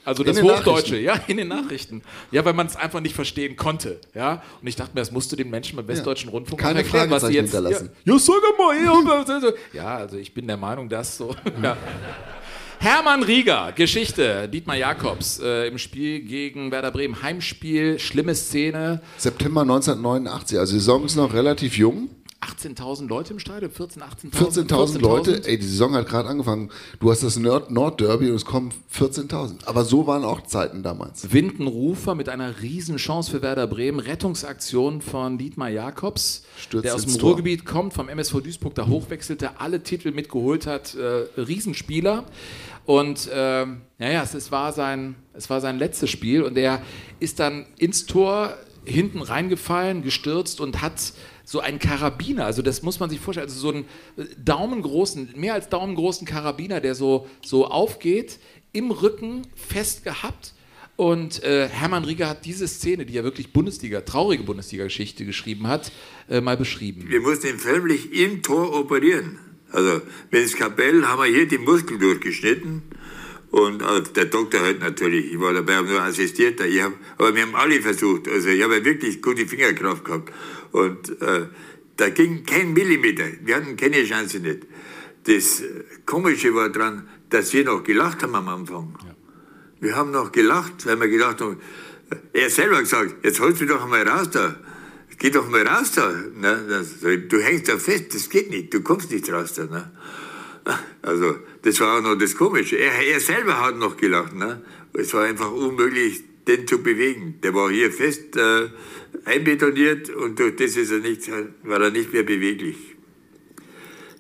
Also 0.09 0.23
In 0.23 0.29
das 0.29 0.41
Hochdeutsche, 0.43 0.97
ja, 0.99 1.21
in 1.27 1.37
den 1.37 1.49
Nachrichten. 1.57 2.01
Ja, 2.31 2.43
weil 2.43 2.55
man 2.55 2.67
es 2.67 2.77
einfach 2.77 3.01
nicht 3.01 3.15
verstehen 3.15 3.57
konnte. 3.57 4.01
Ja, 4.15 4.43
und 4.63 4.67
ich 4.67 4.75
dachte 4.75 4.93
mir, 4.95 5.01
das 5.03 5.11
musst 5.11 5.31
du 5.31 5.37
den 5.37 5.51
Menschen 5.51 5.77
beim 5.77 5.87
Westdeutschen 5.87 6.31
Rundfunk 6.31 6.59
Keine 6.59 6.79
erklären, 6.79 7.11
was 7.11 7.25
sie 7.27 7.35
jetzt. 7.35 7.53
hinterlassen. 7.53 7.91
Ja, 8.07 8.15
ja, 8.15 8.19
sag 8.19 8.35
mal, 8.59 9.55
ja, 9.75 9.97
also 9.97 10.17
ich 10.17 10.33
bin 10.33 10.47
der 10.47 10.57
Meinung, 10.57 10.89
dass 10.89 11.19
so. 11.19 11.37
Ja. 11.63 11.77
Hermann 12.81 13.25
Rieger, 13.25 13.73
Geschichte, 13.75 14.49
Dietmar 14.49 14.77
Jakobs 14.77 15.41
äh, 15.41 15.67
im 15.67 15.79
Spiel 15.79 16.21
gegen 16.21 16.71
Werder 16.71 16.93
Bremen, 16.93 17.21
Heimspiel, 17.23 17.99
schlimme 17.99 18.37
Szene, 18.37 19.03
September 19.17 19.63
1989, 19.63 20.59
also 20.59 20.73
die 20.75 20.79
Saison 20.79 21.05
ist 21.05 21.17
noch 21.17 21.35
relativ 21.35 21.77
jung. 21.77 22.09
18.000 22.41 23.09
Leute 23.09 23.33
im 23.33 23.41
Stadion, 23.41 23.71
14.000, 23.71 23.99
18.000. 24.33 24.69
14.000 24.69 24.99
Leute, 25.01 25.45
ey, 25.45 25.59
die 25.59 25.67
Saison 25.67 25.95
hat 25.95 26.09
gerade 26.09 26.29
angefangen. 26.29 26.71
Du 27.01 27.11
hast 27.11 27.25
das 27.25 27.37
Nord 27.37 27.73
Nordderby 27.73 28.31
und 28.31 28.37
es 28.37 28.45
kommen 28.45 28.73
14.000. 28.95 29.67
Aber 29.67 29.85
so 29.85 30.07
waren 30.07 30.25
auch 30.25 30.43
Zeiten 30.43 30.85
damals. 30.85 31.33
Windenrufer 31.33 32.15
mit 32.15 32.29
einer 32.29 32.61
Riesenchance 32.63 33.31
für 33.31 33.43
Werder 33.43 33.67
Bremen, 33.67 33.99
Rettungsaktion 33.99 35.03
von 35.03 35.37
Dietmar 35.37 35.69
Jakobs, 35.69 36.45
Stürzt 36.57 36.85
der 36.85 36.95
aus 36.95 37.07
dem 37.07 37.19
Tor. 37.19 37.31
Ruhrgebiet 37.31 37.65
kommt, 37.65 37.93
vom 37.93 38.09
MSV 38.09 38.41
Duisburg 38.41 38.75
da 38.77 38.87
hochwechselte, 38.87 39.61
alle 39.61 39.83
Titel 39.83 40.13
mitgeholt 40.13 40.69
hat, 40.69 40.95
äh, 40.95 41.41
Riesenspieler. 41.41 42.25
Und 42.85 43.29
ähm, 43.33 43.83
naja, 43.99 44.23
es, 44.23 44.35
es, 44.35 44.53
war 44.53 44.73
sein, 44.73 45.17
es 45.35 45.51
war 45.51 45.61
sein 45.61 45.79
letztes 45.79 46.09
Spiel 46.09 46.43
und 46.43 46.57
er 46.57 46.83
ist 47.19 47.41
dann 47.41 47.67
ins 47.79 48.07
Tor 48.07 48.55
hinten 48.85 49.21
reingefallen, 49.21 50.03
gestürzt 50.03 50.61
und 50.61 50.81
hat 50.81 51.13
so 51.49 51.61
einen 51.61 51.79
Karabiner, 51.79 52.45
also 52.45 52.61
das 52.61 52.83
muss 52.83 53.01
man 53.01 53.09
sich 53.09 53.21
vorstellen, 53.21 53.47
also 53.47 53.59
so 53.59 53.71
einen 53.71 53.85
äh, 54.19 54.27
daumengroßen, 54.37 55.31
mehr 55.35 55.55
als 55.55 55.71
daumengroßen 55.71 56.27
Karabiner, 56.27 56.83
der 56.83 56.95
so, 56.95 57.27
so 57.43 57.67
aufgeht, 57.67 58.39
im 58.73 58.91
Rücken 58.91 59.47
fest 59.57 60.05
gehabt. 60.05 60.53
Und 60.97 61.43
äh, 61.45 61.69
Hermann 61.69 62.05
Rieger 62.05 62.29
hat 62.29 62.45
diese 62.45 62.69
Szene, 62.69 63.07
die 63.07 63.15
ja 63.15 63.25
wirklich 63.25 63.55
Bundesliga, 63.55 64.03
traurige 64.03 64.43
Bundesliga-Geschichte 64.43 65.25
geschrieben 65.25 65.69
hat, 65.69 65.91
äh, 66.29 66.43
mal 66.43 66.59
beschrieben. 66.59 67.07
Wir 67.09 67.21
mussten 67.21 67.47
ihn 67.47 67.59
förmlich 67.59 68.13
im 68.13 68.43
Tor 68.43 68.79
operieren. 68.79 69.39
Also, 69.73 70.03
wenn 70.31 70.43
es 70.43 70.55
Kapell 70.55 71.03
haben 71.07 71.23
wir 71.23 71.35
hier 71.35 71.49
die 71.49 71.57
Muskeln 71.57 71.99
durchgeschnitten. 71.99 72.83
Und 73.51 73.81
äh, 73.81 74.03
der 74.15 74.27
Doktor 74.27 74.61
hat 74.61 74.81
natürlich, 74.81 75.33
ich 75.33 75.41
war 75.41 75.55
dabei, 75.55 75.77
habe 75.77 75.89
nur 75.89 76.03
assistiert, 76.03 76.61
ich 76.61 76.83
hab, 76.83 76.93
aber 77.17 77.35
wir 77.35 77.43
haben 77.43 77.55
alle 77.55 77.81
versucht. 77.81 78.29
Also 78.29 78.49
ich 78.49 78.63
habe 78.63 78.85
wirklich 78.85 79.23
gute 79.23 79.47
Fingerkraft 79.47 80.05
gehabt. 80.05 80.31
Und 80.73 81.21
äh, 81.21 81.47
da 81.97 82.09
ging 82.11 82.45
kein 82.45 82.73
Millimeter. 82.73 83.25
Wir 83.43 83.57
hatten 83.57 83.77
keine 83.77 84.05
Chance 84.05 84.41
nicht. 84.41 84.67
Das 85.25 85.61
äh, 85.61 85.85
Komische 86.07 86.55
war 86.55 86.69
dran, 86.71 87.09
dass 87.31 87.53
wir 87.53 87.65
noch 87.65 87.83
gelacht 87.83 88.23
haben 88.23 88.35
am 88.35 88.49
Anfang. 88.49 88.97
Wir 89.81 89.95
haben 89.95 90.11
noch 90.11 90.33
gelacht, 90.33 90.87
weil 90.87 90.99
wir 91.01 91.09
gedacht 91.09 91.41
haben, 91.41 91.59
er 92.33 92.45
hat 92.47 92.51
selber 92.51 92.81
gesagt, 92.81 93.25
jetzt 93.25 93.41
holst 93.41 93.61
du 93.61 93.67
doch 93.67 93.87
mal 93.87 94.07
raus 94.09 94.31
da. 94.31 94.57
Geh 95.19 95.31
doch 95.31 95.49
mal 95.49 95.67
raus 95.67 95.93
da. 95.93 96.11
Ne? 96.35 96.85
Du 97.29 97.41
hängst 97.41 97.69
da 97.69 97.77
fest, 97.77 98.15
das 98.15 98.31
geht 98.31 98.51
nicht, 98.51 98.73
du 98.73 98.81
kommst 98.81 99.11
nicht 99.11 99.31
raus 99.31 99.55
da. 99.55 99.65
Ne? 99.65 99.91
Also, 101.03 101.37
das 101.63 101.81
war 101.81 101.99
auch 101.99 102.03
noch 102.03 102.15
das 102.17 102.37
Komische. 102.37 102.77
Er, 102.77 102.93
er 103.07 103.21
selber 103.21 103.61
hat 103.61 103.77
noch 103.77 103.97
gelacht. 103.97 104.35
Ne? 104.35 104.63
Es 104.93 105.13
war 105.15 105.25
einfach 105.25 105.51
unmöglich, 105.51 106.25
den 106.49 106.67
zu 106.67 106.83
bewegen. 106.83 107.39
Der 107.43 107.55
war 107.55 107.71
hier 107.71 107.93
fest 107.93 108.37
äh, 108.37 108.69
einbetoniert 109.25 110.11
und 110.11 110.39
durch 110.39 110.57
das 110.57 110.77
ist 110.77 110.91
er 110.91 110.99
nicht, 110.99 111.31
war 111.63 111.81
er 111.81 111.91
nicht 111.91 112.13
mehr 112.13 112.25
beweglich. 112.25 112.77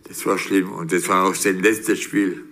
Das 0.04 0.24
war 0.26 0.38
schlimm 0.38 0.72
und 0.72 0.92
das 0.92 1.08
war 1.08 1.28
auch 1.28 1.34
sein 1.34 1.60
letztes 1.60 2.00
Spiel. 2.00 2.42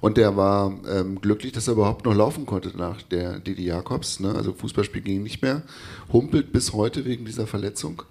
Und 0.00 0.16
der 0.16 0.36
war 0.36 0.78
ähm, 0.88 1.20
glücklich, 1.20 1.52
dass 1.52 1.68
er 1.68 1.74
überhaupt 1.74 2.04
noch 2.04 2.14
laufen 2.14 2.46
konnte 2.46 2.76
nach 2.76 3.02
der 3.02 3.40
Didi 3.40 3.64
Jakobs. 3.64 4.20
Ne? 4.20 4.34
Also 4.34 4.52
Fußballspiel 4.52 5.02
ging 5.02 5.22
nicht 5.22 5.42
mehr. 5.42 5.62
Humpelt 6.12 6.52
bis 6.52 6.72
heute 6.72 7.04
wegen 7.04 7.24
dieser 7.24 7.46
Verletzung. 7.46 8.02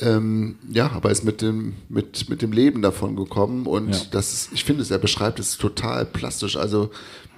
Ähm, 0.00 0.56
ja, 0.70 0.90
aber 0.90 1.10
ist 1.12 1.24
mit 1.24 1.40
dem, 1.40 1.74
mit, 1.88 2.28
mit 2.28 2.42
dem 2.42 2.50
Leben 2.52 2.82
davon 2.82 3.14
gekommen 3.14 3.66
und 3.66 3.90
Ja. 3.94 4.00
das 4.10 4.32
ist, 4.32 4.48
ich 4.52 4.64
finde 4.64 4.82
es, 4.82 4.90
er 4.90 4.98
beschreibt 4.98 5.38
es 5.38 5.56
total 5.56 6.04
plastisch. 6.04 6.56
Also, 6.56 6.90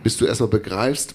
bis 0.02 0.16
du 0.16 0.24
erstmal 0.24 0.48
begreifst, 0.48 1.14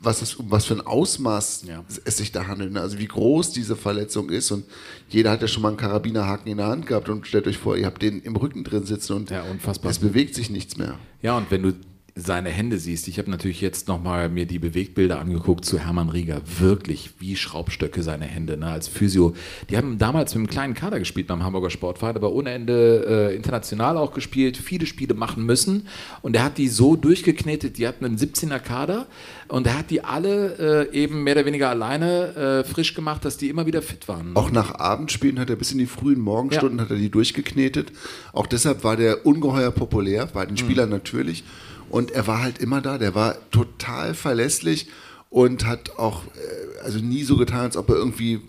was, 0.00 0.22
es, 0.22 0.36
um 0.36 0.48
was 0.50 0.66
für 0.66 0.74
ein 0.74 0.82
Ausmaß 0.86 1.64
Ja. 1.66 1.84
es 2.04 2.18
sich 2.18 2.30
da 2.30 2.46
handelt. 2.46 2.72
ne? 2.72 2.80
Also 2.80 2.98
wie 2.98 3.06
groß 3.08 3.50
diese 3.50 3.74
Verletzung 3.74 4.30
ist. 4.30 4.52
Und 4.52 4.64
jeder 5.08 5.32
hat 5.32 5.42
ja 5.42 5.48
schon 5.48 5.62
mal 5.62 5.68
einen 5.70 5.78
Karabinerhaken 5.78 6.48
in 6.50 6.58
der 6.58 6.68
Hand 6.68 6.86
gehabt 6.86 7.08
und 7.08 7.26
stellt 7.26 7.48
euch 7.48 7.58
vor, 7.58 7.76
ihr 7.76 7.86
habt 7.86 8.00
den 8.02 8.20
im 8.22 8.36
Rücken 8.36 8.62
drin 8.62 8.84
sitzen 8.84 9.14
und 9.14 9.30
Ja, 9.30 9.42
es 9.88 9.98
bewegt 9.98 10.36
sich 10.36 10.48
nichts 10.48 10.76
mehr. 10.76 10.96
Ja, 11.22 11.36
und 11.36 11.50
wenn 11.50 11.62
du 11.62 11.72
seine 12.18 12.48
Hände 12.48 12.78
siehst, 12.78 13.08
ich 13.08 13.18
habe 13.18 13.30
natürlich 13.30 13.60
jetzt 13.60 13.88
nochmal 13.88 14.30
mir 14.30 14.46
die 14.46 14.58
Bewegtbilder 14.58 15.20
angeguckt 15.20 15.66
zu 15.66 15.78
Hermann 15.78 16.08
Rieger, 16.08 16.40
wirklich 16.58 17.10
wie 17.18 17.36
Schraubstöcke 17.36 18.02
seine 18.02 18.24
Hände, 18.24 18.56
ne, 18.56 18.68
als 18.68 18.88
Physio. 18.88 19.36
Die 19.68 19.76
haben 19.76 19.98
damals 19.98 20.34
mit 20.34 20.38
einem 20.38 20.48
kleinen 20.48 20.74
Kader 20.74 20.98
gespielt 20.98 21.26
beim 21.26 21.44
Hamburger 21.44 21.68
Sportverein, 21.68 22.16
aber 22.16 22.32
ohne 22.32 22.52
Ende 22.52 23.28
äh, 23.30 23.36
international 23.36 23.98
auch 23.98 24.14
gespielt, 24.14 24.56
viele 24.56 24.86
Spiele 24.86 25.12
machen 25.12 25.44
müssen 25.44 25.88
und 26.22 26.34
er 26.34 26.44
hat 26.44 26.56
die 26.56 26.68
so 26.68 26.96
durchgeknetet, 26.96 27.76
die 27.76 27.86
hatten 27.86 28.06
einen 28.06 28.16
17er 28.16 28.60
Kader 28.60 29.06
und 29.48 29.66
er 29.66 29.78
hat 29.78 29.90
die 29.90 30.02
alle 30.02 30.88
äh, 30.90 30.96
eben 30.96 31.22
mehr 31.22 31.34
oder 31.34 31.44
weniger 31.44 31.68
alleine 31.68 32.34
äh, 32.34 32.64
frisch 32.64 32.94
gemacht, 32.94 33.26
dass 33.26 33.36
die 33.36 33.50
immer 33.50 33.66
wieder 33.66 33.82
fit 33.82 34.08
waren. 34.08 34.34
Auch 34.36 34.50
nach 34.50 34.74
Abendspielen 34.74 35.38
hat 35.38 35.50
er 35.50 35.56
bis 35.56 35.70
in 35.70 35.78
die 35.78 35.86
frühen 35.86 36.20
Morgenstunden 36.20 36.80
hat 36.80 36.90
er 36.90 36.96
die 36.96 37.10
durchgeknetet. 37.10 37.92
Auch 38.32 38.46
deshalb 38.46 38.84
war 38.84 38.96
der 38.96 39.26
ungeheuer 39.26 39.70
populär, 39.70 40.24
bei 40.32 40.46
den 40.46 40.56
Spielern 40.56 40.88
natürlich. 40.88 41.44
Und 41.90 42.10
er 42.10 42.26
war 42.26 42.42
halt 42.42 42.58
immer 42.58 42.80
da, 42.80 42.98
der 42.98 43.14
war 43.14 43.36
total 43.50 44.14
verlässlich 44.14 44.88
und 45.30 45.66
hat 45.66 45.98
auch 45.98 46.24
äh, 46.24 46.84
also 46.84 46.98
nie 46.98 47.22
so 47.24 47.36
getan, 47.36 47.60
als 47.60 47.76
ob 47.76 47.88
er 47.90 47.96
irgendwie 47.96 48.40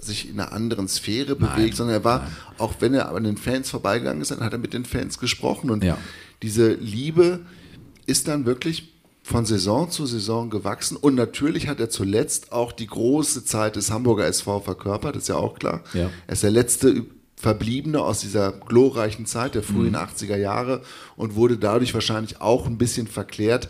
sich 0.00 0.28
in 0.28 0.38
einer 0.38 0.52
anderen 0.52 0.88
Sphäre 0.88 1.34
bewegt, 1.36 1.76
sondern 1.76 1.96
er 1.96 2.04
war, 2.04 2.28
auch 2.58 2.74
wenn 2.80 2.94
er 2.94 3.14
an 3.14 3.24
den 3.24 3.36
Fans 3.36 3.70
vorbeigegangen 3.70 4.20
ist, 4.22 4.30
dann 4.30 4.40
hat 4.40 4.52
er 4.52 4.58
mit 4.58 4.74
den 4.74 4.84
Fans 4.84 5.18
gesprochen. 5.18 5.70
Und 5.70 5.82
Ja. 5.82 5.98
diese 6.42 6.74
Liebe 6.74 7.40
ist 8.06 8.28
dann 8.28 8.44
wirklich 8.46 8.92
von 9.22 9.44
Saison 9.46 9.90
zu 9.90 10.06
Saison 10.06 10.50
gewachsen. 10.50 10.96
Und 10.96 11.16
natürlich 11.16 11.66
hat 11.66 11.80
er 11.80 11.90
zuletzt 11.90 12.52
auch 12.52 12.70
die 12.70 12.86
große 12.86 13.44
Zeit 13.44 13.74
des 13.74 13.90
Hamburger 13.90 14.26
SV 14.26 14.60
verkörpert, 14.60 15.16
ist 15.16 15.28
ja 15.28 15.34
auch 15.36 15.58
klar. 15.58 15.82
Ja. 15.94 16.10
Er 16.28 16.32
ist 16.32 16.44
der 16.44 16.52
letzte 16.52 17.04
Verbliebene 17.36 18.00
aus 18.00 18.20
dieser 18.20 18.52
glorreichen 18.52 19.26
Zeit 19.26 19.54
der 19.54 19.62
frühen 19.62 19.90
Mhm. 19.90 19.96
80er 19.96 20.36
Jahre 20.36 20.82
und 21.16 21.34
wurde 21.34 21.58
dadurch 21.58 21.92
wahrscheinlich 21.94 22.40
auch 22.40 22.66
ein 22.66 22.78
bisschen 22.78 23.06
verklärt. 23.06 23.68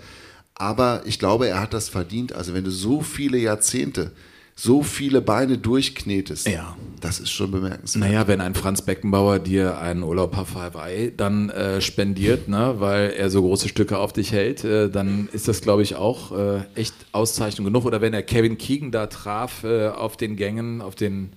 Aber 0.55 1.03
ich 1.05 1.19
glaube, 1.19 1.49
er 1.49 1.61
hat 1.61 1.75
das 1.75 1.89
verdient. 1.89 2.33
Also 2.33 2.55
wenn 2.55 2.65
du 2.65 2.71
so 2.71 3.01
viele 3.03 3.37
Jahrzehnte, 3.39 4.13
so 4.59 4.83
viele 4.83 5.21
Beine 5.21 5.59
durchknetest, 5.59 6.49
Ja. 6.49 6.77
das 7.03 7.21
ist 7.21 7.31
schon 7.31 7.51
bemerkenswert. 7.51 8.03
Naja, 8.07 8.27
wenn 8.27 8.41
ein 8.41 8.55
Franz 8.55 8.81
Beckenbauer 8.81 9.39
dir 9.39 9.77
einen 9.79 10.03
Urlaub 10.03 10.39
auf 10.39 10.55
Hawaii 10.55 11.13
dann 11.15 11.51
äh, 11.51 11.83
spendiert, 11.83 12.49
ne, 12.49 12.77
weil 12.79 13.11
er 13.11 13.29
so 13.29 13.43
große 13.43 13.69
Stücke 13.69 13.99
auf 13.99 14.15
dich 14.15 14.33
hält, 14.33 14.65
äh, 14.65 14.89
dann 14.89 15.29
ist 15.33 15.47
das, 15.49 15.61
glaube 15.61 15.83
ich, 15.83 15.97
auch 15.97 16.33
äh, 16.33 16.61
echt 16.75 16.95
Auszeichnung 17.13 17.67
genug. 17.67 17.85
Oder 17.85 18.01
wenn 18.01 18.15
er 18.15 18.23
Kevin 18.23 18.57
Keegan 18.57 18.93
da 18.93 19.09
traf 19.09 19.63
äh, 19.65 19.89
auf 19.89 20.17
den 20.17 20.37
Gängen, 20.37 20.81
auf 20.81 20.95
den 20.95 21.33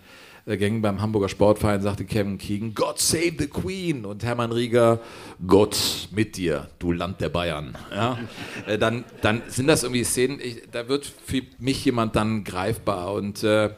äh, 0.50 0.58
Gängen 0.58 0.82
beim 0.82 1.02
Hamburger 1.02 1.30
Sportverein, 1.30 1.82
sagte 1.82 2.06
Kevin 2.06 2.38
Keegan, 2.38 2.74
God 2.74 3.00
save 3.00 3.34
the 3.38 3.48
Queen. 3.48 4.06
Und 4.06 4.24
Hermann 4.24 4.52
Rieger, 4.52 5.00
Gott 5.46 6.10
mit 6.12 6.38
dir, 6.38 6.70
du 6.80 6.92
Land 6.92 7.22
der 7.22 7.30
Bayern. 7.30 7.78
Ja? 7.92 8.18
Äh, 8.66 8.78
dann, 8.78 9.04
dann 9.22 9.44
sind 9.48 9.68
das 9.68 9.84
irgendwie 9.84 10.04
Szenen, 10.04 10.40
ich, 10.42 10.64
da 10.72 10.88
wird 10.88 11.06
für 11.06 11.44
mich 11.60 11.86
jemand 11.86 12.16
dann 12.16 12.44
greifbar. 12.44 13.14
Und 13.14 13.44
äh, 13.44 13.70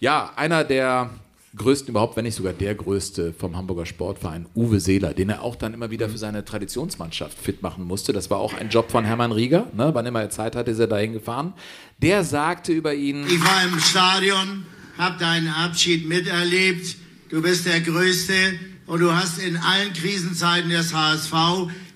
ja, 0.00 0.32
einer 0.36 0.64
der 0.64 1.10
größten 1.56 1.88
überhaupt, 1.88 2.16
wenn 2.16 2.24
nicht 2.24 2.34
sogar 2.34 2.52
der 2.52 2.74
größte 2.74 3.32
vom 3.32 3.56
Hamburger 3.56 3.86
Sportverein, 3.86 4.46
Uwe 4.54 4.80
Seeler, 4.80 5.14
den 5.14 5.30
er 5.30 5.42
auch 5.42 5.56
dann 5.56 5.74
immer 5.74 5.90
wieder 5.90 6.08
für 6.08 6.18
seine 6.18 6.44
Traditionsmannschaft 6.44 7.38
fit 7.38 7.62
machen 7.62 7.84
musste. 7.84 8.12
Das 8.12 8.30
war 8.30 8.38
auch 8.38 8.54
ein 8.54 8.68
Job 8.68 8.90
von 8.90 9.04
Hermann 9.04 9.32
Rieger. 9.32 9.66
Ne? 9.74 9.90
Wann 9.92 10.06
immer 10.06 10.20
er 10.20 10.30
Zeit 10.30 10.56
hatte, 10.56 10.70
ist 10.70 10.78
er 10.78 10.86
dahin 10.86 11.12
gefahren. 11.12 11.54
Der 11.98 12.24
sagte 12.24 12.72
über 12.72 12.94
ihn, 12.94 13.26
Ich 13.26 13.44
war 13.44 13.64
im 13.64 13.78
Stadion, 13.80 14.66
hab 14.98 15.18
deinen 15.18 15.48
Abschied 15.48 16.06
miterlebt. 16.08 16.96
Du 17.30 17.40
bist 17.42 17.66
der 17.66 17.80
Größte 17.80 18.58
und 18.86 19.00
du 19.00 19.14
hast 19.14 19.38
in 19.38 19.56
allen 19.56 19.92
Krisenzeiten 19.92 20.70
des 20.70 20.92
HSV 20.94 21.32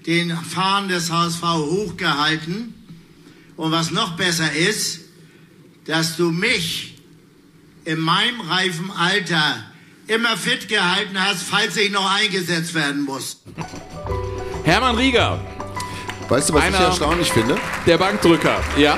den 0.07 0.37
Fahnen 0.37 0.89
des 0.89 1.11
HSV 1.11 1.43
hochgehalten. 1.43 2.75
Und 3.57 3.71
was 3.73 3.91
noch 3.91 4.17
besser 4.17 4.53
ist, 4.53 5.01
dass 5.87 6.17
du 6.17 6.31
mich 6.31 6.95
in 7.85 7.99
meinem 7.99 8.41
reifen 8.41 8.91
Alter 8.93 9.65
immer 10.07 10.37
fit 10.37 10.69
gehalten 10.69 11.17
hast, 11.19 11.43
falls 11.43 11.77
ich 11.77 11.91
noch 11.91 12.09
eingesetzt 12.15 12.75
werden 12.75 13.03
muss. 13.03 13.41
Hermann 14.65 14.97
Rieger, 14.97 15.41
Weißt 16.29 16.49
du, 16.49 16.55
was 16.55 16.63
Einer- 16.63 16.79
ich 16.79 16.85
erstaunlich 16.85 17.31
finde? 17.31 17.57
der 17.87 17.99
Bankdrücker. 17.99 18.63
Ja, 18.79 18.97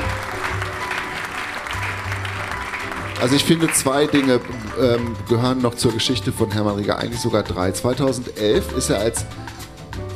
Also 3.21 3.37
ich 3.37 3.45
finde, 3.45 3.71
zwei 3.73 4.07
Dinge 4.07 4.41
ähm, 4.81 5.15
gehören 5.29 5.63
noch 5.63 5.75
zur 5.77 5.93
Geschichte 5.93 6.33
von 6.33 6.51
Hermann 6.51 6.77
Rieger, 6.77 6.99
eigentlich 6.99 7.21
sogar 7.21 7.43
drei. 7.43 7.71
2011 7.73 8.77
ist 8.77 8.91
er 8.91 8.99
als 9.01 9.25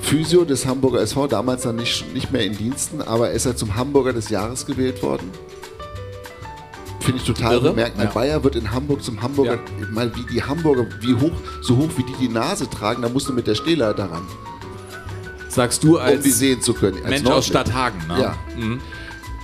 Physio 0.02 0.44
des 0.44 0.66
Hamburger 0.66 1.00
SV, 1.00 1.26
damals 1.26 1.62
dann 1.62 1.76
nicht, 1.76 2.12
nicht 2.12 2.32
mehr 2.32 2.44
in 2.44 2.56
Diensten, 2.56 3.00
aber 3.00 3.30
ist 3.30 3.46
er 3.46 3.56
zum 3.56 3.76
Hamburger 3.76 4.12
des 4.12 4.28
Jahres 4.30 4.66
gewählt 4.66 5.02
worden. 5.02 5.30
Finde 7.00 7.20
ich 7.20 7.26
total 7.26 7.54
Irre. 7.54 7.70
bemerkenswert. 7.70 8.14
Ja. 8.14 8.20
Bayer 8.20 8.44
wird 8.44 8.56
in 8.56 8.70
Hamburg 8.72 9.02
zum 9.02 9.22
Hamburger, 9.22 9.54
Ja. 9.54 9.86
meine, 9.92 10.14
wie 10.16 10.26
die 10.30 10.42
Hamburger, 10.42 10.86
wie 11.00 11.14
hoch, 11.14 11.32
so 11.62 11.76
hoch 11.76 11.88
wie 11.96 12.02
die 12.02 12.14
die 12.20 12.28
Nase 12.28 12.68
tragen, 12.68 13.00
da 13.02 13.08
musst 13.08 13.28
du 13.28 13.32
mit 13.32 13.46
der 13.46 13.54
Stehleiter 13.54 14.10
ran, 14.10 14.26
sagst 15.48 15.82
du 15.84 15.96
um 15.96 16.02
als 16.02 16.22
die 16.24 16.30
sehen 16.30 16.60
zu 16.60 16.74
können. 16.74 16.96
Als 16.98 17.04
Mensch 17.08 17.20
aus 17.20 17.24
Nordlicht. 17.48 17.48
Stadthagen. 17.50 17.98
Ne? 18.08 18.20
Ja. 18.20 18.36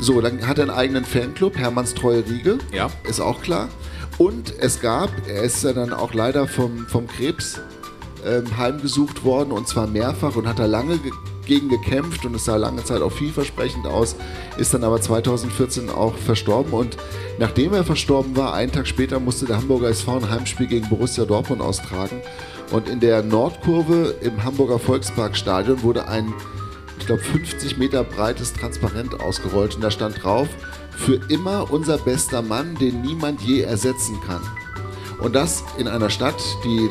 So, 0.00 0.20
dann 0.20 0.46
hat 0.46 0.59
er 0.59 0.64
einen 0.64 0.70
eigenen 0.70 1.04
Fanclub, 1.04 1.57
Hermanns 1.57 1.94
Treue 1.94 2.24
Riege. 2.26 2.59
Ja. 2.72 2.90
Ist 3.09 3.20
auch 3.20 3.42
klar. 3.42 3.68
Und 4.18 4.54
es 4.59 4.80
gab, 4.80 5.11
er 5.28 5.42
ist 5.42 5.62
ja 5.64 5.72
dann 5.72 5.92
auch 5.92 6.14
leider 6.14 6.46
vom, 6.46 6.87
vom 6.87 7.07
Krebs 7.09 7.61
ähm, 8.24 8.57
heimgesucht 8.57 9.24
worden 9.24 9.52
und 9.52 9.68
zwar 9.68 9.87
mehrfach 9.87 10.37
und 10.37 10.46
hat 10.46 10.59
da 10.59 10.66
lange 10.66 10.98
ge 10.98 11.12
gegen 11.46 11.68
gekämpft 11.68 12.24
und 12.24 12.35
es 12.35 12.46
sah 12.46 12.57
lange 12.57 12.85
Zeit 12.85 13.02
auch 13.02 13.12
vielversprechend 13.12 13.87
aus, 13.87 14.16
ist 14.57 14.72
dann 14.72 14.83
aber 14.83 14.98
2014 14.98 15.90
auch 15.90 16.16
verstorben 16.16 16.72
und 16.72 16.96
nachdem 17.38 17.74
er 17.74 17.85
verstorben 17.85 18.35
war, 18.35 18.54
einen 18.54 18.72
Tag 18.72 18.87
später 18.87 19.20
musste 19.20 19.44
der 19.44 19.59
Hamburger 19.59 19.90
SV 19.90 20.16
ein 20.16 20.30
Heimspiel 20.30 20.68
gegen 20.68 20.88
Borussia 20.88 21.26
Dortmund 21.26 21.61
austragen 21.61 22.22
und 22.72 22.88
in 22.88 22.98
der 22.98 23.22
Nordkurve 23.22 24.14
im 24.22 24.42
Hamburger 24.42 24.78
Volksparkstadion 24.78 25.83
wurde 25.83 26.09
ein 26.09 26.33
ich 26.98 27.07
glaube, 27.07 27.22
50 27.22 27.76
Meter 27.76 28.04
breites 28.04 28.52
Transparent 28.52 29.20
ausgerollt 29.20 29.74
und 29.74 29.83
da 29.83 29.90
stand 29.90 30.22
drauf, 30.22 30.48
für 30.96 31.20
immer 31.28 31.70
unser 31.70 31.98
bester 31.98 32.42
Mann, 32.42 32.76
den 32.76 33.02
niemand 33.02 33.40
je 33.42 33.62
ersetzen 33.62 34.20
kann. 34.26 34.40
Und 35.20 35.35
das 35.35 35.64
in 35.78 35.88
einer 35.88 36.11
Stadt, 36.11 36.40
die 36.64 36.88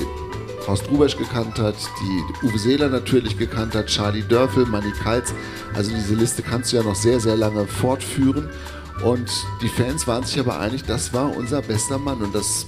Horst 0.68 0.90
Rubesch 0.90 1.18
gekannt 1.18 1.60
hat, 1.60 1.76
die 2.02 2.46
Uwe 2.48 2.58
Seeler 2.58 2.90
natürlich 2.90 3.38
gekannt 3.38 3.76
hat, 3.76 3.88
Charlie 3.88 4.24
Dörfel, 4.24 4.66
Manny 4.66 4.92
Kaltz. 4.92 5.34
Also 5.74 5.92
diese 5.94 6.16
Liste 6.16 6.42
kannst 6.42 6.72
du 6.72 6.78
ja 6.78 6.84
noch 6.84 6.96
sehr, 6.96 7.20
sehr 7.20 7.36
lange 7.36 7.68
fortführen. 7.68 8.50
Und 9.04 9.30
die 9.62 9.68
Fans 9.68 10.08
waren 10.08 10.24
sich 10.24 10.40
aber 10.40 10.60
einig, 10.60 10.84
das 10.84 11.14
war 11.14 11.36
unser 11.36 11.62
bester 11.62 11.98
Mann. 11.98 12.22
Und 12.22 12.34
das 12.34 12.66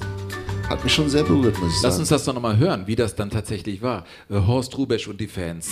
hat 0.70 0.84
mich 0.84 0.94
schon 0.94 1.10
sehr 1.10 1.24
berührt, 1.24 1.58
muss 1.60 1.78
ich 1.78 1.84
Lass 1.84 1.94
sagen. 1.94 2.00
uns 2.02 2.10
das 2.10 2.26
doch 2.26 2.34
nochmal 2.34 2.58
hören, 2.58 2.88
wie 2.88 2.96
das 2.96 3.16
dann 3.16 3.30
tatsächlich 3.30 3.82
war. 3.82 4.06
Äh, 4.30 4.42
Horst 4.46 4.78
Rubesch 4.78 5.08
und 5.08 5.22
die 5.22 5.28
Fans. 5.28 5.70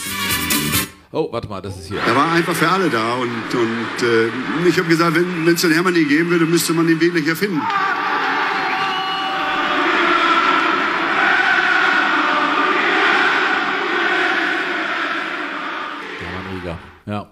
Oh, 1.16 1.28
warte 1.32 1.48
mal, 1.48 1.62
das 1.62 1.78
ist 1.78 1.90
hier. 1.90 2.00
Er 2.00 2.16
war 2.16 2.32
einfach 2.32 2.56
für 2.56 2.68
alle 2.68 2.90
da 2.90 3.14
und, 3.14 3.30
und 3.30 4.08
äh, 4.08 4.68
ich 4.68 4.80
habe 4.80 4.90
gesagt, 4.90 5.16
wenn 5.16 5.48
es 5.48 5.62
den 5.62 5.72
Hermann 5.72 5.94
nie 5.94 6.06
geben 6.06 6.32
würde, 6.32 6.46
müsste 6.48 6.74
man 6.74 6.90
ihn 6.90 7.00
wirklich 7.00 7.28
erfinden. 7.28 7.62
Hermann 16.20 16.56
Rieger. 16.56 16.80
Ja. 17.06 17.32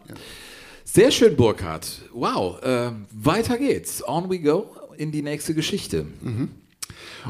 Sehr 0.83 1.09
schön, 1.09 1.35
Burkhard. 1.35 1.87
Wow, 2.13 2.61
äh, 2.61 2.91
weiter 3.11 3.57
geht's. 3.57 4.07
On 4.07 4.29
we 4.29 4.37
go 4.37 4.75
in 4.95 5.11
die 5.11 5.23
nächste 5.23 5.55
Geschichte. 5.55 6.05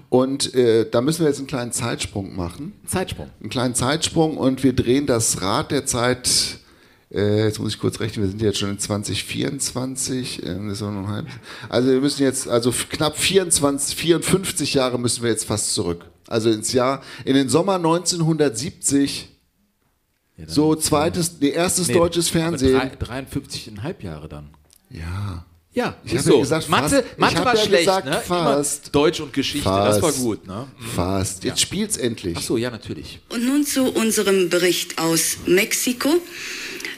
Und 0.09 0.53
äh, 0.55 0.89
da 0.89 1.01
müssen 1.01 1.21
wir 1.21 1.27
jetzt 1.27 1.39
einen 1.39 1.47
kleinen 1.47 1.71
Zeitsprung 1.71 2.35
machen. 2.35 2.73
Zeitsprung. 2.85 3.29
Einen 3.39 3.49
kleinen 3.49 3.75
Zeitsprung 3.75 4.37
und 4.37 4.63
wir 4.63 4.73
drehen 4.73 5.05
das 5.07 5.41
Rad 5.41 5.71
der 5.71 5.85
Zeit. 5.85 6.59
Äh, 7.13 7.43
jetzt 7.45 7.59
muss 7.59 7.73
ich 7.73 7.79
kurz 7.79 7.99
rechnen, 7.99 8.23
wir 8.23 8.29
sind 8.29 8.41
jetzt 8.41 8.59
schon 8.59 8.69
in 8.69 8.79
2024. 8.79 10.43
Äh, 10.43 10.55
das 10.55 10.73
ist 10.73 10.81
noch 10.81 10.89
ein 10.89 11.07
halb, 11.07 11.27
also 11.69 11.89
wir 11.89 11.99
müssen 11.99 12.23
jetzt, 12.23 12.47
also 12.47 12.71
knapp 12.89 13.17
24, 13.17 13.95
54 13.97 14.73
Jahre 14.75 14.97
müssen 14.97 15.21
wir 15.23 15.29
jetzt 15.29 15.45
fast 15.45 15.73
zurück. 15.73 16.05
Also 16.27 16.49
ins 16.49 16.71
Jahr, 16.71 17.01
in 17.25 17.35
den 17.35 17.49
Sommer 17.49 17.75
1970 17.75 19.27
so 20.47 20.75
zweites, 20.75 21.35
nee, 21.39 21.49
erstes 21.49 21.87
Nee, 21.89 21.93
deutsches 21.95 22.29
Fernsehen. 22.29 22.73
drei- 22.97 23.19
53,5 23.21 24.01
Jahre 24.03 24.27
dann. 24.29 24.49
Ja. 24.89 25.45
Ja, 25.73 25.95
Ich 26.03 26.11
ist 26.13 26.19
hab 26.19 26.25
ja 26.25 26.31
so. 26.33 26.39
gesagt, 26.41 26.69
Mathe, 26.69 26.89
fast. 26.89 27.05
Ich 27.13 27.17
Mathe 27.17 27.35
hab 27.37 27.45
war 27.45 27.55
ja 27.55 27.61
schlecht, 27.63 27.85
gesagt, 27.85 28.05
ne? 28.05 28.21
fast. 28.25 28.83
Immer 28.87 28.91
Deutsch 28.91 29.19
und 29.21 29.31
Geschichte, 29.31 29.69
das 29.69 30.01
war 30.01 30.11
gut, 30.11 30.45
ne? 30.45 30.67
Fast. 30.95 31.45
Jetzt 31.45 31.61
spielt's 31.61 31.95
endlich. 31.95 32.35
Ach 32.37 32.41
so, 32.41 32.57
ja, 32.57 32.69
natürlich. 32.69 33.19
Und 33.29 33.45
nun 33.45 33.65
zu 33.65 33.83
unserem 33.85 34.49
Bericht 34.49 34.97
aus 34.99 35.37
Mexiko 35.45 36.09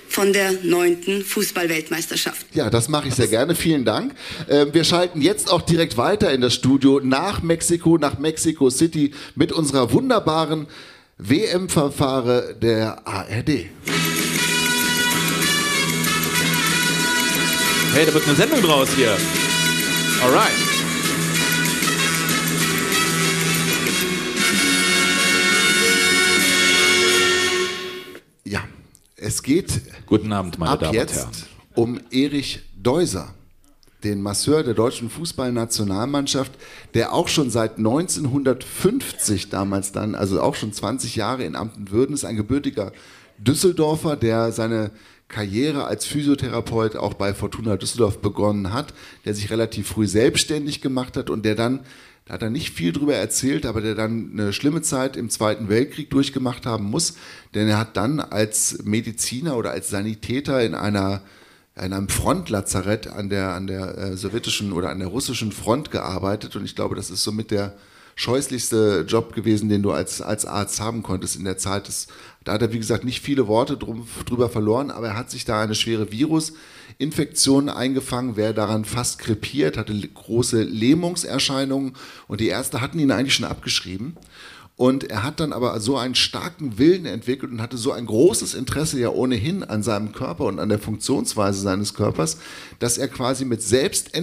von 0.08 0.34
der 0.34 0.54
neunten 0.64 1.24
Fußballweltmeisterschaft. 1.24 2.48
Ja, 2.54 2.70
das 2.72 2.90
mache 2.90 3.10
ich 3.10 3.14
sehr 3.16 3.28
gerne. 3.28 3.54
Vielen 3.56 3.86
Dank. 3.86 4.14
Ähm, 4.50 4.74
wir 4.74 4.84
schalten 4.84 5.22
jetzt 5.22 5.52
auch 5.52 5.62
direkt 5.62 5.98
weiter 5.98 6.32
in 6.32 6.42
das 6.42 6.56
Studio 6.56 7.00
nach 7.04 7.44
Mexiko, 7.44 7.98
nach 8.00 8.18
Mexico 8.18 8.70
City 8.72 9.14
mit 9.36 9.52
unserer 9.52 9.92
wunderbaren 9.92 10.68
WM-Verfahre 11.20 12.56
der 12.60 13.08
ARD. 13.08 13.68
Hey, 17.94 18.08
da 18.08 18.14
wird 18.16 18.26
eine 18.26 18.36
Sendung 18.36 18.60
draus 18.64 18.90
hier. 18.96 19.16
Alright. 20.24 20.52
Ja, 28.46 28.62
es 29.16 29.44
geht 29.44 29.82
Guten 30.08 30.34
Abend, 30.34 30.58
meine 30.58 30.72
ab 30.72 30.80
Damen 30.80 30.90
und 30.90 30.96
jetzt 30.96 31.18
Herren. 31.18 31.32
um 31.76 32.00
Erich 32.10 32.62
Deuser, 32.82 33.36
den 34.04 34.24
Masseur 34.24 34.64
der 34.64 34.74
deutschen 34.74 35.12
Fußballnationalmannschaft, 35.12 36.52
der 36.96 37.14
auch 37.14 37.28
schon 37.28 37.52
seit 37.52 37.78
1950 37.78 39.52
damals 39.52 39.92
dann, 39.92 40.16
also 40.16 40.42
auch 40.42 40.56
schon 40.56 40.74
20 40.74 41.16
Jahre 41.16 41.44
in 41.44 41.56
Amt 41.56 41.78
und 41.78 41.92
Würden 41.92 42.16
ist, 42.16 42.26
ein 42.26 42.38
gebürtiger 42.38 42.92
Düsseldorfer, 43.38 44.16
der 44.16 44.52
seine 44.52 44.90
Karriere 45.34 45.86
als 45.86 46.06
Physiotherapeut 46.06 46.96
auch 46.96 47.16
bei 47.16 47.34
Fortuna 47.34 47.76
Düsseldorf 47.76 48.20
begonnen 48.20 48.72
hat, 48.72 48.94
der 49.26 49.34
sich 49.34 49.50
relativ 49.50 49.88
früh 49.88 50.08
selbstständig 50.08 50.82
gemacht 50.82 51.18
hat 51.18 51.32
und 51.32 51.44
der 51.44 51.56
dann, 51.56 51.80
da 52.26 52.36
hat 52.36 52.44
er 52.44 52.52
nicht 52.52 52.70
viel 52.70 52.94
drüber 52.94 53.16
erzählt, 53.16 53.66
aber 53.66 53.82
der 53.82 53.96
dann 53.96 54.30
eine 54.34 54.54
schlimme 54.54 54.84
Zeit 54.84 55.18
im 55.18 55.32
Zweiten 55.32 55.70
Weltkrieg 55.70 56.12
durchgemacht 56.12 56.68
haben 56.68 56.86
muss, 56.86 57.16
denn 57.56 57.68
er 57.68 57.80
hat 57.80 57.98
dann 57.98 58.20
als 58.20 58.84
Mediziner 58.84 59.58
oder 59.58 59.72
als 59.72 59.90
Sanitäter 59.90 60.64
in 60.64 60.76
einer 60.76 61.22
in 61.76 61.92
einem 61.92 62.08
Frontlazarett 62.08 63.08
an 63.08 63.30
der, 63.30 63.54
an 63.54 63.66
der 63.66 63.98
äh, 63.98 64.16
sowjetischen 64.16 64.74
oder 64.74 64.92
an 64.92 65.00
der 65.00 65.08
russischen 65.08 65.52
Front 65.52 65.90
gearbeitet 65.90 66.56
und 66.56 66.66
ich 66.66 66.76
glaube, 66.76 66.96
das 66.96 67.10
ist 67.10 67.24
somit 67.24 67.50
der 67.50 67.76
scheußlichste 68.16 69.06
Job 69.08 69.34
gewesen, 69.34 69.70
den 69.70 69.84
du 69.84 69.92
als, 69.92 70.22
als 70.22 70.46
Arzt 70.46 70.80
haben 70.80 71.04
konntest 71.04 71.36
in 71.36 71.46
der 71.46 71.58
Zeit. 71.58 71.88
Das, 71.88 72.08
da 72.44 72.54
hat 72.54 72.62
er, 72.62 72.74
wie 72.74 72.80
gesagt, 72.80 73.04
nicht 73.04 73.22
viele 73.22 73.48
Worte 73.48 73.78
drum, 73.78 74.08
drüber 74.26 74.50
verloren, 74.50 74.92
aber 74.92 75.10
er 75.10 75.18
hat 75.18 75.32
sich 75.32 75.46
da 75.46 75.62
eine 75.62 75.76
schwere 75.76 76.12
Virusinfektion 76.12 77.70
eingefangen, 77.70 78.36
wäre 78.36 78.54
daran 78.54 78.86
fast 78.86 79.20
krepiert, 79.20 79.78
hatte 79.78 79.94
große 79.96 80.64
Lähmungserscheinungen 80.64 81.94
und 82.28 82.42
die 82.42 82.48
Ärzte 82.48 82.82
hatten 82.82 83.00
ihn 83.00 83.12
eigentlich 83.12 83.36
schon 83.36 83.46
abgeschrieben. 83.46 84.16
Und 84.76 85.04
er 85.04 85.22
hat 85.22 85.40
dann 85.40 85.54
aber 85.54 85.80
so 85.80 85.98
einen 85.98 86.16
starken 86.16 86.80
Willen 86.80 87.06
entwickelt 87.06 87.52
und 87.52 87.62
hatte 87.62 87.78
so 87.78 87.92
ein 87.92 88.08
großes 88.08 88.56
Interesse 88.56 89.00
ja 89.00 89.10
ohnehin 89.10 89.64
an 89.64 89.84
seinem 89.84 90.14
Körper 90.14 90.46
und 90.46 90.60
an 90.60 90.70
der 90.70 90.80
Funktionsweise 90.80 91.62
seines 91.62 91.94
Körpers, 91.94 92.40
dass 92.80 92.98
er 92.98 93.08
quasi 93.08 93.46
mit 93.46 93.62
selbst 93.62 94.16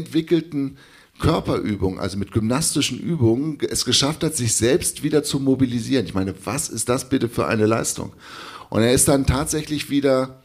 Körperübungen, 1.20 2.00
also 2.00 2.18
mit 2.18 2.32
gymnastischen 2.32 2.98
Übungen, 2.98 3.58
es 3.68 3.84
geschafft 3.84 4.24
hat, 4.24 4.34
sich 4.34 4.54
selbst 4.56 5.02
wieder 5.02 5.22
zu 5.22 5.38
mobilisieren. 5.38 6.06
Ich 6.06 6.14
meine, 6.14 6.34
was 6.44 6.68
ist 6.68 6.88
das 6.88 7.08
bitte 7.08 7.28
für 7.28 7.46
eine 7.46 7.66
Leistung? 7.66 8.12
Und 8.70 8.82
er 8.82 8.92
ist 8.92 9.08
dann 9.08 9.26
tatsächlich 9.26 9.90
wieder 9.90 10.40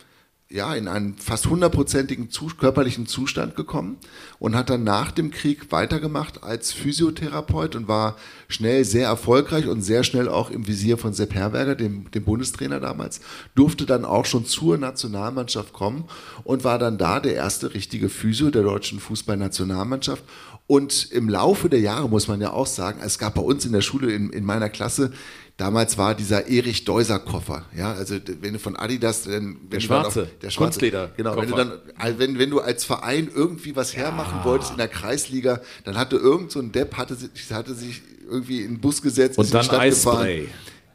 ja, 0.48 0.76
in 0.76 0.88
einen 0.88 1.18
fast 1.18 1.48
hundertprozentigen 1.48 2.30
körperlichen 2.60 3.08
Zustand 3.08 3.56
gekommen 3.56 3.98
und 4.38 4.56
hat 4.56 4.70
dann 4.70 4.84
nach 4.84 5.12
dem 5.12 5.32
Krieg 5.32 5.72
weitergemacht 5.72 6.44
als 6.44 6.72
Physiotherapeut 6.72 7.76
und 7.76 7.88
war 7.88 8.16
schnell 8.48 8.86
sehr 8.86 9.08
erfolgreich 9.08 9.68
und 9.68 9.82
sehr 9.82 10.04
schnell 10.04 10.30
auch 10.30 10.52
im 10.52 10.68
Visier 10.68 11.00
von 11.00 11.14
Sepp 11.14 11.34
Herberger, 11.34 11.76
dem, 11.76 12.12
dem 12.12 12.24
Bundestrainer 12.24 12.80
damals, 12.80 13.22
durfte 13.56 13.88
dann 13.88 14.06
auch 14.06 14.26
schon 14.26 14.46
zur 14.46 14.78
Nationalmannschaft 14.78 15.74
kommen 15.74 16.06
und 16.44 16.64
war 16.64 16.78
dann 16.78 17.00
da 17.00 17.20
der 17.20 17.34
erste 17.34 17.74
richtige 17.74 18.10
Physio 18.10 18.52
der 18.52 18.64
deutschen 18.64 19.00
Fußballnationalmannschaft. 19.00 20.24
Und 20.68 21.12
im 21.12 21.30
Laufe 21.30 21.70
der 21.70 21.80
Jahre 21.80 22.10
muss 22.10 22.28
man 22.28 22.42
ja 22.42 22.52
auch 22.52 22.66
sagen, 22.66 23.00
es 23.04 23.20
gab 23.20 23.36
bei 23.36 23.42
uns 23.42 23.66
in 23.66 23.72
der 23.72 23.82
Schule, 23.82 24.12
in, 24.12 24.30
in 24.32 24.44
meiner 24.46 24.70
Klasse, 24.70 25.12
Damals 25.58 25.98
war 25.98 26.16
dieser 26.16 26.50
Erich 26.50 26.84
Deuser 26.84 27.18
Koffer, 27.18 27.64
ja, 27.78 27.94
also 27.94 28.16
wenn 28.42 28.52
du 28.52 28.60
von 28.60 28.76
Adidas, 28.76 29.24
dann, 29.24 29.56
wenn 29.62 29.70
Der 29.70 29.80
schwarze, 29.80 30.24
auf- 30.24 30.28
der 30.42 30.50
schwarze, 30.50 30.80
Kunstleder- 30.82 31.12
genau, 31.16 31.38
wenn 31.38 31.48
du 31.50 31.56
dann, 31.56 31.72
wenn, 32.18 32.38
wenn 32.38 32.50
du 32.50 32.60
als 32.60 32.84
Verein 32.84 33.30
irgendwie 33.34 33.74
was 33.74 33.96
hermachen 33.96 34.44
wolltest 34.44 34.72
in 34.72 34.78
der 34.78 34.90
Kreisliga, 34.90 35.62
dann 35.86 35.96
hatte 35.98 36.18
irgend 36.18 36.52
so 36.52 36.60
ein 36.60 36.74
Depp 36.74 36.98
hatte, 36.98 37.16
sich- 37.16 37.30
hatte 37.54 37.74
sich 37.74 38.02
irgendwie 38.30 38.64
in 38.64 38.74
den 38.74 38.82
Bus 38.82 39.02
gesetzt, 39.02 39.38
Und 39.38 39.46
ist 39.46 39.54
in 39.54 39.62
die 39.62 39.66
dann 39.70 39.80
Stadt 39.80 39.90
gefahren. 39.90 40.18
Eispray. 40.26 40.48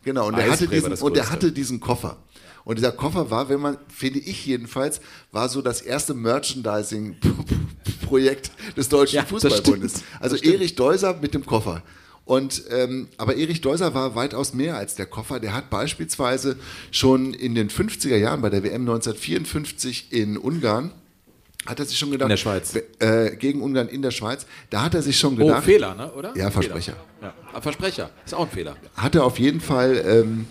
Genau, 0.05 0.27
und 0.29 0.37
der, 0.37 0.45
Eispray 0.53 0.67
hatte 0.83 0.91
diesen, 0.91 1.05
und 1.07 1.17
der 1.17 1.31
hatte 1.31 1.53
diesen 1.53 1.81
Koffer. 1.81 2.19
Und 2.71 2.77
dieser 2.77 2.93
Koffer 2.93 3.33
war, 3.33 3.49
wenn 3.49 3.59
man, 3.59 3.79
finde 3.89 4.21
ich 4.21 4.47
jedenfalls, 4.47 5.01
war 5.33 5.49
so 5.49 5.61
das 5.61 5.83
erste 5.83 6.15
Merchandising-Projekt 6.15 8.53
des 8.77 8.89
Deutschen 8.89 9.17
Ja, 9.17 9.25
Fußballbundes. 9.25 10.05
Also. 10.21 10.37
Erich 10.37 10.77
Deuser 10.77 11.19
mit 11.21 11.35
dem 11.35 11.45
Koffer. 11.45 11.83
Und, 12.25 12.63
ähm, 12.71 13.09
aber 13.17 13.35
Erich 13.35 13.61
Deuser 13.61 13.93
war 13.93 14.15
weitaus 14.15 14.55
mehr 14.55 14.77
als 14.77 14.95
der 14.95 15.07
Koffer. 15.07 15.41
Der 15.41 15.53
hat 15.53 15.69
beispielsweise 15.69 16.55
schon 16.93 17.35
in 17.35 17.57
den 17.57 17.71
50er 17.71 18.15
Jahren 18.17 18.41
bei 18.41 18.51
der 18.51 18.63
WM 18.63 18.83
1954 18.83 20.13
in 20.13 20.39
Ungarn, 20.39 20.93
hat 21.67 21.81
er 21.81 21.87
sich 21.87 21.99
schon 21.99 22.13
gedacht, 22.13 22.27
In 22.27 22.31
der 22.31 22.37
Schweiz. 22.37 22.73
Äh, 23.01 23.35
gegen 23.35 23.63
Ungarn 23.63 23.89
in 23.89 24.01
der 24.01 24.13
Schweiz, 24.13 24.47
da 24.71 24.83
hat 24.85 24.95
er 24.95 25.03
sich 25.03 25.19
schon 25.19 25.35
Oh, 25.35 25.39
gedacht, 25.39 25.65
Fehler, 25.65 25.97
ne? 25.97 26.13
oder? 26.13 26.37
Ja. 26.37 26.53
Versprecher. 26.53 26.95
Ja. 27.21 27.35
Versprecher, 27.61 28.11
ist 28.25 28.33
auch 28.33 28.47
ein 28.47 28.53
Fehler. 28.53 28.77
hat 28.95 29.17
er 29.17 29.25
auf 29.25 29.41
jeden 29.41 29.61
Fall, 29.61 30.01
ähm, 30.07 30.47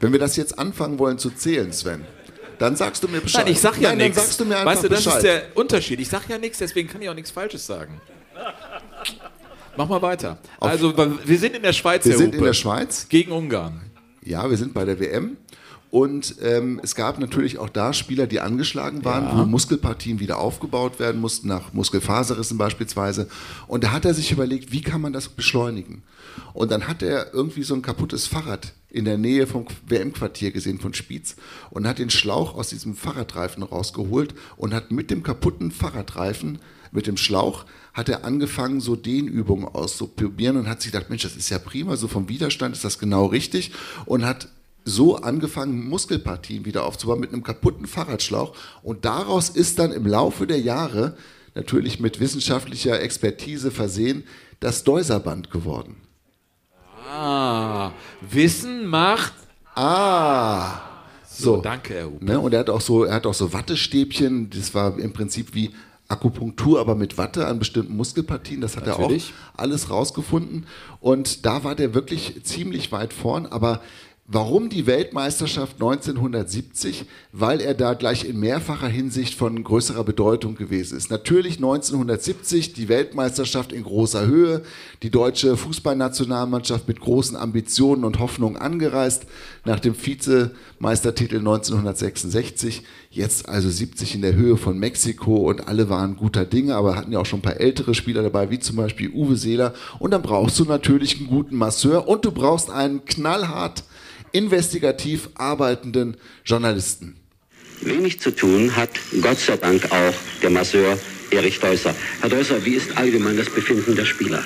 wenn 0.00 0.12
wir 0.12 0.18
das 0.18 0.36
jetzt 0.36 0.58
anfangen 0.58 0.98
wollen 0.98 1.18
zu 1.18 1.30
zählen, 1.30 1.72
Sven, 1.72 2.04
dann 2.58 2.76
sagst 2.76 3.02
du 3.02 3.08
mir 3.08 3.20
Bescheid. 3.20 3.44
Nein, 3.44 3.52
ich 3.52 3.60
sag 3.60 3.80
ja 3.80 3.94
nichts. 3.94 4.18
Weißt 4.18 4.40
du, 4.84 4.88
das 4.88 5.04
Bescheid. 5.04 5.16
ist 5.16 5.22
der 5.24 5.42
Unterschied. 5.56 6.00
Ich 6.00 6.08
sag 6.08 6.28
ja 6.28 6.38
nichts, 6.38 6.58
deswegen 6.58 6.88
kann 6.88 7.00
ich 7.00 7.08
auch 7.08 7.14
nichts 7.14 7.30
Falsches 7.30 7.66
sagen. 7.66 8.00
Mach 9.76 9.88
mal 9.88 10.02
weiter. 10.02 10.38
Also, 10.60 10.94
wir 11.24 11.38
sind 11.38 11.54
in 11.56 11.62
der 11.62 11.72
Schweiz, 11.72 12.04
Wir 12.04 12.12
Herr 12.12 12.18
sind 12.18 12.28
Hupe. 12.28 12.38
in 12.38 12.44
der 12.44 12.52
Schweiz. 12.52 13.06
Gegen 13.08 13.32
Ungarn. 13.32 13.80
Ja, 14.22 14.48
wir 14.50 14.56
sind 14.56 14.74
bei 14.74 14.84
der 14.84 15.00
WM. 15.00 15.36
Und 15.90 16.36
ähm, 16.40 16.80
es 16.84 16.94
gab 16.94 17.18
natürlich 17.18 17.58
auch 17.58 17.68
da 17.68 17.92
Spieler, 17.92 18.28
die 18.28 18.38
angeschlagen 18.40 19.04
waren, 19.04 19.24
Ja. 19.24 19.38
wo 19.38 19.44
Muskelpartien 19.46 20.20
wieder 20.20 20.38
aufgebaut 20.38 21.00
werden 21.00 21.20
mussten, 21.20 21.48
nach 21.48 21.72
Muskelfaserrissen 21.72 22.56
beispielsweise. 22.58 23.28
Und 23.66 23.82
da 23.82 23.90
hat 23.90 24.04
er 24.04 24.14
sich 24.14 24.30
überlegt, 24.30 24.70
wie 24.70 24.82
kann 24.82 25.00
man 25.00 25.12
das 25.12 25.28
beschleunigen? 25.28 26.02
Und 26.52 26.70
dann 26.70 26.86
hat 26.86 27.02
er 27.02 27.34
irgendwie 27.34 27.64
so 27.64 27.74
ein 27.74 27.82
kaputtes 27.82 28.28
Fahrrad 28.28 28.72
in 28.90 29.04
der 29.04 29.18
Nähe 29.18 29.46
vom 29.46 29.66
WM-Quartier 29.86 30.50
gesehen 30.50 30.80
von 30.80 30.94
Spiez 30.94 31.36
und 31.70 31.86
hat 31.86 31.98
den 31.98 32.10
Schlauch 32.10 32.54
aus 32.54 32.70
diesem 32.70 32.94
Fahrradreifen 32.94 33.62
rausgeholt 33.62 34.34
und 34.56 34.74
hat 34.74 34.90
mit 34.90 35.10
dem 35.10 35.22
kaputten 35.22 35.70
Fahrradreifen, 35.70 36.58
mit 36.92 37.06
dem 37.06 37.16
Schlauch, 37.16 37.66
hat 37.92 38.08
er 38.08 38.24
angefangen, 38.24 38.80
so 38.80 38.96
Dehnübungen 38.96 39.66
auszuprobieren 39.66 40.56
und 40.56 40.68
hat 40.68 40.82
sich 40.82 40.92
gedacht, 40.92 41.10
Mensch, 41.10 41.22
das 41.22 41.36
ist 41.36 41.50
ja 41.50 41.58
prima, 41.58 41.96
so 41.96 42.08
vom 42.08 42.28
Widerstand 42.28 42.74
ist 42.74 42.84
das 42.84 42.98
genau 42.98 43.26
richtig 43.26 43.72
und 44.06 44.24
hat 44.24 44.48
so 44.84 45.16
angefangen, 45.16 45.88
Muskelpartien 45.88 46.64
wieder 46.64 46.84
aufzubauen 46.84 47.20
mit 47.20 47.32
einem 47.32 47.42
kaputten 47.42 47.86
Fahrradschlauch. 47.86 48.56
Und 48.82 49.04
daraus 49.04 49.50
ist 49.50 49.78
dann 49.78 49.92
im 49.92 50.06
Laufe 50.06 50.46
der 50.46 50.60
Jahre, 50.60 51.16
natürlich 51.54 52.00
mit 52.00 52.20
wissenschaftlicher 52.20 53.00
Expertise 53.00 53.70
versehen, 53.70 54.24
das 54.60 54.84
Deuserband 54.84 55.50
geworden. 55.50 55.96
Ah, 57.10 57.90
Wissen 58.20 58.86
macht. 58.86 59.32
Ah. 59.74 60.80
So, 61.26 61.56
danke, 61.56 61.94
Herr 61.94 62.06
Hupe. 62.06 62.24
Ne? 62.24 62.38
Und 62.38 62.52
er 62.52 62.60
hat 62.60 62.70
auch 62.70 62.80
so, 62.80 63.04
er 63.04 63.14
hat 63.14 63.26
auch 63.26 63.34
so 63.34 63.52
Wattestäbchen. 63.52 64.50
Das 64.50 64.74
war 64.74 64.96
im 64.98 65.12
Prinzip 65.12 65.54
wie 65.54 65.70
Akupunktur, 66.06 66.78
aber 66.78 66.94
mit 66.94 67.18
Watte 67.18 67.46
an 67.46 67.58
bestimmten 67.58 67.96
Muskelpartien. 67.96 68.60
Das 68.60 68.76
hat 68.76 68.86
Natürlich. 68.86 69.30
er 69.30 69.54
auch 69.54 69.58
alles 69.62 69.90
rausgefunden. 69.90 70.66
Und 71.00 71.46
da 71.46 71.64
war 71.64 71.74
der 71.74 71.94
wirklich 71.94 72.44
ziemlich 72.44 72.92
weit 72.92 73.12
vorn. 73.12 73.46
Aber 73.46 73.80
Warum 74.32 74.68
die 74.68 74.86
Weltmeisterschaft 74.86 75.82
1970? 75.82 77.04
Weil 77.32 77.60
er 77.60 77.74
da 77.74 77.94
gleich 77.94 78.24
in 78.24 78.38
mehrfacher 78.38 78.86
Hinsicht 78.86 79.34
von 79.34 79.64
größerer 79.64 80.04
Bedeutung 80.04 80.54
gewesen 80.54 80.96
ist. 80.96 81.10
Natürlich 81.10 81.56
1970 81.56 82.72
die 82.72 82.88
Weltmeisterschaft 82.88 83.72
in 83.72 83.82
großer 83.82 84.26
Höhe, 84.26 84.62
die 85.02 85.10
deutsche 85.10 85.56
Fußballnationalmannschaft 85.56 86.86
mit 86.86 87.00
großen 87.00 87.36
Ambitionen 87.36 88.04
und 88.04 88.20
Hoffnungen 88.20 88.56
angereist, 88.56 89.26
nach 89.64 89.80
dem 89.80 89.96
Vizemeistertitel 89.96 91.38
1966, 91.38 92.84
jetzt 93.10 93.48
also 93.48 93.68
70 93.68 94.14
in 94.14 94.22
der 94.22 94.36
Höhe 94.36 94.56
von 94.56 94.78
Mexiko 94.78 95.38
und 95.38 95.66
alle 95.66 95.88
waren 95.88 96.14
guter 96.14 96.44
Dinge, 96.44 96.76
aber 96.76 96.94
hatten 96.94 97.10
ja 97.10 97.18
auch 97.18 97.26
schon 97.26 97.40
ein 97.40 97.42
paar 97.42 97.58
ältere 97.58 97.96
Spieler 97.96 98.22
dabei, 98.22 98.48
wie 98.52 98.60
zum 98.60 98.76
Beispiel 98.76 99.10
Uwe 99.10 99.34
Seeler. 99.34 99.74
Und 99.98 100.12
dann 100.12 100.22
brauchst 100.22 100.56
du 100.60 100.64
natürlich 100.66 101.18
einen 101.18 101.26
guten 101.26 101.56
Masseur 101.56 102.06
und 102.06 102.24
du 102.24 102.30
brauchst 102.30 102.70
einen 102.70 103.04
knallhart 103.04 103.82
investigativ 104.32 105.28
arbeitenden 105.34 106.16
Journalisten. 106.44 107.16
Wenig 107.82 108.20
zu 108.20 108.30
tun 108.30 108.76
hat 108.76 108.90
Gott 109.22 109.38
sei 109.38 109.56
Dank 109.56 109.84
auch 109.90 110.14
der 110.42 110.50
Masseur 110.50 110.98
Erich 111.30 111.60
Deusser. 111.60 111.94
Herr 112.20 112.28
Deusser, 112.28 112.64
wie 112.64 112.74
ist 112.74 112.96
allgemein 112.96 113.36
das 113.36 113.48
Befinden 113.48 113.94
der 113.96 114.04
Spieler? 114.04 114.44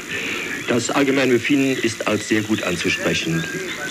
Das 0.68 0.90
allgemeine 0.90 1.34
Befinden 1.34 1.76
ist 1.82 2.06
als 2.06 2.28
sehr 2.28 2.40
gut 2.40 2.62
anzusprechen. 2.62 3.44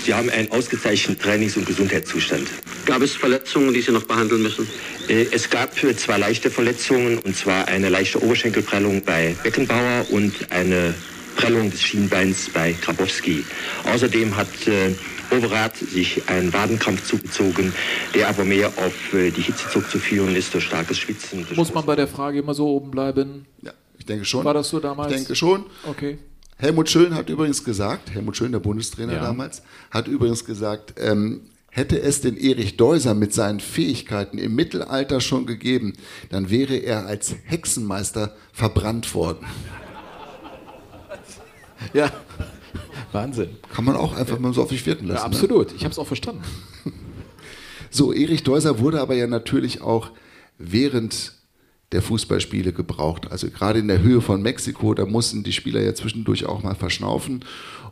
Sie 0.03 0.13
haben 0.13 0.29
einen 0.29 0.49
ausgezeichneten 0.51 1.21
Trainings- 1.21 1.55
und 1.55 1.65
Gesundheitszustand. 1.67 2.47
Gab 2.85 3.01
es 3.01 3.13
Verletzungen, 3.15 3.73
die 3.73 3.81
Sie 3.81 3.91
noch 3.91 4.03
behandeln 4.03 4.41
müssen? 4.41 4.67
Äh, 5.07 5.27
Es 5.31 5.49
gab 5.49 5.81
äh, 5.83 5.95
zwei 5.95 6.17
leichte 6.17 6.49
Verletzungen, 6.49 7.19
und 7.19 7.35
zwar 7.35 7.67
eine 7.67 7.89
leichte 7.89 8.21
Oberschenkelprellung 8.23 9.03
bei 9.03 9.35
Beckenbauer 9.43 10.07
und 10.09 10.33
eine 10.51 10.95
Prellung 11.35 11.69
des 11.69 11.81
Schienbeins 11.81 12.49
bei 12.51 12.75
Grabowski. 12.81 13.43
Außerdem 13.83 14.35
hat 14.35 14.47
Overath 15.37 15.77
sich 15.77 16.29
einen 16.29 16.53
Wadenkrampf 16.53 17.03
zugezogen, 17.05 17.73
der 18.13 18.29
aber 18.29 18.45
mehr 18.45 18.67
auf 18.67 19.13
äh, 19.13 19.31
die 19.31 19.41
Hitze 19.41 19.69
zurückzuführen 19.69 20.35
ist 20.35 20.53
durch 20.53 20.65
starkes 20.65 20.97
Schwitzen. 20.99 21.45
Durch 21.45 21.57
Muss 21.57 21.73
man 21.73 21.85
bei 21.85 21.95
der 21.95 22.07
Frage 22.07 22.39
immer 22.39 22.53
so 22.53 22.67
oben 22.67 22.91
bleiben? 22.91 23.45
Ja, 23.61 23.71
ich 23.97 24.05
denke 24.05 24.25
schon. 24.25 24.43
War 24.45 24.53
das 24.53 24.69
so 24.69 24.79
damals? 24.79 25.11
Ich 25.11 25.17
denke 25.17 25.35
schon. 25.35 25.65
Okay. 25.83 26.17
Helmut 26.57 26.89
Schön 26.89 27.15
hat 27.15 27.29
übrigens 27.29 27.63
gesagt, 27.63 28.11
Helmut 28.11 28.37
Schön, 28.37 28.51
der 28.51 28.59
Bundestrainer 28.59 29.13
Ja. 29.13 29.21
damals, 29.21 29.63
hat 29.91 30.07
übrigens 30.07 30.45
gesagt, 30.45 30.93
ähm, 30.97 31.41
hätte 31.71 31.99
es 31.99 32.21
den 32.21 32.37
Erich 32.37 32.77
Deuser 32.77 33.15
mit 33.15 33.33
seinen 33.33 33.59
Fähigkeiten 33.59 34.37
im 34.37 34.53
Mittelalter 34.55 35.19
schon 35.19 35.45
gegeben, 35.47 35.93
dann 36.29 36.49
wäre 36.51 36.75
er 36.75 37.07
als 37.07 37.35
Hexenmeister 37.45 38.35
verbrannt 38.53 39.13
worden. 39.15 39.45
Ja, 41.93 42.09
Wahnsinn. 43.13 43.49
Kann 43.73 43.85
man 43.85 43.95
auch 43.95 44.15
einfach 44.15 44.39
mal 44.39 44.53
so 44.53 44.63
auf 44.63 44.69
sich 44.69 44.85
wirken 44.85 45.07
lassen. 45.07 45.17
Ja, 45.23 45.29
ne? 45.29 45.35
absolut. 45.35 45.73
Ich 45.73 45.83
habe 45.83 45.91
es 45.91 45.99
auch 45.99 46.07
verstanden. 46.07 46.41
So, 47.95 48.11
Erich 48.11 48.41
Deuser 48.41 48.79
wurde 48.79 48.99
aber 49.01 49.13
ja 49.13 49.27
natürlich 49.27 49.81
auch 49.81 50.09
während 50.57 51.33
der 51.91 52.01
Fußballspiele 52.01 52.73
gebraucht. 52.73 53.31
Also 53.31 53.51
gerade 53.51 53.77
in 53.77 53.87
der 53.87 54.01
Höhe 54.01 54.19
von 54.19 54.41
Mexiko, 54.41 54.95
da 54.95 55.05
mussten 55.05 55.43
die 55.43 55.53
Spieler 55.53 55.79
ja 55.79 55.93
zwischendurch 55.93 56.47
auch 56.47 56.63
mal 56.63 56.73
verschnaufen. 56.73 57.45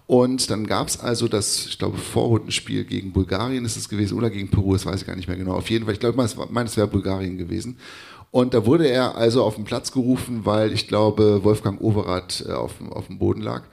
Und 0.08 0.50
dann 0.50 0.66
gab 0.66 0.88
es 0.88 1.00
also 1.00 1.28
das, 1.28 1.68
ich 1.68 1.78
glaube, 1.78 2.00
Vorrundenspiel 2.00 2.84
gegen 2.84 3.12
Bulgarien 3.14 3.64
ist 3.64 3.78
es 3.78 3.88
gewesen 3.88 4.18
oder 4.18 4.32
gegen 4.32 4.50
Peru, 4.50 4.74
das 4.74 4.88
weiß 4.88 5.02
ich 5.02 5.08
gar 5.08 5.16
nicht 5.16 5.28
mehr 5.28 5.38
genau. 5.38 5.54
Auf 5.54 5.70
jeden 5.70 5.86
Fall, 5.86 5.94
ich 5.94 6.00
glaube, 6.00 6.20
es 6.24 6.36
war- 6.36 6.48
meine, 6.52 6.68
es 6.68 6.76
wäre 6.78 6.88
Bulgarien 6.88 7.38
gewesen. 7.38 7.78
Und 8.32 8.54
da 8.56 8.66
wurde 8.66 8.88
er 8.88 9.16
also 9.16 9.44
auf 9.44 9.54
den 9.56 9.66
Platz 9.66 9.92
gerufen, 9.92 10.46
weil 10.46 10.72
ich 10.74 10.88
glaube, 10.88 11.44
Wolfgang 11.44 11.80
Overath 11.80 12.44
äh, 12.48 12.54
auf, 12.54 12.74
auf 12.90 13.06
dem 13.06 13.20
Boden 13.20 13.42
lag. 13.42 13.64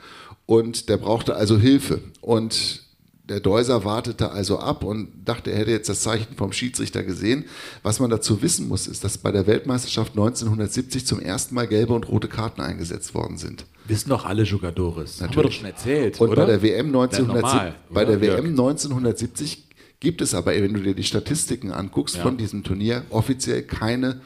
Und 0.49 0.88
der 0.88 0.96
brauchte 0.96 1.36
also 1.36 1.59
Hilfe. 1.59 2.01
Und 2.22 2.82
der 3.28 3.40
Deuser 3.40 3.84
wartete 3.84 4.30
also 4.30 4.59
ab 4.59 4.82
und 4.82 5.09
dachte, 5.26 5.51
er 5.51 5.59
hätte 5.59 5.72
jetzt 5.72 5.90
das 5.90 6.01
Zeichen 6.01 6.34
vom 6.36 6.53
Schiedsrichter 6.53 7.03
gesehen. 7.03 7.44
Was 7.82 8.01
man 8.01 8.09
dazu 8.09 8.40
wissen 8.40 8.66
muss, 8.66 8.86
ist, 8.86 9.05
dass 9.05 9.18
bei 9.18 9.30
der 9.30 9.46
Weltmeisterschaft 9.46 10.12
1970 10.12 11.05
zum 11.07 11.20
ersten 11.20 11.55
Mal 11.55 11.66
gelbe 11.68 11.92
und 11.92 12.09
rote 12.09 12.28
Karten 12.28 12.62
eingesetzt 12.62 13.14
worden 13.14 13.36
sind. 13.36 13.66
Wissen 13.86 14.09
doch 14.09 14.24
alle 14.24 14.44
Jugadores. 14.44 15.16
Haben 15.20 15.20
wir 15.20 15.26
doch 15.26 15.36
Natürlich. 15.36 15.57
schon 15.57 15.66
erzählt. 15.66 16.18
Und 16.18 16.30
oder? 16.30 16.46
bei 16.46 16.53
der 16.53 16.62
WM 16.62 16.94
Ja, 16.94 17.01
1970, 17.03 17.42
normal, 17.53 17.74
bei 17.90 18.05
der? 18.07 18.20
WM 18.22 18.46
1970 18.46 19.64
gibt 20.01 20.22
es 20.22 20.32
aber, 20.32 20.53
wenn 20.55 20.72
du 20.72 20.80
dir 20.80 20.94
die 20.94 21.05
Statistiken 21.05 21.72
anguckst 21.72 22.16
Ja. 22.16 22.22
von 22.22 22.38
diesem 22.38 22.64
Turnier, 22.64 23.05
offiziell 23.11 23.64
keine 23.64 24.22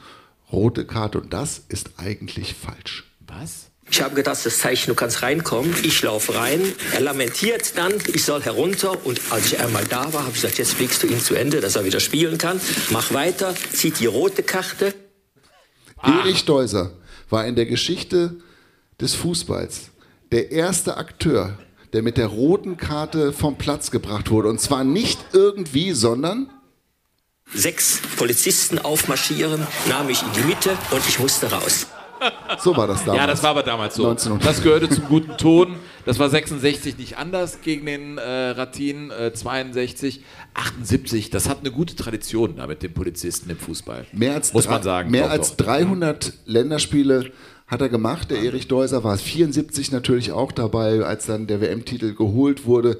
rote 0.53 0.85
Karte. 0.85 1.21
Und 1.21 1.33
das 1.33 1.65
ist 1.69 1.91
eigentlich 1.97 2.55
falsch. 2.55 3.11
Was? 3.27 3.72
Ich 3.93 4.01
habe 4.01 4.15
gedacht, 4.15 4.45
das 4.45 4.57
Zeichen, 4.57 4.89
du 4.89 4.95
kannst 4.95 5.21
reinkommen. 5.21 5.75
Ich 5.83 6.01
laufe 6.01 6.35
rein. 6.35 6.63
Er 6.95 7.01
lamentiert 7.01 7.77
dann, 7.77 7.93
ich 8.15 8.25
soll 8.25 8.43
herunter. 8.43 9.05
Und 9.05 9.21
als 9.29 9.53
ich 9.53 9.61
einmal 9.61 9.85
da 9.85 10.11
war, 10.15 10.23
habe 10.23 10.31
ich 10.31 10.41
gesagt, 10.41 10.57
jetzt 10.57 10.73
fliegst 10.73 11.03
du 11.03 11.07
ihn 11.07 11.21
zu 11.21 11.35
Ende, 11.35 11.61
dass 11.61 11.77
er 11.77 11.85
wieder 11.85 12.01
spielen 12.01 12.39
kann. 12.39 12.59
Mach 12.89 13.13
weiter, 13.13 13.55
zieht 13.71 14.01
die 14.01 14.07
rote 14.07 14.43
Karte. 14.43 14.95
Erich 16.03 16.47
Deuser 16.47 16.93
war 17.29 17.47
in 17.47 17.55
der 17.55 17.67
Geschichte 17.67 18.37
des 18.99 19.15
Fußballs 19.15 19.91
der 20.33 20.51
erste 20.51 20.97
Akteur, 20.97 21.59
der 21.93 22.01
mit 22.01 22.17
der 22.17 22.29
roten 22.29 22.79
Karte 22.79 23.35
vom 23.35 23.59
Platz 23.59 23.91
gebracht 23.91 24.31
wurde. 24.31 24.49
Und 24.49 24.59
zwar 24.59 24.85
nicht 24.85 25.19
irgendwie, 25.35 25.93
sondern 25.93 26.49
Sechs 27.55 28.01
Polizisten 28.17 28.79
aufmarschieren, 28.79 29.67
nahm 29.87 30.09
ich 30.09 30.23
in 30.23 30.33
die 30.33 30.45
Mitte 30.47 30.71
und 30.93 31.07
ich 31.07 31.19
musste 31.19 31.51
raus. 31.51 31.87
So 32.59 32.77
war 32.77 32.87
das 32.87 33.05
damals. 33.05 33.21
Ja, 33.21 33.27
das 33.27 33.43
war 33.43 33.51
aber 33.51 33.63
damals 33.63 33.95
so. 33.95 34.09
1900. 34.09 34.49
Das 34.49 34.63
gehörte 34.63 34.89
zum 34.89 35.05
guten 35.07 35.37
Ton. 35.37 35.77
Das 36.05 36.19
war 36.19 36.29
66 36.29 36.99
nicht 36.99 37.19
anders 37.19 37.61
gegen 37.63 37.87
den 37.87 38.19
äh, 38.19 38.23
Ratin, 38.51 39.11
äh, 39.11 39.33
62, 39.33 40.25
78. 40.55 41.31
Das 41.31 41.49
hat 41.49 41.61
eine 41.61 41.71
gute 41.71 41.95
Tradition 41.95 42.57
da 42.57 42.67
mit 42.67 42.83
den 42.83 42.93
Polizisten 42.93 43.51
im 43.51 43.59
Fußball. 43.59 44.07
Mehr 44.13 44.35
als, 44.35 44.53
Muss 44.53 44.69
man 44.69 44.83
sagen. 44.83 45.11
mehr 45.11 45.25
Doch, 45.25 45.31
als 45.31 45.57
doch. 45.57 45.67
300 45.67 46.33
Länderspiele 46.47 47.33
hat 47.69 47.81
er 47.81 47.89
gemacht. 47.89 48.31
Der 48.31 48.43
Erich 48.43 48.69
Deuser 48.69 49.05
war 49.05 49.17
74 49.17 49.93
natürlich 49.93 50.33
auch 50.33 50.53
dabei, 50.53 51.05
als 51.05 51.27
dann 51.27 51.47
der 51.47 51.61
WM-Titel 51.61 52.15
geholt 52.15 52.67
wurde 52.67 52.99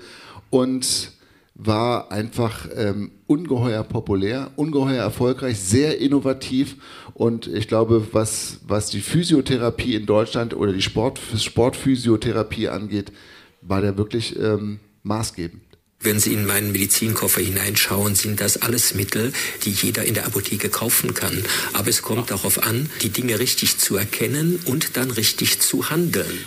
und 0.51 1.13
war 1.55 2.11
einfach 2.11 2.67
ähm, 2.75 3.13
ungeheuer 3.27 3.83
populär, 3.83 4.51
ungeheuer 4.57 5.03
erfolgreich, 5.03 5.61
sehr 5.61 6.01
innovativ 6.01 6.77
und 7.23 7.47
ich 7.47 7.69
glaube, 7.69 8.09
was, 8.13 8.59
was 8.67 8.91
die 8.91 9.01
Physiotherapie 9.01 9.95
in 9.95 10.07
Deutschland 10.07 10.55
oder 10.55 10.73
die 10.73 10.83
Sport, 10.83 11.21
Sportphysiotherapie 11.39 12.69
angeht, 12.69 13.13
war 13.61 13.81
der 13.81 13.97
wirklich 13.97 14.37
ähm, 14.39 14.81
maßgebend. 15.05 15.63
Wenn 16.01 16.19
Sie 16.19 16.33
in 16.35 16.47
meinen 16.47 16.73
Medizinkoffer 16.73 17.41
hineinschauen, 17.41 18.17
sind 18.17 18.41
das 18.41 18.61
alles 18.61 18.95
Mittel, 18.97 19.33
die 19.65 19.71
jeder 19.71 20.05
in 20.05 20.15
der 20.15 20.27
Apotheke 20.27 20.69
kaufen 20.69 21.15
kann. 21.15 21.45
Aber 21.75 21.87
es 21.89 22.03
kommt 22.03 22.33
darauf 22.33 22.67
an, 22.67 22.91
die 23.03 23.11
Dinge 23.11 23.39
richtig 23.39 23.79
zu 23.79 23.97
erkennen 23.97 24.59
und 24.67 24.97
dann 24.97 25.13
richtig 25.13 25.61
zu 25.61 25.91
handeln. 25.91 26.39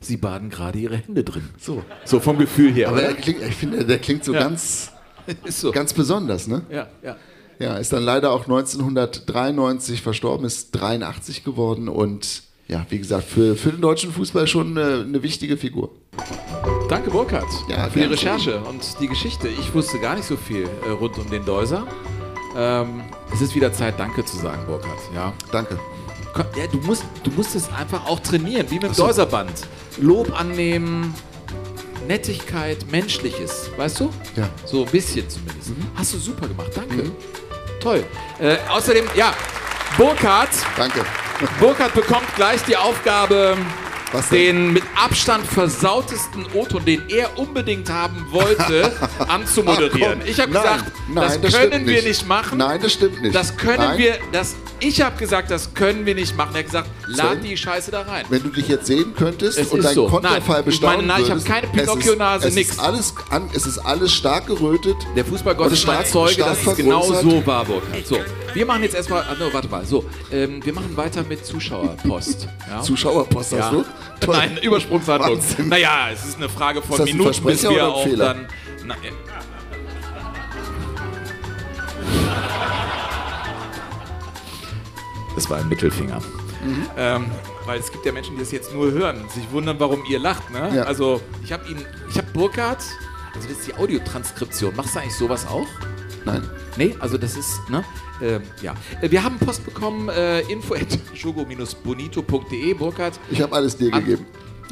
Sie 0.00 0.16
baden 0.16 0.48
gerade 0.48 0.78
ihre 0.78 0.96
Hände 0.96 1.22
drin. 1.22 1.50
So, 1.60 1.84
so 2.06 2.18
vom 2.18 2.38
Gefühl 2.38 2.72
her. 2.72 2.88
Aber 2.88 3.02
der 3.02 3.12
klingt, 3.14 3.42
ich 3.46 3.56
finde, 3.56 3.84
der 3.84 3.98
klingt 3.98 4.24
so 4.24 4.32
Ja. 4.32 4.40
ganz, 4.40 4.90
Ist 5.44 5.60
so. 5.60 5.70
ganz 5.70 5.92
besonders, 5.92 6.46
ne? 6.46 6.62
Ja, 6.70 6.88
ja. 7.02 7.16
Ja, 7.58 7.76
ist 7.76 7.92
dann 7.92 8.02
leider 8.02 8.32
auch 8.32 8.42
1993 8.42 10.02
verstorben, 10.02 10.46
ist 10.46 10.72
83 10.72 11.44
geworden 11.44 11.88
und 11.88 12.42
ja, 12.66 12.86
wie 12.88 12.98
gesagt, 12.98 13.24
für, 13.24 13.56
für 13.56 13.70
den 13.70 13.82
deutschen 13.82 14.10
Fußball 14.12 14.46
schon 14.46 14.76
eine, 14.78 15.02
eine 15.02 15.22
wichtige 15.22 15.56
Figur. 15.56 15.90
Danke, 16.88 17.10
Burkhard, 17.10 17.46
Ja, 17.68 17.88
für 17.88 18.00
die 18.00 18.04
Recherche 18.06 18.60
und 18.60 18.82
die 19.00 19.06
Geschichte. 19.06 19.48
Ich 19.48 19.74
wusste 19.74 19.98
gar 19.98 20.14
nicht 20.16 20.26
so 20.26 20.36
viel 20.36 20.68
äh, 20.86 20.90
rund 20.90 21.18
um 21.18 21.28
den 21.28 21.44
Deuser. 21.44 21.86
Ähm, 22.56 23.02
es 23.32 23.40
ist 23.40 23.54
wieder 23.54 23.72
Zeit, 23.72 23.98
Danke 23.98 24.24
zu 24.24 24.36
sagen, 24.38 24.64
Burkhard. 24.66 24.98
Ja. 25.14 25.32
Danke. 25.52 25.78
Ja, 26.56 26.66
du, 26.66 26.78
musst, 26.78 27.04
du 27.22 27.30
musst 27.32 27.54
es 27.54 27.70
einfach 27.72 28.06
auch 28.06 28.18
trainieren, 28.20 28.66
wie 28.70 28.74
mit 28.74 28.84
dem 28.84 28.94
so. 28.94 29.06
Deuserband. 29.06 29.52
Lob 30.00 30.38
annehmen, 30.38 31.14
Nettigkeit, 32.08 32.78
Menschliches, 32.90 33.70
weißt 33.76 34.00
du? 34.00 34.10
Ja. 34.36 34.48
So 34.64 34.84
ein 34.84 34.90
bisschen 34.90 35.28
zumindest. 35.28 35.72
Hast 35.94 36.14
du 36.14 36.18
super 36.18 36.48
gemacht, 36.48 36.70
danke. 36.74 37.10
Toll. 37.84 38.02
Äh, 38.40 38.56
außerdem, 38.70 39.04
ja, 39.14 39.34
Burkhard. 39.98 40.48
Danke. 40.74 41.04
Burkhard 41.60 41.92
bekommt 41.92 42.34
gleich 42.34 42.62
die 42.62 42.78
Aufgabe, 42.78 43.58
Was 44.14 44.28
den 44.28 44.72
mit 44.72 44.84
Abstand 44.94 45.44
versautesten 45.44 46.46
O-Ton, 46.54 46.84
den 46.84 47.02
er 47.08 47.36
unbedingt 47.36 47.90
haben 47.90 48.24
wollte, 48.30 48.92
anzumoderieren. 49.28 50.20
Ach, 50.22 50.28
ich 50.28 50.38
habe 50.38 50.52
gesagt, 50.52 50.84
nein, 51.12 51.24
das, 51.24 51.40
das 51.40 51.52
können 51.60 51.84
wir 51.84 51.94
nicht. 51.94 52.06
nicht 52.06 52.28
machen. 52.28 52.58
Nein, 52.58 52.80
das 52.80 52.92
stimmt 52.92 53.20
nicht. 53.22 53.34
Das 53.34 53.56
können 53.56 53.78
Nein. 53.78 53.98
wir, 53.98 54.18
das, 54.30 54.54
ich 54.78 55.02
habe 55.02 55.16
gesagt, 55.18 55.50
das 55.50 55.74
können 55.74 56.06
wir 56.06 56.14
nicht 56.14 56.36
machen. 56.36 56.54
Er 56.54 56.60
hat 56.60 56.66
gesagt, 56.66 56.90
lad 57.08 57.42
die 57.42 57.56
Scheiße 57.56 57.90
da 57.90 58.02
rein. 58.02 58.24
Wenn 58.28 58.44
du 58.44 58.50
dich 58.50 58.68
jetzt 58.68 58.86
sehen 58.86 59.14
könntest 59.16 59.58
Es 59.58 59.68
und 59.72 59.82
deinen 59.82 59.94
so. 59.94 60.06
Konterfall 60.06 60.30
Nein, 60.30 60.42
ich 60.42 60.48
meine, 60.48 60.62
bestaunen 60.62 61.06
nein, 61.08 61.22
ich 61.24 61.30
habe 61.32 61.40
keine 61.40 61.66
Pinocchio-Nase, 61.66 62.50
nix. 62.50 62.70
Ist 62.70 62.78
alles 62.80 63.14
an, 63.30 63.50
es 63.52 63.66
ist 63.66 63.78
alles 63.78 64.14
stark 64.14 64.46
gerötet. 64.46 64.96
Der 65.16 65.24
Fußballgott 65.24 65.72
ist 65.72 65.84
mein 65.88 66.06
Zeuge, 66.06 66.36
dass 66.36 66.64
es 66.64 66.76
genau 66.76 67.02
so 67.02 67.44
war, 67.44 67.64
Burkhard. 67.64 68.06
So, 68.06 68.18
wir 68.54 68.64
machen 68.64 68.84
jetzt 68.84 68.94
erstmal, 68.94 69.22
ah, 69.22 69.34
no, 69.36 69.52
warte 69.52 69.68
mal, 69.68 69.84
so, 69.84 70.04
ähm, 70.30 70.64
wir 70.64 70.72
machen 70.72 70.96
weiter 70.96 71.24
mit 71.28 71.44
Zuschauerpost. 71.44 72.46
Ja? 72.70 72.80
Zuschauerpost 72.80 73.52
hast 73.52 73.58
Ja. 73.58 73.70
du? 73.70 73.84
Nein, 74.26 74.58
Übersprungshandlung. 74.62 75.38
Wahnsinn. 75.38 75.68
Naja, 75.68 76.08
es 76.12 76.24
ist 76.24 76.36
eine 76.36 76.48
Frage 76.48 76.82
von 76.82 77.02
Minuten, 77.04 77.44
bis 77.44 77.62
wir 77.62 77.88
auch 77.88 78.04
Fehler? 78.04 78.34
dann. 78.34 78.48
Na, 78.84 78.94
äh. 78.94 79.12
Das 85.34 85.50
war 85.50 85.58
ein 85.58 85.68
Mittelfinger. 85.68 86.20
Mhm. 86.64 86.86
Ähm, 86.96 87.30
weil 87.66 87.80
es 87.80 87.90
gibt 87.90 88.06
ja 88.06 88.12
Menschen, 88.12 88.36
die 88.36 88.42
es 88.42 88.52
jetzt 88.52 88.72
nur 88.72 88.90
hören 88.92 89.22
und 89.22 89.30
sich 89.30 89.50
wundern, 89.50 89.78
warum 89.80 90.04
ihr 90.08 90.18
lacht. 90.18 90.50
Ne? 90.50 90.70
Ja. 90.76 90.82
Also 90.84 91.20
ich 91.42 91.52
habe 91.52 91.68
ihn, 91.68 91.84
ich 92.08 92.16
habe 92.16 92.26
Burkhardt, 92.32 92.84
also 93.34 93.48
das 93.48 93.58
ist 93.58 93.66
die 93.66 93.74
Audiotranskription. 93.74 94.76
Machst 94.76 94.94
du 94.94 95.00
eigentlich 95.00 95.14
sowas 95.14 95.46
auch? 95.46 95.66
Nein. 96.24 96.42
Nee, 96.76 96.94
also 97.00 97.18
das 97.18 97.36
ist, 97.36 97.60
ne? 97.68 97.84
Ähm, 98.22 98.42
ja. 98.62 98.74
Äh, 99.00 99.10
Wir 99.10 99.22
haben 99.22 99.38
Post 99.38 99.64
bekommen, 99.64 100.08
äh, 100.08 100.40
info 100.42 100.74
at 100.74 100.86
jogo-bonito.de, 101.14 102.74
Burkhardt. 102.74 103.18
Ich 103.30 103.40
habe 103.42 103.54
alles 103.54 103.76
dir 103.76 103.92
An- 103.92 104.04
gegeben. 104.04 104.26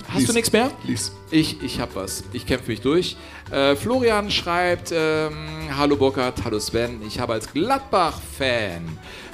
Hast 0.09 0.19
Lies. 0.21 0.27
du 0.29 0.33
nichts 0.33 0.53
mehr? 0.53 0.71
Lies. 0.85 1.13
Ich, 1.31 1.63
ich 1.63 1.79
hab 1.81 1.95
was. 1.95 2.25
Ich 2.33 2.47
kämpfe 2.47 2.71
mich 2.71 2.81
durch. 2.81 3.17
Äh, 3.51 3.77
Florian 3.77 4.31
schreibt: 4.31 4.91
ähm, 4.93 5.33
Hallo 5.77 5.97
Burkhard, 5.97 6.43
hallo 6.45 6.59
Sven. 6.59 7.01
Ich 7.07 7.21
habe 7.21 7.35
als 7.35 7.53
Gladbach-Fan 7.53 8.83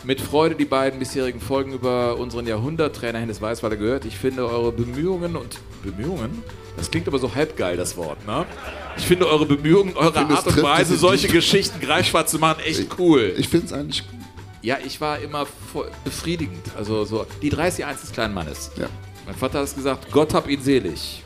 mit 0.04 0.20
Freude 0.20 0.54
die 0.56 0.64
beiden 0.64 0.98
bisherigen 0.98 1.40
Folgen 1.40 1.72
über 1.72 2.16
unseren 2.18 2.46
Jahrhunderttrainer 2.46 3.18
Hennes 3.20 3.40
Weißweiler 3.40 3.76
gehört. 3.76 4.04
Ich 4.04 4.16
finde 4.18 4.46
eure 4.48 4.72
Bemühungen 4.72 5.36
und. 5.36 5.58
Bemühungen? 5.84 6.42
Das 6.76 6.90
klingt 6.90 7.06
aber 7.08 7.18
so 7.20 7.34
halbgeil, 7.36 7.76
das 7.76 7.96
Wort, 7.96 8.24
ne? 8.26 8.44
Ich 8.98 9.06
finde 9.06 9.28
eure 9.28 9.46
Bemühungen, 9.46 9.96
eure 9.96 10.18
Art 10.18 10.46
und 10.46 10.62
Weise, 10.62 10.96
solche. 10.96 11.28
Geschichten 11.28 11.80
greifschwarz 11.80 12.30
zu 12.30 12.38
machen, 12.38 12.60
echt 12.64 12.98
cool. 12.98 13.34
Ich 13.38 13.48
finde 13.48 13.66
es 13.66 13.72
eigentlich. 13.72 14.02
Ja, 14.60 14.78
ich 14.84 15.00
war 15.00 15.18
immer 15.20 15.46
voll 15.46 15.90
befriedigend. 16.04 16.66
Also 16.76 17.04
so 17.04 17.26
die 17.40 17.48
30 17.48 17.84
1 17.84 18.00
des 18.00 18.12
kleinen 18.12 18.34
Mannes. 18.34 18.70
Ja. 18.76 18.88
Mein 19.24 19.36
Vater 19.36 19.58
hat 19.58 19.66
es 19.66 19.74
gesagt, 19.74 20.10
Gott 20.10 20.34
hab 20.34 20.48
ihn 20.48 20.60
selig. 20.60 21.22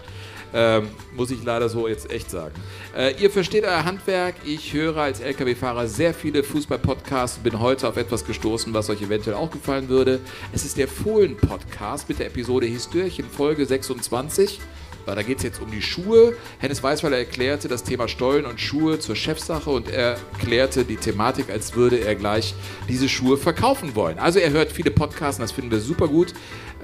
Ähm, 0.55 0.89
muss 1.17 1.31
ich 1.31 1.43
leider 1.43 1.69
so 1.71 1.89
jetzt 1.89 2.11
echt 2.11 2.31
sagen. 2.31 2.55
Äh, 2.95 3.15
ihr 3.23 3.31
versteht 3.31 3.65
euer 3.65 3.85
Handwerk. 3.85 4.35
Ich 4.45 4.75
höre 4.75 4.99
als 4.99 5.21
LKW-Fahrer 5.21 5.87
sehr 5.87 6.13
viele 6.13 6.43
Fußball-Podcasts 6.43 7.39
und 7.39 7.45
bin 7.45 7.59
heute 7.59 7.89
auf 7.89 7.97
etwas 7.97 8.25
gestoßen, 8.27 8.75
was 8.75 8.91
euch 8.91 9.01
eventuell 9.01 9.37
auch 9.37 9.51
gefallen 9.51 9.89
würde. 9.89 10.21
Es 10.53 10.67
ist 10.67 10.77
der 10.77 10.89
Fohlen-Podcast 10.89 12.09
mit 12.09 12.19
der 12.19 12.27
Episode 12.27 12.67
Histörchen 12.67 13.25
Folge 13.31 13.65
26. 13.65 14.61
Weil 15.05 15.17
da 15.17 15.23
geht 15.23 15.39
es 15.39 15.43
jetzt 15.43 15.61
um 15.61 15.71
die 15.71 15.83
Schuhe. 15.83 16.35
Hennes 16.59 16.83
Weißweiler 16.83 17.19
erklärte 17.19 17.69
das 17.69 17.83
Thema 17.83 18.09
Stollen 18.09 18.47
und 18.47 18.61
Schuhe 18.61 18.99
zur 18.99 19.17
Chefsache 19.17 19.71
und 19.71 19.89
er 19.89 20.17
erklärte 20.33 20.85
die 20.85 20.97
Thematik, 20.97 21.51
als 21.51 21.75
würde 21.75 21.99
er 21.99 22.15
gleich 22.15 22.55
diese 22.89 23.09
Schuhe 23.09 23.37
verkaufen 23.37 23.95
wollen. 23.95 24.19
Also 24.19 24.39
er 24.39 24.51
hört 24.51 24.73
viele 24.73 24.91
Podcasts 24.91 25.39
und 25.39 25.43
das 25.43 25.53
finden 25.53 25.71
wir 25.71 25.81
super 25.81 26.09
gut. 26.09 26.35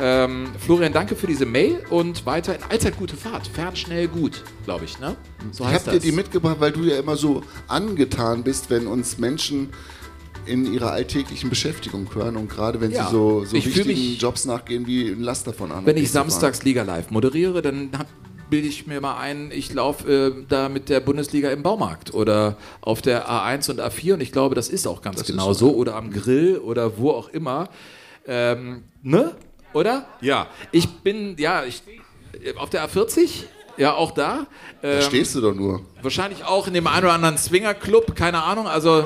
Ähm, 0.01 0.47
Florian, 0.59 0.93
danke 0.93 1.17
für 1.17 1.27
diese 1.27 1.45
Mail 1.45 1.83
und 1.91 2.25
weiterhin 2.25 2.63
allzeit 2.69 2.97
gute 2.97 3.17
Fahrt. 3.17 3.49
Fern, 3.49 3.75
schnell, 3.75 4.07
gut, 4.07 4.45
glaube 4.65 4.85
ich. 4.85 5.01
Ne? 5.01 5.17
So 5.51 5.65
ich 5.65 5.71
heißt 5.71 5.89
habe 5.89 5.99
dir 5.99 6.11
die 6.11 6.13
mitgebracht, 6.13 6.57
weil 6.61 6.71
du 6.71 6.85
ja 6.85 6.99
immer 6.99 7.17
so 7.17 7.43
angetan 7.67 8.45
bist, 8.45 8.71
wenn 8.71 8.87
uns 8.87 9.19
Menschen 9.19 9.71
in 10.49 10.73
ihrer 10.73 10.91
alltäglichen 10.93 11.51
Beschäftigung 11.51 12.09
hören 12.15 12.37
und 12.37 12.49
gerade 12.49 12.81
wenn 12.81 12.91
Ja. 12.91 13.05
sie 13.07 13.13
so, 13.13 13.45
so 13.45 13.53
wichtigen 13.53 13.89
mich- 13.89 14.21
Jobs 14.21 14.45
nachgehen 14.45 14.87
wie 14.87 15.09
ein 15.11 15.21
Last 15.23 15.47
davon 15.47 15.71
an. 15.73 15.85
Wenn 15.87 15.97
ich 15.97 16.11
samstags 16.11 16.63
Liga 16.65 16.83
Live 16.83 17.11
moderiere, 17.11 17.63
dann 17.63 17.91
hab- 17.97 18.07
bilde 18.51 18.67
ich 18.67 18.87
mir 18.87 19.01
mal 19.03 19.19
ein, 19.19 19.51
ich 19.53 19.75
laufe 19.75 20.11
äh, 20.11 20.45
da 20.49 20.71
mit 20.71 20.89
der 20.89 21.01
Bundesliga 21.01 21.51
im 21.51 21.63
Baumarkt 21.63 22.15
oder 22.15 22.57
auf 22.81 23.03
der 23.03 23.29
A1 23.29 23.71
und 23.71 23.79
A4 23.79 24.15
und 24.15 24.23
ich 24.23 24.33
glaube, 24.33 24.55
das 24.55 24.71
ist 24.71 24.87
auch 24.87 25.03
ganz 25.03 25.19
Das 25.19 25.27
genau 25.27 25.53
so. 25.53 25.75
oder 25.75 25.95
am 25.97 26.11
Grill 26.11 26.57
oder 26.57 26.97
wo 26.97 27.11
auch 27.11 27.29
immer. 27.29 27.69
Ähm, 28.27 28.85
ne? 29.03 29.33
Oder? 29.75 30.07
Ja. 30.23 30.47
Ich 30.73 30.89
bin, 30.89 31.37
ja, 31.39 31.65
ich 31.65 31.83
auf 32.59 32.71
der 32.71 32.89
A40, 32.89 33.45
ja, 33.77 33.93
auch 33.95 34.13
da. 34.13 34.47
Da 34.81 34.89
Ähm, 34.89 35.03
stehst 35.03 35.35
du 35.35 35.41
doch 35.43 35.55
nur. 35.55 35.83
Wahrscheinlich 36.03 36.45
auch 36.45 36.67
in 36.67 36.73
dem 36.75 36.87
einen 36.87 37.05
oder 37.05 37.13
anderen 37.13 37.37
Swingerclub, 37.37 38.17
keine 38.17 38.43
Ahnung. 38.45 38.67
Also 38.67 39.05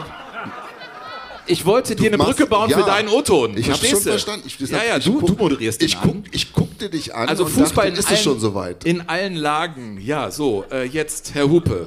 ich 1.52 1.64
wollte 1.66 1.94
dir 1.94 2.08
eine 2.08 2.16
machst- 2.16 2.36
Brücke 2.36 2.48
bauen 2.48 2.70
ja, 2.70 2.78
für 2.78 2.84
deinen 2.84 3.08
O-Ton. 3.08 3.56
Ich 3.56 3.70
habe 3.70 3.84
schon 3.86 4.00
verstanden. 4.00 4.46
Ich, 4.46 4.58
ja, 4.70 4.82
ja, 4.82 4.96
ich 4.96 5.04
du, 5.04 5.20
guck- 5.20 5.26
du 5.28 5.34
moderierst 5.34 5.82
ich, 5.82 6.00
guck, 6.00 6.16
ich 6.32 6.52
guckte 6.52 6.88
dich 6.88 7.14
an 7.14 7.28
Also 7.28 7.46
Fußball 7.46 7.86
dachte, 7.88 8.00
ist 8.00 8.06
allen, 8.08 8.16
es 8.16 8.22
schon 8.22 8.40
soweit. 8.40 8.84
In 8.84 9.08
allen 9.08 9.36
Lagen. 9.36 10.00
Ja, 10.00 10.30
so, 10.30 10.64
äh, 10.72 10.84
jetzt 10.84 11.34
Herr 11.34 11.48
Hupe. 11.48 11.86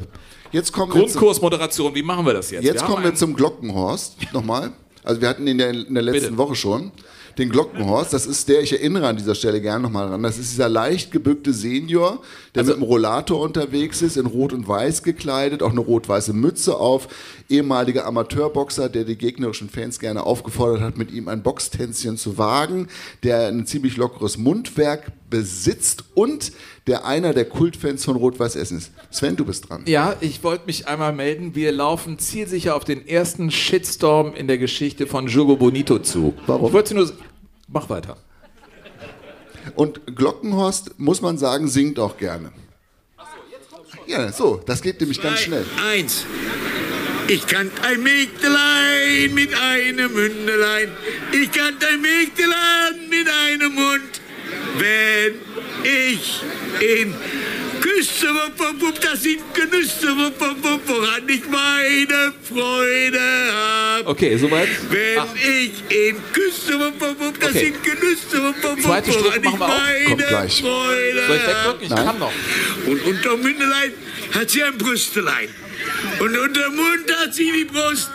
Jetzt 0.51 0.71
kommen 0.71 0.93
wir 0.93 1.01
Grundkursmoderation, 1.01 1.93
wie 1.95 2.03
machen 2.03 2.25
wir 2.25 2.33
das 2.33 2.51
jetzt? 2.51 2.63
Jetzt 2.63 2.83
haben 2.83 2.93
kommen 2.93 3.03
wir 3.03 3.15
zum 3.15 3.35
Glockenhorst 3.35 4.17
nochmal. 4.31 4.71
Also 5.03 5.19
wir 5.21 5.27
hatten 5.29 5.45
in 5.47 5.57
der, 5.57 5.71
in 5.71 5.93
der 5.93 6.03
letzten 6.03 6.21
Bitte. 6.27 6.37
Woche 6.37 6.55
schon 6.55 6.91
den 7.37 7.49
Glockenhorst. 7.49 8.13
Das 8.13 8.25
ist 8.25 8.47
der, 8.49 8.61
ich 8.61 8.71
erinnere 8.73 9.07
an 9.07 9.17
dieser 9.17 9.35
Stelle 9.35 9.61
gerne 9.61 9.83
nochmal 9.83 10.07
dran, 10.09 10.23
das 10.23 10.37
ist 10.37 10.53
dieser 10.53 10.69
leicht 10.69 11.11
gebückte 11.11 11.53
Senior, 11.53 12.21
der 12.53 12.61
Also 12.61 12.73
mit 12.73 12.81
dem 12.81 12.87
Rollator 12.87 13.41
unterwegs 13.41 14.01
ist, 14.01 14.17
in 14.17 14.25
rot 14.25 14.53
und 14.53 14.67
weiß 14.67 15.03
gekleidet, 15.03 15.61
auch 15.61 15.71
eine 15.71 15.81
rot-weiße 15.81 16.33
Mütze 16.33 16.77
auf, 16.77 17.07
ehemaliger 17.49 18.05
Amateurboxer, 18.05 18.89
der 18.89 19.03
die 19.03 19.17
gegnerischen 19.17 19.69
Fans 19.69 19.99
gerne 19.99 20.23
aufgefordert 20.23 20.81
hat, 20.81 20.97
mit 20.97 21.11
ihm 21.11 21.27
ein 21.27 21.43
Boxtänzchen 21.43 22.17
zu 22.17 22.37
wagen, 22.37 22.87
der 23.23 23.47
ein 23.47 23.65
ziemlich 23.65 23.97
lockeres 23.97 24.37
Mundwerk 24.37 25.11
besitzt 25.35 26.05
und 26.13 26.53
der 26.87 27.05
einer 27.05 27.33
der 27.33 27.43
Kultfans 27.45 28.05
von 28.05 28.15
Rot-Weiß 28.15 28.55
Essen 28.55 28.77
ist. 28.77 28.91
Sven, 29.11 29.35
du 29.35 29.43
bist 29.43 29.69
dran. 29.69 29.83
Ja, 29.85 30.15
ich 30.21 30.43
wollte 30.43 30.65
mich 30.65 30.87
einmal 30.87 31.11
melden. 31.11 31.55
Wir 31.55 31.73
laufen 31.73 32.19
zielsicher 32.19 32.75
auf 32.75 32.85
den 32.85 33.05
ersten 33.05 33.51
Shitstorm 33.51 34.33
in 34.33 34.47
der 34.47 34.57
Geschichte 34.57 35.07
von 35.07 35.27
Jogo 35.27 35.57
Bonito 35.57 35.99
zu. 35.99 36.33
Warum? 36.47 36.67
Ich 36.67 36.73
wollte 36.73 36.95
nur. 36.95 37.11
Mach 37.67 37.89
weiter. 37.89 38.15
Und 39.75 40.15
Glockenhorst, 40.15 40.99
muss 40.99 41.21
man 41.21 41.37
sagen, 41.37 41.67
singt 41.67 41.99
auch 41.99 42.17
gerne. 42.17 42.51
Ja, 44.07 44.31
so, 44.31 44.61
das 44.65 44.81
geht 44.81 45.01
nämlich 45.01 45.21
ganz 45.21 45.39
schnell. 45.39 45.65
Eins. 45.83 46.25
Ich 47.27 47.45
kannte 47.47 47.81
ein 47.81 48.03
Mägdelein 48.03 49.33
mit 49.33 49.49
einem 49.59 50.13
Mündelein. 50.13 50.91
Ich 51.33 51.51
kannte 51.51 51.87
ein 51.87 51.99
Mägdelein 51.99 53.09
mit 53.09 53.27
einem 53.27 53.73
Mund. 53.73 54.21
Wenn 54.77 55.35
ich 55.83 56.41
ihn 56.81 57.13
küsse, 57.81 58.27
wupp, 58.79 58.99
das 59.01 59.21
sind 59.23 59.41
Genüsse, 59.53 60.07
wupp, 60.17 60.39
wupp, 60.39 60.63
wupp, 60.63 60.81
woran 60.87 61.27
ich 61.29 61.47
meine 61.49 62.33
Freude 62.43 63.19
hab. 63.53 64.07
Okay, 64.07 64.37
soweit. 64.37 64.67
Wenn 64.89 65.19
Ach. 65.19 65.27
ich 65.35 65.95
ihn 65.95 66.17
küsse, 66.33 66.79
wupp, 66.79 66.99
wupp, 66.99 67.19
wupp, 67.19 67.39
das 67.39 67.49
Okay. 67.51 67.59
sind 67.65 67.83
Genüsse, 67.83 68.43
wupp, 68.43 68.81
Zweite 68.81 69.11
woran 69.13 69.43
ich 69.43 69.57
meine. 69.57 70.49
Freude 70.49 70.49
Soll 70.49 71.35
ich 71.35 71.47
wegdrücken? 71.47 71.81
Ich 71.83 71.89
Nein. 71.89 72.05
kann 72.05 72.19
noch. 72.19 72.31
Und 72.87 73.05
unter 73.05 73.37
Mündelein 73.37 73.91
hat 74.33 74.49
sie 74.49 74.63
ein 74.63 74.77
Brüstelein. 74.77 75.49
Und 76.19 76.37
unter 76.37 76.69
Mund 76.69 77.11
hat 77.21 77.33
sie 77.33 77.51
die 77.51 77.65
Brust. 77.65 78.09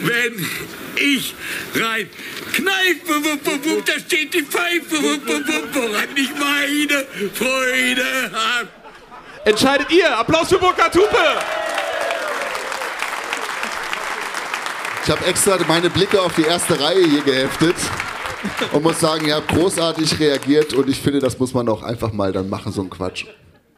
Wenn 0.00 0.46
ich 0.96 1.34
rein 1.74 2.08
kneife, 2.52 3.24
wupp, 3.24 3.46
wupp, 3.46 3.64
wupp, 3.64 3.86
da 3.86 3.92
steht 3.98 4.34
die 4.34 4.42
Pfeife, 4.42 5.02
wupp, 5.02 5.26
wupp, 5.26 5.48
wupp, 5.48 5.74
woran 5.74 6.08
ich 6.14 6.30
meine 6.30 7.06
Freude 7.34 8.30
hab. 8.32 9.46
Entscheidet 9.46 9.90
ihr. 9.90 10.16
Applaus 10.16 10.48
für 10.48 10.58
Burkhard 10.58 10.94
Hupe. 10.94 11.42
Ich 15.04 15.10
habe 15.10 15.24
extra 15.26 15.58
meine 15.66 15.90
Blicke 15.90 16.20
auf 16.20 16.32
die 16.36 16.44
erste 16.44 16.78
Reihe 16.80 17.04
hier 17.04 17.22
geheftet 17.22 17.74
und 18.70 18.84
muss 18.84 19.00
sagen, 19.00 19.26
ihr 19.26 19.34
habt 19.34 19.48
großartig 19.48 20.18
reagiert 20.20 20.74
und 20.74 20.88
ich 20.88 21.00
finde, 21.00 21.18
das 21.18 21.36
muss 21.40 21.52
man 21.52 21.68
auch 21.68 21.82
einfach 21.82 22.12
mal 22.12 22.30
dann 22.30 22.48
machen, 22.48 22.70
so 22.70 22.82
ein 22.82 22.90
Quatsch. 22.90 23.26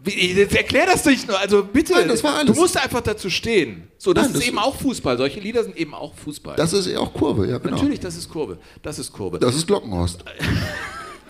Jetzt 0.07 0.55
erklär 0.55 0.87
das 0.87 1.05
nicht 1.05 1.27
nur. 1.29 1.39
Also 1.39 1.65
bitte. 1.65 1.93
Nein, 1.95 2.09
das 2.09 2.23
war 2.23 2.35
alles. 2.35 2.55
Du 2.55 2.61
musst 2.61 2.77
einfach 2.77 3.01
dazu 3.01 3.31
stehen. 3.31 3.89
So, 3.99 4.13
das 4.13 4.25
Nein, 4.27 4.33
ist 4.35 4.41
das- 4.43 4.49
eben 4.49 4.59
auch 4.59 4.77
Fußball. 4.77 5.17
Solche 5.17 5.41
Lieder 5.41 5.65
sind 5.65 5.77
eben 5.77 5.95
auch 5.95 6.15
Fußball. 6.15 6.57
Das 6.57 6.73
ist 6.73 6.95
auch 6.97 7.13
Kurve, 7.13 7.47
ja 7.49 7.59
genau. 7.59 7.77
Natürlich, 7.77 8.01
das 8.01 8.17
ist 8.17 8.29
Kurve. 8.29 8.59
Das 8.83 8.99
ist 8.99 9.13
Kurve. 9.13 9.39
Das 9.39 9.55
ist 9.55 9.67
Glockenhorst. 9.67 10.25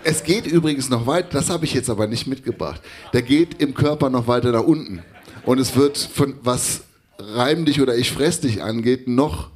Es 0.07 0.23
geht 0.23 0.45
übrigens 0.45 0.87
noch 0.87 1.07
weit, 1.07 1.33
das 1.33 1.49
habe 1.49 1.65
ich 1.65 1.73
jetzt 1.73 1.89
aber 1.89 2.05
nicht 2.05 2.27
mitgebracht. 2.27 2.79
Der 3.13 3.23
geht 3.23 3.59
im 3.59 3.73
Körper 3.73 4.11
noch 4.11 4.27
weiter 4.27 4.51
nach 4.51 4.61
unten. 4.61 5.01
Und 5.47 5.57
es 5.59 5.75
wird 5.75 5.97
von 5.97 6.35
was 6.43 6.81
Reim 7.17 7.65
dich 7.65 7.81
oder 7.81 7.95
ich 7.97 8.11
fress 8.11 8.39
dich 8.39 8.61
angeht, 8.61 9.07
noch. 9.07 9.49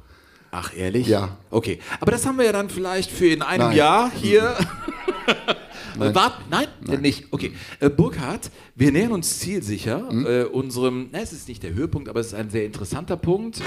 Ach, 0.50 0.72
ehrlich? 0.76 1.06
Ja. 1.06 1.36
Okay. 1.52 1.78
Aber 2.00 2.10
das 2.10 2.26
haben 2.26 2.36
wir 2.36 2.46
ja 2.46 2.50
dann 2.52 2.68
vielleicht 2.68 3.12
für 3.12 3.28
in 3.28 3.42
einem 3.42 3.68
Nein. 3.68 3.76
Jahr 3.76 4.10
hier. 4.20 4.56
Nein. 5.98 6.14
Wart, 6.14 6.34
nein, 6.50 6.66
nein, 6.86 7.00
nicht. 7.00 7.24
Okay. 7.30 7.52
Äh, 7.80 7.90
Burkhard, 7.90 8.50
wir 8.74 8.92
nähern 8.92 9.12
uns 9.12 9.38
zielsicher 9.40 10.08
Hm? 10.08 10.26
äh, 10.26 10.44
unserem, 10.44 11.08
na, 11.12 11.20
es 11.20 11.32
ist 11.32 11.48
nicht 11.48 11.62
der 11.62 11.74
Höhepunkt, 11.74 12.08
aber 12.08 12.20
es 12.20 12.28
ist 12.28 12.34
ein 12.34 12.50
sehr 12.50 12.64
interessanter 12.64 13.16
Punkt. 13.16 13.58
Äh, 13.58 13.62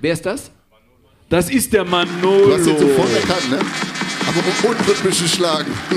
wer 0.00 0.12
ist 0.12 0.26
das? 0.26 0.50
Das 1.28 1.48
ist 1.50 1.72
der 1.72 1.84
Manolo. 1.84 2.46
Du 2.46 2.54
hast 2.54 2.66
ihn 2.66 2.78
sofort 2.78 3.10
erkannt, 3.14 3.50
ne? 3.50 3.58
Aber 3.58 4.38
un- 4.68 4.76
unrhythmische 4.76 5.28
Schlagen. 5.28 5.70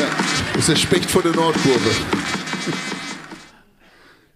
ja, 0.00 0.06
das 0.52 0.60
ist 0.60 0.68
der 0.68 0.76
Specht 0.76 1.10
von 1.10 1.22
der 1.22 1.32
Nordkurve. 1.32 1.90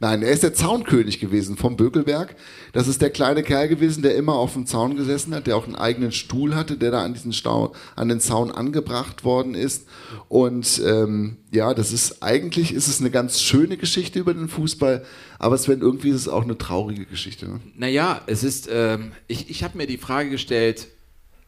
Nein, 0.00 0.22
er 0.22 0.30
ist 0.30 0.44
der 0.44 0.54
Zaunkönig 0.54 1.18
gewesen 1.18 1.56
vom 1.56 1.76
Bökelberg. 1.76 2.36
Das 2.72 2.86
ist 2.86 3.02
der 3.02 3.10
kleine 3.10 3.42
Kerl 3.42 3.66
gewesen, 3.66 4.02
der 4.02 4.14
immer 4.14 4.34
auf 4.34 4.52
dem 4.52 4.64
Zaun 4.64 4.96
gesessen 4.96 5.34
hat, 5.34 5.48
der 5.48 5.56
auch 5.56 5.66
einen 5.66 5.74
eigenen 5.74 6.12
Stuhl 6.12 6.54
hatte, 6.54 6.76
der 6.76 6.92
da 6.92 7.02
an 7.02 7.14
diesen 7.14 7.32
Stau, 7.32 7.74
an 7.96 8.08
den 8.08 8.20
Zaun 8.20 8.52
angebracht 8.52 9.24
worden 9.24 9.56
ist. 9.56 9.88
Und 10.28 10.80
ähm, 10.86 11.38
ja, 11.50 11.74
das 11.74 11.92
ist 11.92 12.22
eigentlich 12.22 12.72
ist 12.72 12.86
es 12.86 13.00
eine 13.00 13.10
ganz 13.10 13.40
schöne 13.40 13.76
Geschichte 13.76 14.20
über 14.20 14.34
den 14.34 14.48
Fußball, 14.48 15.04
aber 15.40 15.58
Sven, 15.58 15.80
irgendwie 15.80 16.10
ist 16.10 16.16
es 16.16 16.28
auch 16.28 16.44
eine 16.44 16.56
traurige 16.56 17.04
Geschichte. 17.04 17.48
Ne? 17.48 17.60
Naja, 17.76 18.22
es 18.26 18.44
ist, 18.44 18.68
ähm, 18.70 19.12
ich, 19.26 19.50
ich 19.50 19.64
habe 19.64 19.76
mir 19.76 19.88
die 19.88 19.98
Frage 19.98 20.30
gestellt, 20.30 20.86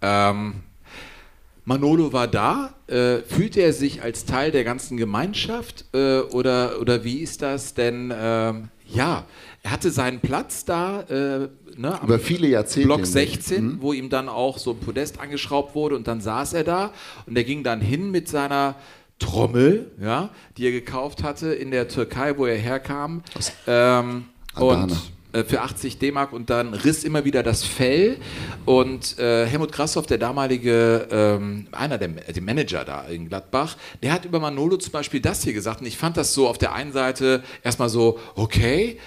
ähm, 0.02 0.54
Manolo 1.64 2.12
war 2.12 2.26
da. 2.26 2.74
Äh, 2.86 3.18
fühlt 3.18 3.56
er 3.56 3.72
sich 3.72 4.02
als 4.02 4.24
Teil 4.24 4.50
der 4.50 4.64
ganzen 4.64 4.96
Gemeinschaft 4.96 5.84
äh, 5.92 6.20
oder, 6.20 6.80
oder 6.80 7.04
wie 7.04 7.18
ist 7.18 7.42
das 7.42 7.74
denn? 7.74 8.12
Ähm, 8.16 8.68
ja, 8.86 9.24
er 9.62 9.70
hatte 9.70 9.90
seinen 9.90 10.20
Platz 10.20 10.64
da. 10.64 11.02
Äh, 11.02 11.48
ne, 11.76 12.00
Über 12.02 12.18
viele 12.18 12.48
Jahrzehnte. 12.48 12.86
Block 12.86 13.06
16, 13.06 13.64
mhm. 13.64 13.78
wo 13.80 13.92
ihm 13.92 14.08
dann 14.08 14.28
auch 14.28 14.58
so 14.58 14.72
ein 14.72 14.78
Podest 14.78 15.20
angeschraubt 15.20 15.74
wurde 15.74 15.96
und 15.96 16.08
dann 16.08 16.20
saß 16.20 16.54
er 16.54 16.64
da 16.64 16.92
und 17.26 17.36
er 17.36 17.44
ging 17.44 17.62
dann 17.62 17.80
hin 17.80 18.10
mit 18.10 18.28
seiner 18.28 18.76
Trommel, 19.18 19.90
ja, 20.00 20.30
die 20.56 20.66
er 20.66 20.72
gekauft 20.72 21.22
hatte 21.22 21.52
in 21.52 21.70
der 21.70 21.88
Türkei, 21.88 22.36
wo 22.38 22.46
er 22.46 22.56
herkam. 22.56 23.22
Ähm, 23.66 24.24
und 24.56 24.96
für 25.44 25.62
80 25.62 25.98
D-Mark 25.98 26.32
und 26.32 26.50
dann 26.50 26.74
riss 26.74 27.04
immer 27.04 27.24
wieder 27.24 27.42
das 27.42 27.64
Fell. 27.64 28.16
Und 28.64 29.18
äh, 29.18 29.46
Helmut 29.46 29.72
Grassoff, 29.72 30.06
der 30.06 30.18
damalige, 30.18 31.08
ähm, 31.10 31.66
einer 31.72 31.98
der 31.98 32.08
die 32.08 32.40
Manager 32.40 32.84
da 32.84 33.02
in 33.02 33.28
Gladbach, 33.28 33.76
der 34.02 34.12
hat 34.12 34.24
über 34.24 34.40
Manolo 34.40 34.76
zum 34.76 34.92
Beispiel 34.92 35.20
das 35.20 35.44
hier 35.44 35.52
gesagt. 35.52 35.80
Und 35.80 35.86
ich 35.86 35.96
fand 35.96 36.16
das 36.16 36.34
so 36.34 36.48
auf 36.48 36.58
der 36.58 36.72
einen 36.72 36.92
Seite 36.92 37.42
erstmal 37.62 37.88
so, 37.88 38.18
okay, 38.34 38.98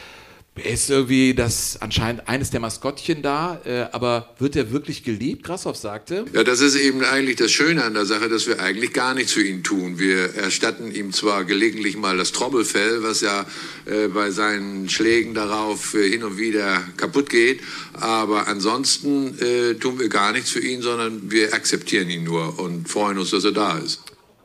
ist 0.56 0.92
irgendwie 0.92 1.34
das 1.34 1.82
anscheinend 1.82 2.28
eines 2.28 2.52
der 2.52 2.60
Maskottchen 2.60 3.24
da, 3.24 3.60
äh, 3.66 3.88
aber 3.92 4.30
wird 4.38 4.56
er 4.56 4.72
wirklich 4.72 5.04
geliebt? 5.04 5.44
Grassoff 5.44 5.78
sagte. 5.78 6.26
Ja, 6.32 6.44
das 6.44 6.60
ist 6.60 6.76
eben 6.76 7.04
eigentlich 7.04 7.38
das 7.38 7.52
Schöne 7.52 7.84
an 7.84 7.96
der 7.96 8.06
Sache, 8.06 8.30
dass 8.30 8.46
wir 8.46 8.60
eigentlich 8.60 8.94
gar 8.94 9.16
nichts 9.16 9.32
für 9.32 9.44
ihn 9.44 9.64
tun. 9.64 9.98
Wir 9.98 10.36
erstatten 10.36 10.94
ihm 10.94 11.12
zwar 11.12 11.44
gelegentlich 11.44 11.98
mal 11.98 12.18
das 12.18 12.34
Trommelfell, 12.34 13.02
was 13.02 13.22
ja 13.22 13.48
äh, 13.86 14.10
bei 14.10 14.30
seinen 14.30 14.90
Schlägen 14.90 15.34
darauf 15.34 15.96
äh, 15.96 16.08
hin 16.08 16.24
und 16.24 16.38
wieder 16.38 16.84
kaputt 16.98 17.32
geht, 17.32 17.62
aber 17.94 18.48
ansonsten 18.48 19.40
äh, 19.40 19.74
tun 19.74 19.98
wir 20.00 20.10
gar 20.10 20.34
nichts 20.34 20.52
für 20.52 20.62
ihn, 20.62 20.84
sondern 20.84 21.32
wir 21.32 21.52
akzeptieren 21.56 22.12
ihn 22.12 22.26
nur 22.26 22.60
und 22.60 22.88
freuen 22.88 23.18
uns, 23.18 23.32
dass 23.32 23.44
er 23.44 23.54
da 23.54 23.80
ist. 23.80 24.02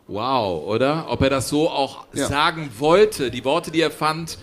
Wow, 0.07 0.67
oder? 0.67 1.07
Ob 1.11 1.21
er 1.21 1.29
das 1.29 1.51
so 1.51 1.69
auch 1.69 2.07
ja. 2.15 2.29
sagen 2.29 2.71
wollte, 2.79 3.31
die 3.31 3.45
Worte, 3.45 3.71
die 3.71 3.83
er 3.83 3.91
fand 3.91 4.39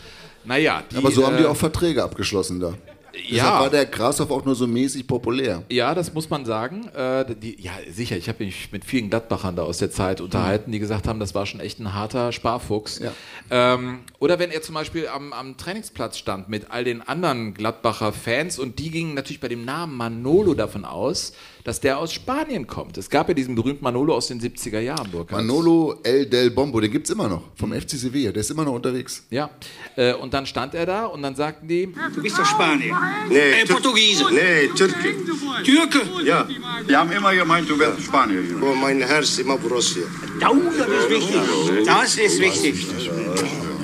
naja, 0.45 0.83
die, 0.91 0.97
Aber 0.97 1.11
so 1.11 1.25
haben 1.25 1.37
die 1.37 1.45
auch 1.45 1.57
Verträge 1.57 2.03
abgeschlossen 2.03 2.59
da. 2.59 2.73
Ja. 3.15 3.29
Deshalb 3.31 3.59
war 3.61 3.69
der 3.69 3.85
Grashoff 3.85 4.31
auch 4.31 4.45
nur 4.45 4.55
so 4.55 4.67
mäßig 4.67 5.07
populär. 5.07 5.63
Ja, 5.69 5.95
das 5.95 6.13
muss 6.13 6.29
man 6.29 6.45
sagen. 6.45 6.87
Äh, 6.89 7.25
die, 7.35 7.61
ja, 7.61 7.71
sicher, 7.89 8.17
ich 8.17 8.27
habe 8.27 8.43
mich 8.43 8.71
mit 8.71 8.85
vielen 8.85 9.09
Gladbachern 9.09 9.55
da 9.55 9.63
aus 9.63 9.77
der 9.77 9.91
Zeit 9.91 10.21
unterhalten, 10.21 10.71
die 10.71 10.79
gesagt 10.79 11.07
haben, 11.07 11.19
das 11.19 11.33
war 11.33 11.45
schon 11.45 11.59
echt 11.59 11.79
ein 11.79 11.93
harter 11.93 12.31
Sparfuchs. 12.31 12.99
Ja. 12.99 13.11
Ähm, 13.49 13.99
oder 14.19 14.39
wenn 14.39 14.51
er 14.51 14.61
zum 14.61 14.75
Beispiel 14.75 15.07
am, 15.07 15.33
am, 15.33 15.57
Trainingsplatz 15.57 16.17
stand 16.17 16.49
mit 16.49 16.71
all 16.71 16.83
den 16.83 17.01
anderen 17.01 17.53
Gladbacher 17.53 18.11
Fans 18.11 18.59
und 18.59 18.79
die 18.79 18.91
gingen 18.91 19.13
natürlich 19.13 19.39
bei 19.39 19.47
dem 19.47 19.65
Namen 19.65 19.95
Manolo 19.95 20.53
davon 20.53 20.85
aus, 20.85 21.33
dass 21.66 21.80
der 21.82 21.97
aus 21.97 22.13
Spanien 22.13 22.68
kommt. 22.68 22.97
Es 22.97 23.09
gab 23.09 23.28
ja 23.28 23.34
diesen 23.34 23.55
berühmten 23.55 23.84
Manolo 23.84 24.16
aus 24.16 24.28
den 24.28 24.39
70er 24.39 24.80
Jahren, 24.80 25.09
Burkhard. 25.09 25.32
Manolo 25.32 25.99
El 26.03 26.28
Del 26.28 26.51
Bombo, 26.51 26.80
den 26.80 26.91
gibt 26.91 27.07
es 27.07 27.13
immer 27.13 27.28
noch, 27.28 27.41
vom 27.55 27.74
FC 27.74 27.89
Sevilla, 27.89 28.32
der 28.32 28.41
ist 28.41 28.51
immer 28.51 28.63
noch 28.63 28.74
unterwegs. 28.74 29.26
Ja, 29.32 29.49
äh, 29.95 30.13
und 30.13 30.32
dann 30.34 30.45
stand 30.45 30.76
er 30.76 30.86
da 30.86 31.05
und 31.07 31.24
dann 31.24 31.36
sagten 31.36 31.68
die... 31.68 31.91
Du 32.13 32.22
bist 32.22 32.38
doch 32.38 32.45
Spanier. 32.45 32.95
Nee, 33.28 33.63
äh, 33.63 33.66
Portugiese. 33.66 34.26
Nee, 34.32 34.68
Türke. 34.76 35.16
Türke? 35.63 36.01
Ja. 36.24 36.47
Die 36.88 36.95
haben 36.95 37.11
immer 37.11 37.34
gemeint, 37.34 37.68
du 37.68 37.80
wärst 37.80 38.03
Spanier. 38.03 38.43
Oh, 38.61 38.76
mein 38.76 39.01
Herz 39.01 39.39
immer 39.39 39.57
Borussia. 39.57 40.03
Das 40.39 40.53
ist 40.53 41.09
wichtig. 41.09 41.41
Das 41.84 42.18
ist 42.18 42.39
wichtig. 42.39 42.88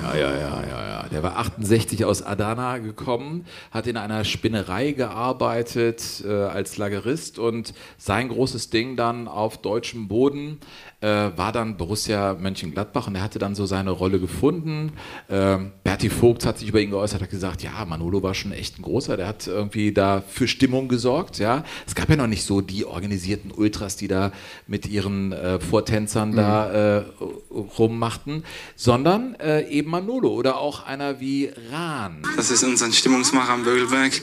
Ja, 0.04 0.16
ja, 0.16 0.32
ja, 0.32 0.64
ja. 0.70 0.81
Der 1.12 1.24
war 1.24 1.36
68 1.38 2.05
aus 2.05 2.22
Adana 2.22 2.78
gekommen, 2.78 3.45
hat 3.72 3.86
in 3.86 3.97
einer 3.97 4.24
Spinnerei 4.24 4.93
gearbeitet 4.93 6.24
äh, 6.26 6.32
als 6.32 6.78
Lagerist 6.78 7.38
und 7.38 7.74
sein 7.97 8.30
großes 8.30 8.70
Ding 8.70 8.95
dann 8.95 9.28
auf 9.28 9.57
deutschem 9.57 10.07
Boden 10.07 10.59
äh, 11.02 11.32
war 11.36 11.52
dann 11.52 11.78
Borussia 11.78 12.36
Mönchengladbach 12.39 13.08
und 13.08 13.16
er 13.16 13.24
hatte 13.24 13.39
dann 13.39 13.56
so 13.56 13.66
seine 13.66 13.89
Rolle 13.91 14.20
gefunden. 14.20 14.93
Ähm, 15.30 15.72
Berti 15.84 16.10
Vogt 16.10 16.45
hat 16.45 16.60
sich 16.60 16.70
über 16.70 16.80
ihn 16.80 16.91
geäußert, 16.91 17.22
hat 17.22 17.30
gesagt, 17.30 17.64
ja, 17.64 17.84
Manolo 17.86 18.22
war 18.22 18.34
schon 18.36 18.52
echt 18.52 18.80
ein 18.80 18.84
großer, 18.84 19.18
der 19.18 19.28
hat 19.28 19.47
irgendwie 19.47 19.91
da 19.93 20.24
für 20.28 20.47
Stimmung 20.47 20.88
gesorgt. 20.88 21.39
Ja. 21.39 21.64
Es 21.88 21.95
gab 21.95 22.10
ja 22.10 22.16
noch 22.16 22.28
nicht 22.28 22.45
so 22.45 22.62
die 22.62 22.86
organisierten 22.86 23.52
Ultras, 23.52 23.95
die 23.95 24.08
da 24.08 24.32
mit 24.68 24.86
ihren 24.86 25.32
äh, 25.32 25.60
Vortänzern 25.60 26.32
mhm. 26.32 26.36
da 26.36 26.99
äh, 26.99 27.04
rummachten, 27.49 28.43
sondern 28.76 29.36
äh, 29.36 29.68
eben 29.70 29.89
Manolo 29.89 30.30
oder 30.30 30.58
auch 30.60 30.86
einer 30.86 31.20
wie 31.20 31.52
Rahn. 31.72 32.22
Das 32.36 32.52
ist 32.52 32.64
unser 32.64 32.91
Stimmungsmacher 32.91 33.54
am 33.54 33.64
Bögelberg, 33.64 34.14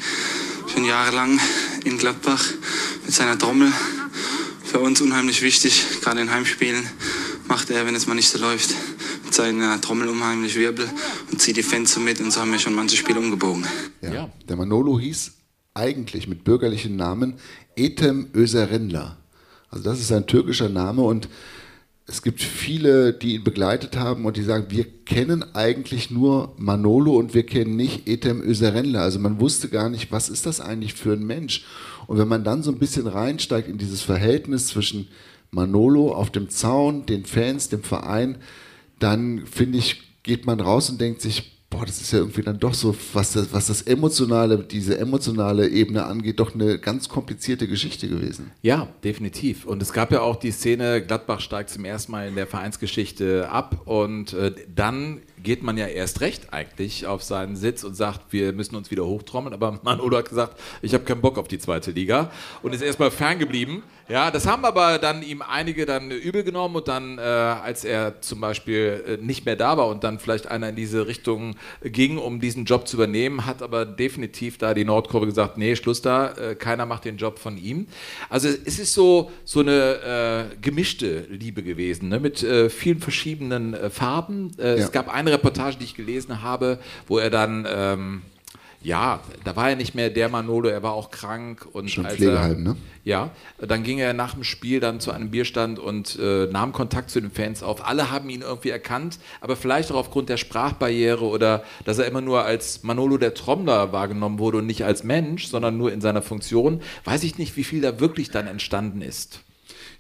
schon 0.73 0.85
jahrelang 0.85 1.41
in 1.85 1.99
Gladbach 1.99 2.45
mit 3.05 3.13
seiner 3.13 3.37
Trommel 3.37 3.73
für 4.69 4.81
uns 4.81 5.01
unheimlich 5.01 5.41
wichtig, 5.41 5.83
gerade 6.03 6.21
in 6.21 6.31
Heimspielen 6.31 6.87
macht 7.49 7.71
er, 7.71 7.87
wenn 7.87 7.95
es 7.95 8.07
mal 8.07 8.15
nicht 8.15 8.29
so 8.29 8.39
läuft, 8.39 8.75
mit 9.25 9.33
seiner 9.33 9.81
Trommel 9.81 10.09
unheimlich 10.09 10.57
Wirbel 10.57 10.87
und 11.31 11.41
zieht 11.41 11.57
die 11.57 11.63
Fans 11.63 11.95
so 11.95 12.01
mit 12.01 12.21
und 12.21 12.31
so 12.31 12.41
haben 12.41 12.53
wir 12.53 12.59
schon 12.59 12.75
manche 12.75 12.97
Spiele 12.97 13.19
umgebogen. 13.19 13.67
Ja, 14.03 14.13
ja. 14.13 14.33
Der 14.47 14.57
Manolo 14.57 15.01
hieß 15.01 15.33
eigentlich 15.73 16.29
mit 16.29 16.45
bürgerlichen 16.45 16.97
Namen 16.97 17.39
Etem 17.77 18.29
Özerenla. 18.35 19.17
Also 19.71 19.85
das 19.85 20.01
ist 20.01 20.13
ein 20.13 20.27
türkischer 20.27 20.69
Name 20.69 21.01
und 21.01 21.31
es 22.07 22.23
gibt 22.23 22.43
viele, 22.43 23.15
die 23.15 23.37
ihn 23.37 23.45
begleitet 23.45 23.97
haben 23.97 24.27
und 24.27 24.37
die 24.37 24.43
sagen, 24.43 24.67
wir 24.69 24.85
kennen 25.05 25.45
eigentlich 25.55 26.11
nur 26.11 26.55
Manolo 26.59 27.17
und 27.17 27.33
wir 27.33 27.45
kennen 27.45 27.77
nicht 27.77 28.07
Etem 28.07 28.43
Özerenla. 28.43 29.01
Also 29.01 29.19
man 29.19 29.41
wusste 29.41 29.69
gar 29.69 29.89
nicht, 29.89 30.13
was 30.13 30.29
ist 30.29 30.45
das 30.45 30.61
eigentlich 30.61 30.93
für 30.93 31.13
ein 31.15 31.27
Mensch. 31.27 31.65
Und 32.09 32.19
wenn 32.19 32.27
man 32.27 32.43
dann 32.43 32.63
so 32.63 32.73
ein 32.73 32.79
bisschen 32.79 33.07
reinsteigt 33.07 33.69
in 33.69 33.77
dieses 33.77 34.03
Verhältnis 34.03 34.69
zwischen 34.69 35.09
Manolo 35.51 36.13
auf 36.13 36.31
dem 36.31 36.49
Zaun, 36.49 37.07
den 37.07 37.27
Fans, 37.27 37.69
dem 37.69 37.83
Verein, 37.83 38.39
dann 38.99 39.47
finde 39.47 39.79
ich, 39.79 40.03
geht 40.23 40.47
man 40.47 40.59
raus 40.59 40.89
und 40.89 41.01
denkt 41.01 41.21
sich, 41.21 41.59
boah, 41.69 41.85
das 41.85 42.01
ist 42.01 42.13
ja 42.13 42.21
irgendwie 42.21 42.41
dann 42.41 42.59
doch 42.59 42.73
so, 42.73 42.97
was 43.13 43.35
das, 43.35 43.53
was 43.53 43.67
das 43.67 43.83
emotionale, 43.83 44.59
diese 44.59 44.99
emotionale 44.99 45.69
Ebene 45.69 46.07
angeht, 46.07 46.41
doch 46.41 46.55
eine 46.55 46.79
ganz 46.79 47.11
komplizierte 47.11 47.69
Geschichte 47.69 48.09
gewesen. 48.09 48.53
Ja, 48.63 48.89
definitiv. 49.05 49.67
Und 49.67 49.83
es 49.83 49.93
gab 49.93 50.11
ja 50.11 50.23
auch 50.23 50.37
die 50.37 50.51
Szene, 50.51 51.05
Gladbach 51.05 51.41
steigt 51.41 51.69
zum 51.69 51.85
ersten 51.85 52.13
Mal 52.13 52.29
in 52.29 52.37
der 52.37 52.47
Vereinsgeschichte 52.47 53.51
ab 53.51 53.83
und 53.85 54.33
äh, 54.33 54.55
dann 54.75 55.21
geht 55.43 55.63
man 55.63 55.77
ja 55.77 55.87
erst 55.87 56.21
recht 56.21 56.53
eigentlich 56.53 57.07
auf 57.07 57.23
seinen 57.23 57.57
Sitz 57.57 57.85
und 57.85 57.95
sagt, 57.95 58.33
wir 58.33 58.53
müssen 58.53 58.77
uns 58.77 58.91
wieder 58.91 59.07
hochtrommeln. 59.07 59.55
Aber 59.55 59.79
Manolo 59.83 60.19
hat 60.19 60.29
gesagt, 60.29 60.59
ich 60.83 60.95
habe 60.95 61.05
keinen 61.05 61.21
Bock 61.21 61.39
auf 61.39 61.49
die 61.49 61.59
zweite 61.59 61.91
Liga 61.91 62.31
und 62.63 62.75
ist 62.75 62.83
erstmal 62.83 63.11
ferngeblieben. 63.11 63.83
Ja, 64.09 64.31
das 64.31 64.47
haben 64.47 64.65
aber 64.65 64.99
dann 64.99 65.23
ihm 65.23 65.43
einige 65.43 65.85
dann 65.85 66.11
übel 66.11 66.43
genommen 66.43 66.77
und 66.77 66.89
dann, 66.89 67.19
äh, 67.19 67.21
als 67.21 67.85
er 67.85 68.23
zum 68.23 68.41
Beispiel 68.41 69.05
äh, 69.07 69.25
nicht 69.25 69.45
mehr 69.45 69.55
da 69.57 69.77
war 69.77 69.89
und 69.89 70.03
dann 70.03 70.19
vielleicht 70.19 70.47
einer 70.47 70.71
in 70.71 70.77
diese 70.77 71.07
Richtung 71.07 71.57
ging, 71.83 72.17
um 72.17 72.41
diesen 72.41 72.65
Job 72.65 72.89
zu 72.89 72.97
übernehmen, 72.97 73.45
hat 73.45 73.63
aber 73.63 73.85
definitiv 73.85 74.57
da 74.57 74.73
die 74.73 74.87
Nordkurve 74.87 75.27
gesagt, 75.27 75.59
nee, 75.59 75.77
Schluss 75.77 76.01
da, 76.01 76.33
äh, 76.33 76.55
keiner 76.55 76.87
macht 76.87 77.05
den 77.05 77.19
Job 77.19 77.39
von 77.39 77.59
ihm. 77.59 77.87
Also 78.31 78.49
es 78.49 78.79
ist 78.79 78.95
so, 78.95 79.31
so 79.45 79.61
eine 79.61 80.51
äh, 80.53 80.57
gemischte 80.57 81.27
Liebe 81.29 81.63
gewesen, 81.63 82.09
ne? 82.09 82.19
mit 82.19 82.43
äh, 82.43 82.71
vielen 82.71 83.01
verschiedenen 83.01 83.75
äh, 83.75 83.91
Farben. 83.91 84.53
Ja. 84.57 84.65
Es 84.65 84.91
gab 84.91 85.13
eine 85.13 85.33
Reportage, 85.33 85.77
die 85.79 85.85
ich 85.85 85.95
gelesen 85.95 86.43
habe, 86.43 86.79
wo 87.07 87.19
er 87.19 87.29
dann... 87.29 87.67
Ähm, 87.71 88.23
ja, 88.81 89.21
da 89.45 89.57
war 89.57 89.71
er 89.71 89.77
nicht 89.77 89.95
mehr 89.95 90.09
der 90.09 90.29
Manolo, 90.29 90.69
er 90.69 90.83
war 90.83 90.93
auch 90.93 91.11
krank 91.11 91.67
und 91.73 91.91
Schon 91.91 92.07
Pflegeheim, 92.07 92.63
ne? 92.63 92.77
Ja, 93.05 93.31
dann 93.59 93.83
ging 93.83 93.99
er 93.99 94.13
nach 94.13 94.35
dem 94.35 94.45
Spiel 94.45 94.81
dann 94.81 95.01
zu 95.01 95.11
einem 95.11 95.31
Bierstand 95.31 95.79
und 95.79 96.17
äh, 96.21 96.47
nahm 96.47 96.73
Kontakt 96.73 97.11
zu 97.11 97.21
den 97.21 97.31
Fans 97.31 97.63
auf. 97.63 97.87
Alle 97.87 98.11
haben 98.11 98.31
ihn 98.31 98.43
irgendwie 98.43 98.69
erkannt, 98.69 99.19
aber 99.41 99.57
vielleicht 99.57 99.91
auch 99.91 99.97
aufgrund 99.97 100.29
der 100.29 100.37
Sprachbarriere 100.37 101.25
oder 101.25 101.65
dass 101.85 101.99
er 101.99 102.07
immer 102.07 102.21
nur 102.21 102.45
als 102.45 102.83
Manolo 102.85 103.19
der 103.19 103.35
Trommler 103.35 103.93
wahrgenommen 103.93 104.39
wurde 104.39 104.59
und 104.59 104.67
nicht 104.67 104.85
als 104.85 105.03
Mensch, 105.03 105.49
sondern 105.49 105.77
nur 105.77 105.93
in 105.93 106.01
seiner 106.01 106.23
Funktion. 106.23 106.81
Weiß 107.05 107.25
ich 107.25 107.39
nicht, 107.39 107.57
wie 107.57 107.65
viel 107.65 107.81
da 107.81 107.99
wirklich 107.99 108.31
dann 108.31 108.47
entstanden 108.47 109.03
ist. 109.03 109.41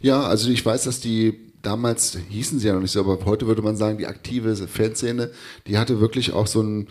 Ja, 0.00 0.22
also 0.22 0.50
ich 0.50 0.64
weiß, 0.64 0.84
dass 0.84 1.00
die 1.00 1.48
damals 1.62 2.16
hießen 2.28 2.58
sie 2.58 2.68
ja 2.68 2.74
noch 2.74 2.80
nicht 2.80 2.92
so, 2.92 3.00
aber 3.00 3.24
heute 3.24 3.46
würde 3.46 3.62
man 3.62 3.76
sagen, 3.76 3.98
die 3.98 4.06
aktive 4.06 4.54
Fanszene, 4.54 5.30
die 5.66 5.78
hatte 5.78 6.00
wirklich 6.00 6.32
auch 6.32 6.46
so 6.46 6.62
ein 6.62 6.88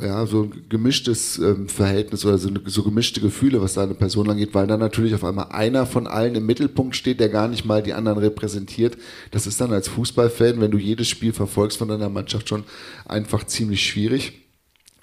ja, 0.00 0.26
so 0.26 0.44
ein 0.44 0.64
gemischtes 0.68 1.38
ähm, 1.38 1.68
Verhältnis 1.68 2.24
oder 2.24 2.38
so, 2.38 2.50
so 2.66 2.82
gemischte 2.82 3.20
Gefühle, 3.20 3.60
was 3.62 3.74
da 3.74 3.82
eine 3.82 3.94
Person 3.94 4.30
angeht, 4.30 4.54
weil 4.54 4.66
dann 4.66 4.80
natürlich 4.80 5.14
auf 5.14 5.24
einmal 5.24 5.48
einer 5.50 5.86
von 5.86 6.06
allen 6.06 6.34
im 6.34 6.46
Mittelpunkt 6.46 6.96
steht, 6.96 7.20
der 7.20 7.28
gar 7.28 7.48
nicht 7.48 7.64
mal 7.64 7.82
die 7.82 7.94
anderen 7.94 8.18
repräsentiert. 8.18 8.96
Das 9.30 9.46
ist 9.46 9.60
dann 9.60 9.72
als 9.72 9.88
Fußballfan, 9.88 10.60
wenn 10.60 10.70
du 10.70 10.78
jedes 10.78 11.08
Spiel 11.08 11.32
verfolgst 11.32 11.78
von 11.78 11.88
deiner 11.88 12.08
Mannschaft 12.08 12.48
schon 12.48 12.64
einfach 13.06 13.44
ziemlich 13.44 13.86
schwierig. 13.86 14.46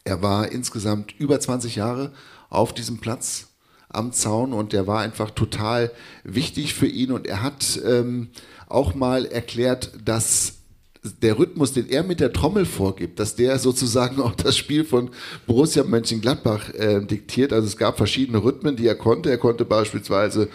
Er 0.03 0.21
war 0.21 0.51
insgesamt 0.51 1.13
über 1.17 1.39
20 1.39 1.75
Jahre 1.75 2.11
auf 2.49 2.73
diesem 2.73 2.99
Platz 2.99 3.47
am 3.89 4.11
Zaun 4.11 4.53
und 4.53 4.73
der 4.73 4.87
war 4.87 4.99
einfach 4.99 5.29
total 5.31 5.91
wichtig 6.23 6.73
für 6.73 6.87
ihn 6.87 7.11
und 7.11 7.27
er 7.27 7.41
hat 7.41 7.79
ähm, 7.85 8.29
auch 8.67 8.95
mal 8.95 9.25
erklärt, 9.25 9.91
dass 10.03 10.62
der 11.03 11.37
Rhythmus, 11.37 11.73
den 11.73 11.89
er 11.89 12.03
mit 12.03 12.19
der 12.19 12.31
Trommel 12.31 12.65
vorgibt, 12.65 13.19
dass 13.19 13.35
der 13.35 13.59
sozusagen 13.59 14.21
auch 14.21 14.35
das 14.35 14.57
Spiel 14.57 14.85
von 14.85 15.09
Borussia 15.45 15.83
Mönchengladbach 15.83 16.73
äh, 16.73 17.05
diktiert. 17.05 17.51
Also 17.51 17.67
es 17.67 17.77
gab 17.77 17.97
verschiedene 17.97 18.43
Rhythmen, 18.43 18.75
die 18.75 18.87
er 18.87 18.95
konnte. 18.95 19.29
Er 19.29 19.37
konnte 19.37 19.65
beispielsweise 19.65 20.49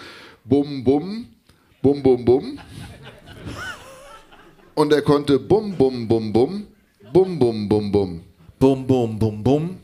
Bum 0.44 0.82
Bum, 0.84 1.28
Bum 1.82 2.02
Bum 2.02 2.24
Bum. 2.24 2.58
Und 4.74 4.92
er 4.92 5.02
konnte 5.02 5.38
Bum 5.38 5.76
Bum 5.76 6.08
Bum 6.08 6.32
Bum, 6.32 6.66
Bum 7.12 7.38
Bum 7.38 7.68
Bum 7.68 7.92
Bum. 7.92 8.20
Bum 8.58 8.86
Bum 8.86 9.18
Bum 9.18 9.44
Bum, 9.44 9.78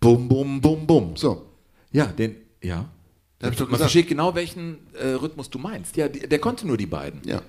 Bum 0.00 0.28
Bum 0.28 0.60
Bum 0.60 0.86
Bum. 0.86 1.16
So. 1.16 1.46
Ja, 1.92 2.06
den, 2.06 2.36
ja. 2.62 2.88
Man 3.40 3.50
gesagt. 3.50 3.76
versteht 3.76 4.08
genau, 4.08 4.34
welchen 4.34 4.78
äh, 4.94 5.08
Rhythmus 5.08 5.50
du 5.50 5.58
meinst. 5.58 5.96
Ja, 5.96 6.08
die, 6.08 6.20
der 6.20 6.38
konnte 6.38 6.66
nur 6.66 6.76
die 6.76 6.86
beiden. 6.86 7.20
Ja. 7.24 7.42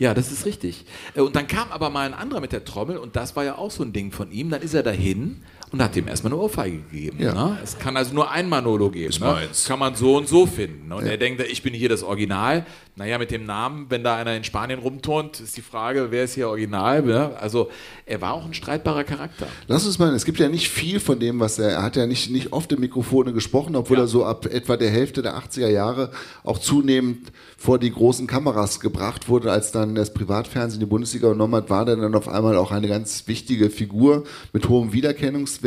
Ja, 0.00 0.14
das 0.14 0.32
ist 0.32 0.46
richtig. 0.46 0.86
Äh, 1.14 1.20
Und 1.20 1.36
dann 1.36 1.46
kam 1.46 1.70
aber 1.70 1.90
mal 1.90 2.06
ein 2.06 2.14
anderer 2.14 2.40
mit 2.40 2.52
der 2.52 2.64
Trommel 2.64 2.96
und 2.96 3.16
das 3.16 3.36
war 3.36 3.44
ja 3.44 3.58
auch 3.58 3.70
so 3.70 3.84
ein 3.84 3.92
Ding 3.92 4.10
von 4.12 4.32
ihm. 4.32 4.48
Dann 4.48 4.62
ist 4.62 4.72
er 4.72 4.82
dahin 4.82 5.42
und 5.72 5.82
hat 5.82 5.94
dem 5.94 6.08
erstmal 6.08 6.32
eine 6.32 6.40
Ohrfeige 6.42 6.78
gegeben. 6.78 7.18
Ja. 7.20 7.32
Ne? 7.32 7.58
Es 7.62 7.78
kann 7.78 7.96
also 7.96 8.12
nur 8.14 8.30
ein 8.30 8.48
Manolo 8.48 8.90
geben. 8.90 9.14
Ne? 9.20 9.48
Kann 9.66 9.78
man 9.78 9.94
so 9.94 10.16
und 10.16 10.28
so 10.28 10.46
finden. 10.46 10.88
ne? 10.88 10.96
Und 10.96 11.06
er 11.06 11.16
denkt, 11.16 11.40
ich 11.42 11.62
bin 11.62 11.74
hier 11.74 11.88
das 11.88 12.02
Original. 12.02 12.66
Naja, 12.96 13.18
mit 13.18 13.30
dem 13.30 13.46
Namen, 13.46 13.86
wenn 13.88 14.04
da 14.04 14.16
einer 14.16 14.36
in 14.36 14.44
Spanien 14.44 14.80
rumturnt, 14.80 15.40
ist 15.40 15.56
die 15.56 15.62
Frage, 15.62 16.08
wer 16.10 16.24
ist 16.24 16.34
hier 16.34 16.48
Original? 16.48 17.02
Ne? 17.02 17.30
Also 17.38 17.70
er 18.04 18.20
war 18.20 18.34
auch 18.34 18.44
ein 18.44 18.52
streitbarer 18.52 19.04
Charakter. 19.04 19.46
Lass 19.68 19.86
uns 19.86 19.98
mal, 19.98 20.12
es 20.14 20.24
gibt 20.24 20.38
ja 20.38 20.48
nicht 20.48 20.68
viel 20.68 21.00
von 21.00 21.18
dem, 21.18 21.40
was 21.40 21.58
er, 21.58 21.70
er 21.70 21.82
hat 21.82 21.96
ja 21.96 22.06
nicht, 22.06 22.30
nicht 22.30 22.52
oft 22.52 22.70
in 22.72 22.80
Mikrofone 22.80 23.32
gesprochen, 23.32 23.76
obwohl 23.76 23.98
er 23.98 24.06
so 24.06 24.24
ab 24.24 24.46
etwa 24.46 24.76
der 24.76 24.90
Hälfte 24.90 25.22
der 25.22 25.38
80er 25.38 25.68
Jahre 25.68 26.10
auch 26.42 26.58
zunehmend 26.58 27.32
vor 27.56 27.78
die 27.78 27.92
großen 27.92 28.26
Kameras 28.26 28.80
gebracht 28.80 29.28
wurde, 29.28 29.52
als 29.52 29.70
dann 29.70 29.94
das 29.94 30.12
Privatfernsehen 30.12 30.80
die 30.80 30.86
Bundesliga 30.86 31.28
übernommen 31.28 31.54
hat, 31.54 31.70
war 31.70 31.86
er 31.88 31.96
dann 31.96 32.14
auf 32.14 32.28
einmal 32.28 32.56
auch 32.56 32.72
eine 32.72 32.88
ganz 32.88 33.28
wichtige 33.28 33.70
Figur 33.70 34.24
mit 34.52 34.68
hohem 34.68 34.92
Wiedererkennungswert. 34.92 35.59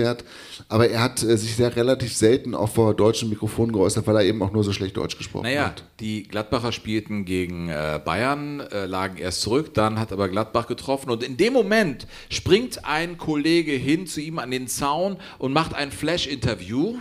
Aber 0.69 0.89
er 0.89 1.01
hat 1.01 1.21
äh, 1.23 1.37
sich 1.37 1.55
sehr 1.55 1.75
relativ 1.75 2.13
selten 2.15 2.55
auch 2.55 2.69
vor 2.69 2.93
deutschen 2.93 3.29
Mikrofonen 3.29 3.71
geäußert, 3.73 4.05
weil 4.07 4.15
er 4.17 4.23
eben 4.23 4.41
auch 4.41 4.51
nur 4.51 4.63
so 4.63 4.73
schlecht 4.73 4.97
Deutsch 4.97 5.17
gesprochen 5.17 5.43
Naja, 5.43 5.65
hat. 5.67 5.83
die 5.99 6.23
Gladbacher 6.23 6.71
spielten 6.71 7.25
gegen 7.25 7.69
äh, 7.69 7.99
Bayern, 8.03 8.59
äh, 8.59 8.85
lagen 8.85 9.17
erst 9.17 9.41
zurück, 9.41 9.73
dann 9.73 9.99
hat 9.99 10.11
aber 10.11 10.29
Gladbach 10.29 10.67
getroffen 10.67 11.09
und 11.09 11.23
in 11.23 11.37
dem 11.37 11.53
Moment 11.53 12.07
springt 12.29 12.85
ein 12.85 13.17
Kollege 13.17 13.71
hin 13.73 14.07
zu 14.07 14.21
ihm 14.21 14.39
an 14.39 14.51
den 14.51 14.67
Zaun 14.67 15.17
und 15.37 15.53
macht 15.53 15.73
ein 15.73 15.91
Flash-Interview. 15.91 16.97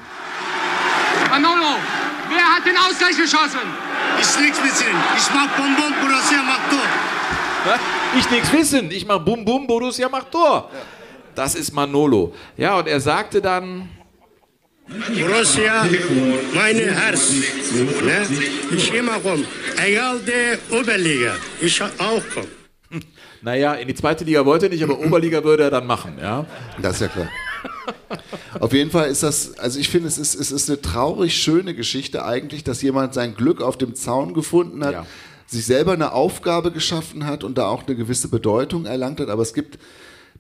Manolo, 1.31 1.77
wer 2.29 2.45
hat 2.57 2.67
den 2.67 2.77
Ausgleich 2.77 3.17
geschossen? 3.17 3.61
Ich 4.21 4.39
nix 4.41 4.63
wissen. 4.63 4.87
Ich 5.17 5.29
mach 5.35 5.49
Bonbon, 5.57 5.93
Borussia 6.01 6.43
macht 6.43 6.71
Tor. 6.71 7.79
Ich 8.19 8.31
nichts 8.31 8.53
wissen, 8.53 8.91
ich 8.91 9.07
mach 9.07 9.19
Bum 9.21 9.45
Bum, 9.45 9.67
Borussia 9.67 10.09
macht 10.09 10.31
Tor. 10.33 10.69
Das 11.35 11.55
ist 11.55 11.73
Manolo. 11.73 12.35
Ja, 12.57 12.79
und 12.79 12.87
er 12.89 13.01
sagte 13.01 13.41
dann, 13.41 13.89
Borussia, 14.89 15.87
meine 16.55 16.81
Herz. 16.95 17.31
Ne? 18.05 18.27
Ich 18.77 18.93
immer 18.93 19.19
komm. 19.23 19.45
Egal 19.83 20.19
der 20.21 20.59
Oberliga. 20.79 21.35
Ich 21.61 21.81
auch 21.83 22.23
komm. 22.35 23.01
naja, 23.43 23.75
in 23.75 23.89
die 23.89 23.95
zweite 23.95 24.25
Liga 24.25 24.45
wollte 24.45 24.67
er 24.67 24.71
nicht, 24.71 24.83
aber 24.83 24.99
Oberliga 24.99 25.43
würde 25.45 25.63
er 25.65 25.71
dann 25.71 25.87
machen. 25.87 26.19
Ja? 26.21 26.45
Das 26.81 26.97
ist 26.97 27.01
ja 27.03 27.09
klar. 27.09 27.29
Auf 28.61 28.73
jeden 28.73 28.91
Fall 28.91 29.09
ist 29.09 29.23
das, 29.23 29.57
also 29.59 29.79
ich 29.79 29.89
finde, 29.89 30.09
es 30.09 30.19
ist, 30.19 30.35
es 30.35 30.53
ist 30.53 30.69
eine 30.69 30.83
traurig 30.83 31.35
schöne 31.35 31.75
Geschichte 31.75 32.25
eigentlich, 32.25 32.65
dass 32.65 32.83
jemand 32.83 33.15
sein 33.15 33.35
Glück 33.35 33.63
auf 33.63 33.79
dem 33.79 33.95
Zaun 33.95 34.35
gefunden 34.35 34.85
hat, 34.85 34.93
Ja. 34.93 35.07
sich 35.47 35.65
selber 35.65 35.93
eine 35.93 36.13
Aufgabe 36.13 36.71
geschaffen 36.73 37.25
hat 37.27 37.45
und 37.45 37.57
da 37.57 37.67
auch 37.69 37.87
eine 37.87 37.97
gewisse 37.97 38.29
Bedeutung 38.29 38.85
erlangt 38.85 39.21
hat. 39.21 39.31
Aber 39.31 39.43
es 39.43 39.55
gibt 39.55 39.79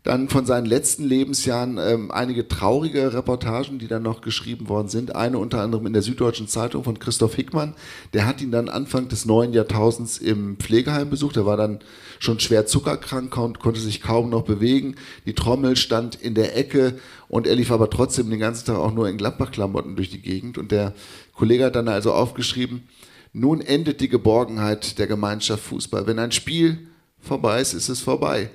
dann 0.02 0.28
von 0.28 0.44
seinen 0.46 0.66
letzten 0.66 1.04
Lebensjahren 1.04 1.78
ähm, 1.78 2.10
einige 2.10 2.48
traurige 2.48 3.14
Reportagen, 3.14 3.78
die 3.78 3.86
dann 3.86 4.02
noch 4.02 4.20
geschrieben 4.20 4.68
worden 4.68 4.88
sind. 4.88 5.14
Eine 5.14 5.38
unter 5.38 5.60
anderem 5.60 5.86
in 5.86 5.92
der 5.92 6.02
Süddeutschen 6.02 6.48
Zeitung 6.48 6.82
von 6.82 6.98
Christoph 6.98 7.36
Hickmann. 7.36 7.74
Der 8.12 8.26
hat 8.26 8.40
ihn 8.40 8.50
dann 8.50 8.68
Anfang 8.68 9.06
des 9.06 9.26
neuen 9.26 9.52
Jahrtausends 9.52 10.18
im 10.18 10.56
Pflegeheim 10.56 11.08
besucht. 11.08 11.36
Er 11.36 11.46
war 11.46 11.56
dann 11.56 11.78
schon 12.18 12.40
schwer 12.40 12.66
zuckerkrank, 12.66 13.30
kon 13.30 13.58
konnte 13.60 13.78
sich 13.78 14.02
kaum 14.02 14.28
noch 14.28 14.42
bewegen. 14.42 14.96
Die 15.24 15.34
Trommel 15.34 15.76
stand 15.76 16.16
in 16.16 16.34
der 16.34 16.56
Ecke 16.56 16.98
und 17.28 17.46
er 17.46 17.54
lief 17.54 17.70
aber 17.70 17.88
trotzdem 17.88 18.28
den 18.28 18.40
ganzen 18.40 18.66
Tag 18.66 18.76
auch 18.76 18.92
nur 18.92 19.08
in 19.08 19.18
Gladbach-Klamotten 19.18 19.94
durch 19.94 20.10
die 20.10 20.22
Gegend. 20.22 20.58
Und 20.58 20.72
der 20.72 20.94
Kollege 21.32 21.66
hat 21.66 21.76
dann 21.76 21.86
also 21.86 22.12
aufgeschrieben, 22.12 22.88
nun 23.32 23.60
endet 23.60 24.00
die 24.00 24.08
Geborgenheit 24.08 24.98
der 24.98 25.06
Gemeinschaft 25.06 25.62
Fußball. 25.62 26.08
Wenn 26.08 26.18
ein 26.18 26.32
Spiel 26.32 26.88
vorbei 27.20 27.60
ist, 27.60 27.72
ist 27.72 27.88
es 27.88 28.00
vorbei. 28.00 28.50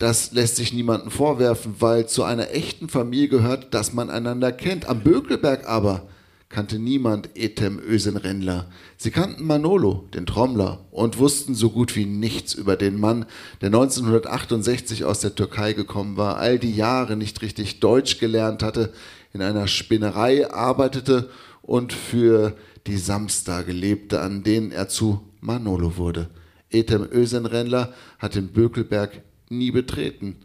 Das 0.00 0.32
lässt 0.32 0.56
sich 0.56 0.72
niemandem 0.72 1.10
vorwerfen, 1.10 1.74
weil 1.78 2.08
zu 2.08 2.24
einer 2.24 2.52
echten 2.52 2.88
Familie 2.88 3.28
gehört, 3.28 3.74
dass 3.74 3.92
man 3.92 4.08
einander 4.08 4.50
kennt. 4.50 4.88
Am 4.88 5.02
Bökelberg 5.02 5.68
aber 5.68 6.08
kannte 6.48 6.78
niemand 6.78 7.28
Ethem 7.36 7.78
Ösenrendler. 7.78 8.64
Sie 8.96 9.10
kannten 9.10 9.44
Manolo, 9.44 10.08
den 10.14 10.24
Trommler, 10.24 10.86
und 10.90 11.18
wussten 11.18 11.54
so 11.54 11.68
gut 11.68 11.96
wie 11.96 12.06
nichts 12.06 12.54
über 12.54 12.76
den 12.76 12.98
Mann, 12.98 13.26
der 13.60 13.66
1968 13.66 15.04
aus 15.04 15.20
der 15.20 15.34
Türkei 15.34 15.74
gekommen 15.74 16.16
war, 16.16 16.38
all 16.38 16.58
die 16.58 16.74
Jahre 16.74 17.14
nicht 17.14 17.42
richtig 17.42 17.80
Deutsch 17.80 18.18
gelernt 18.18 18.62
hatte, 18.62 18.94
in 19.34 19.42
einer 19.42 19.66
Spinnerei 19.66 20.50
arbeitete 20.50 21.28
und 21.60 21.92
für 21.92 22.56
die 22.86 22.96
Samstage 22.96 23.72
lebte, 23.72 24.22
an 24.22 24.44
denen 24.44 24.72
er 24.72 24.88
zu 24.88 25.20
Manolo 25.42 25.98
wurde. 25.98 26.30
Ethem 26.70 27.06
Ösenrendler 27.12 27.92
hat 28.18 28.34
den 28.34 28.48
Bökelberg 28.48 29.20
nie 29.50 29.72
betreten. 29.72 30.36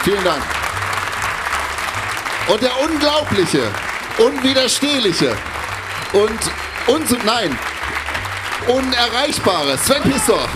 Vielen 0.04 0.24
Dank. 0.24 0.57
Und 2.48 2.62
der 2.62 2.80
unglaubliche, 2.80 3.72
unwiderstehliche, 4.18 5.36
Und, 6.14 6.40
und, 6.88 7.26
nein, 7.26 7.58
unerreichbare 8.68 9.78
Sven 9.78 10.02
Pistor. 10.04 10.48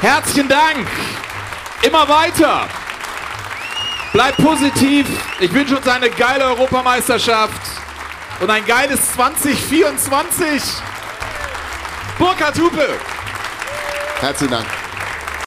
Herzlichen 0.00 0.48
Dank. 0.48 0.86
Immer 1.82 2.08
weiter. 2.08 2.68
Bleibt 4.12 4.36
positiv. 4.36 5.06
Ich 5.40 5.52
wünsche 5.52 5.76
uns 5.76 5.88
eine 5.88 6.08
geile 6.10 6.44
Europameisterschaft 6.44 7.60
und 8.40 8.50
ein 8.50 8.64
geiles 8.64 9.12
2024. 9.14 10.62
Burkhard 12.18 12.58
Hupe. 12.58 12.88
Herzlichen 14.20 14.52
Dank. 14.52 14.66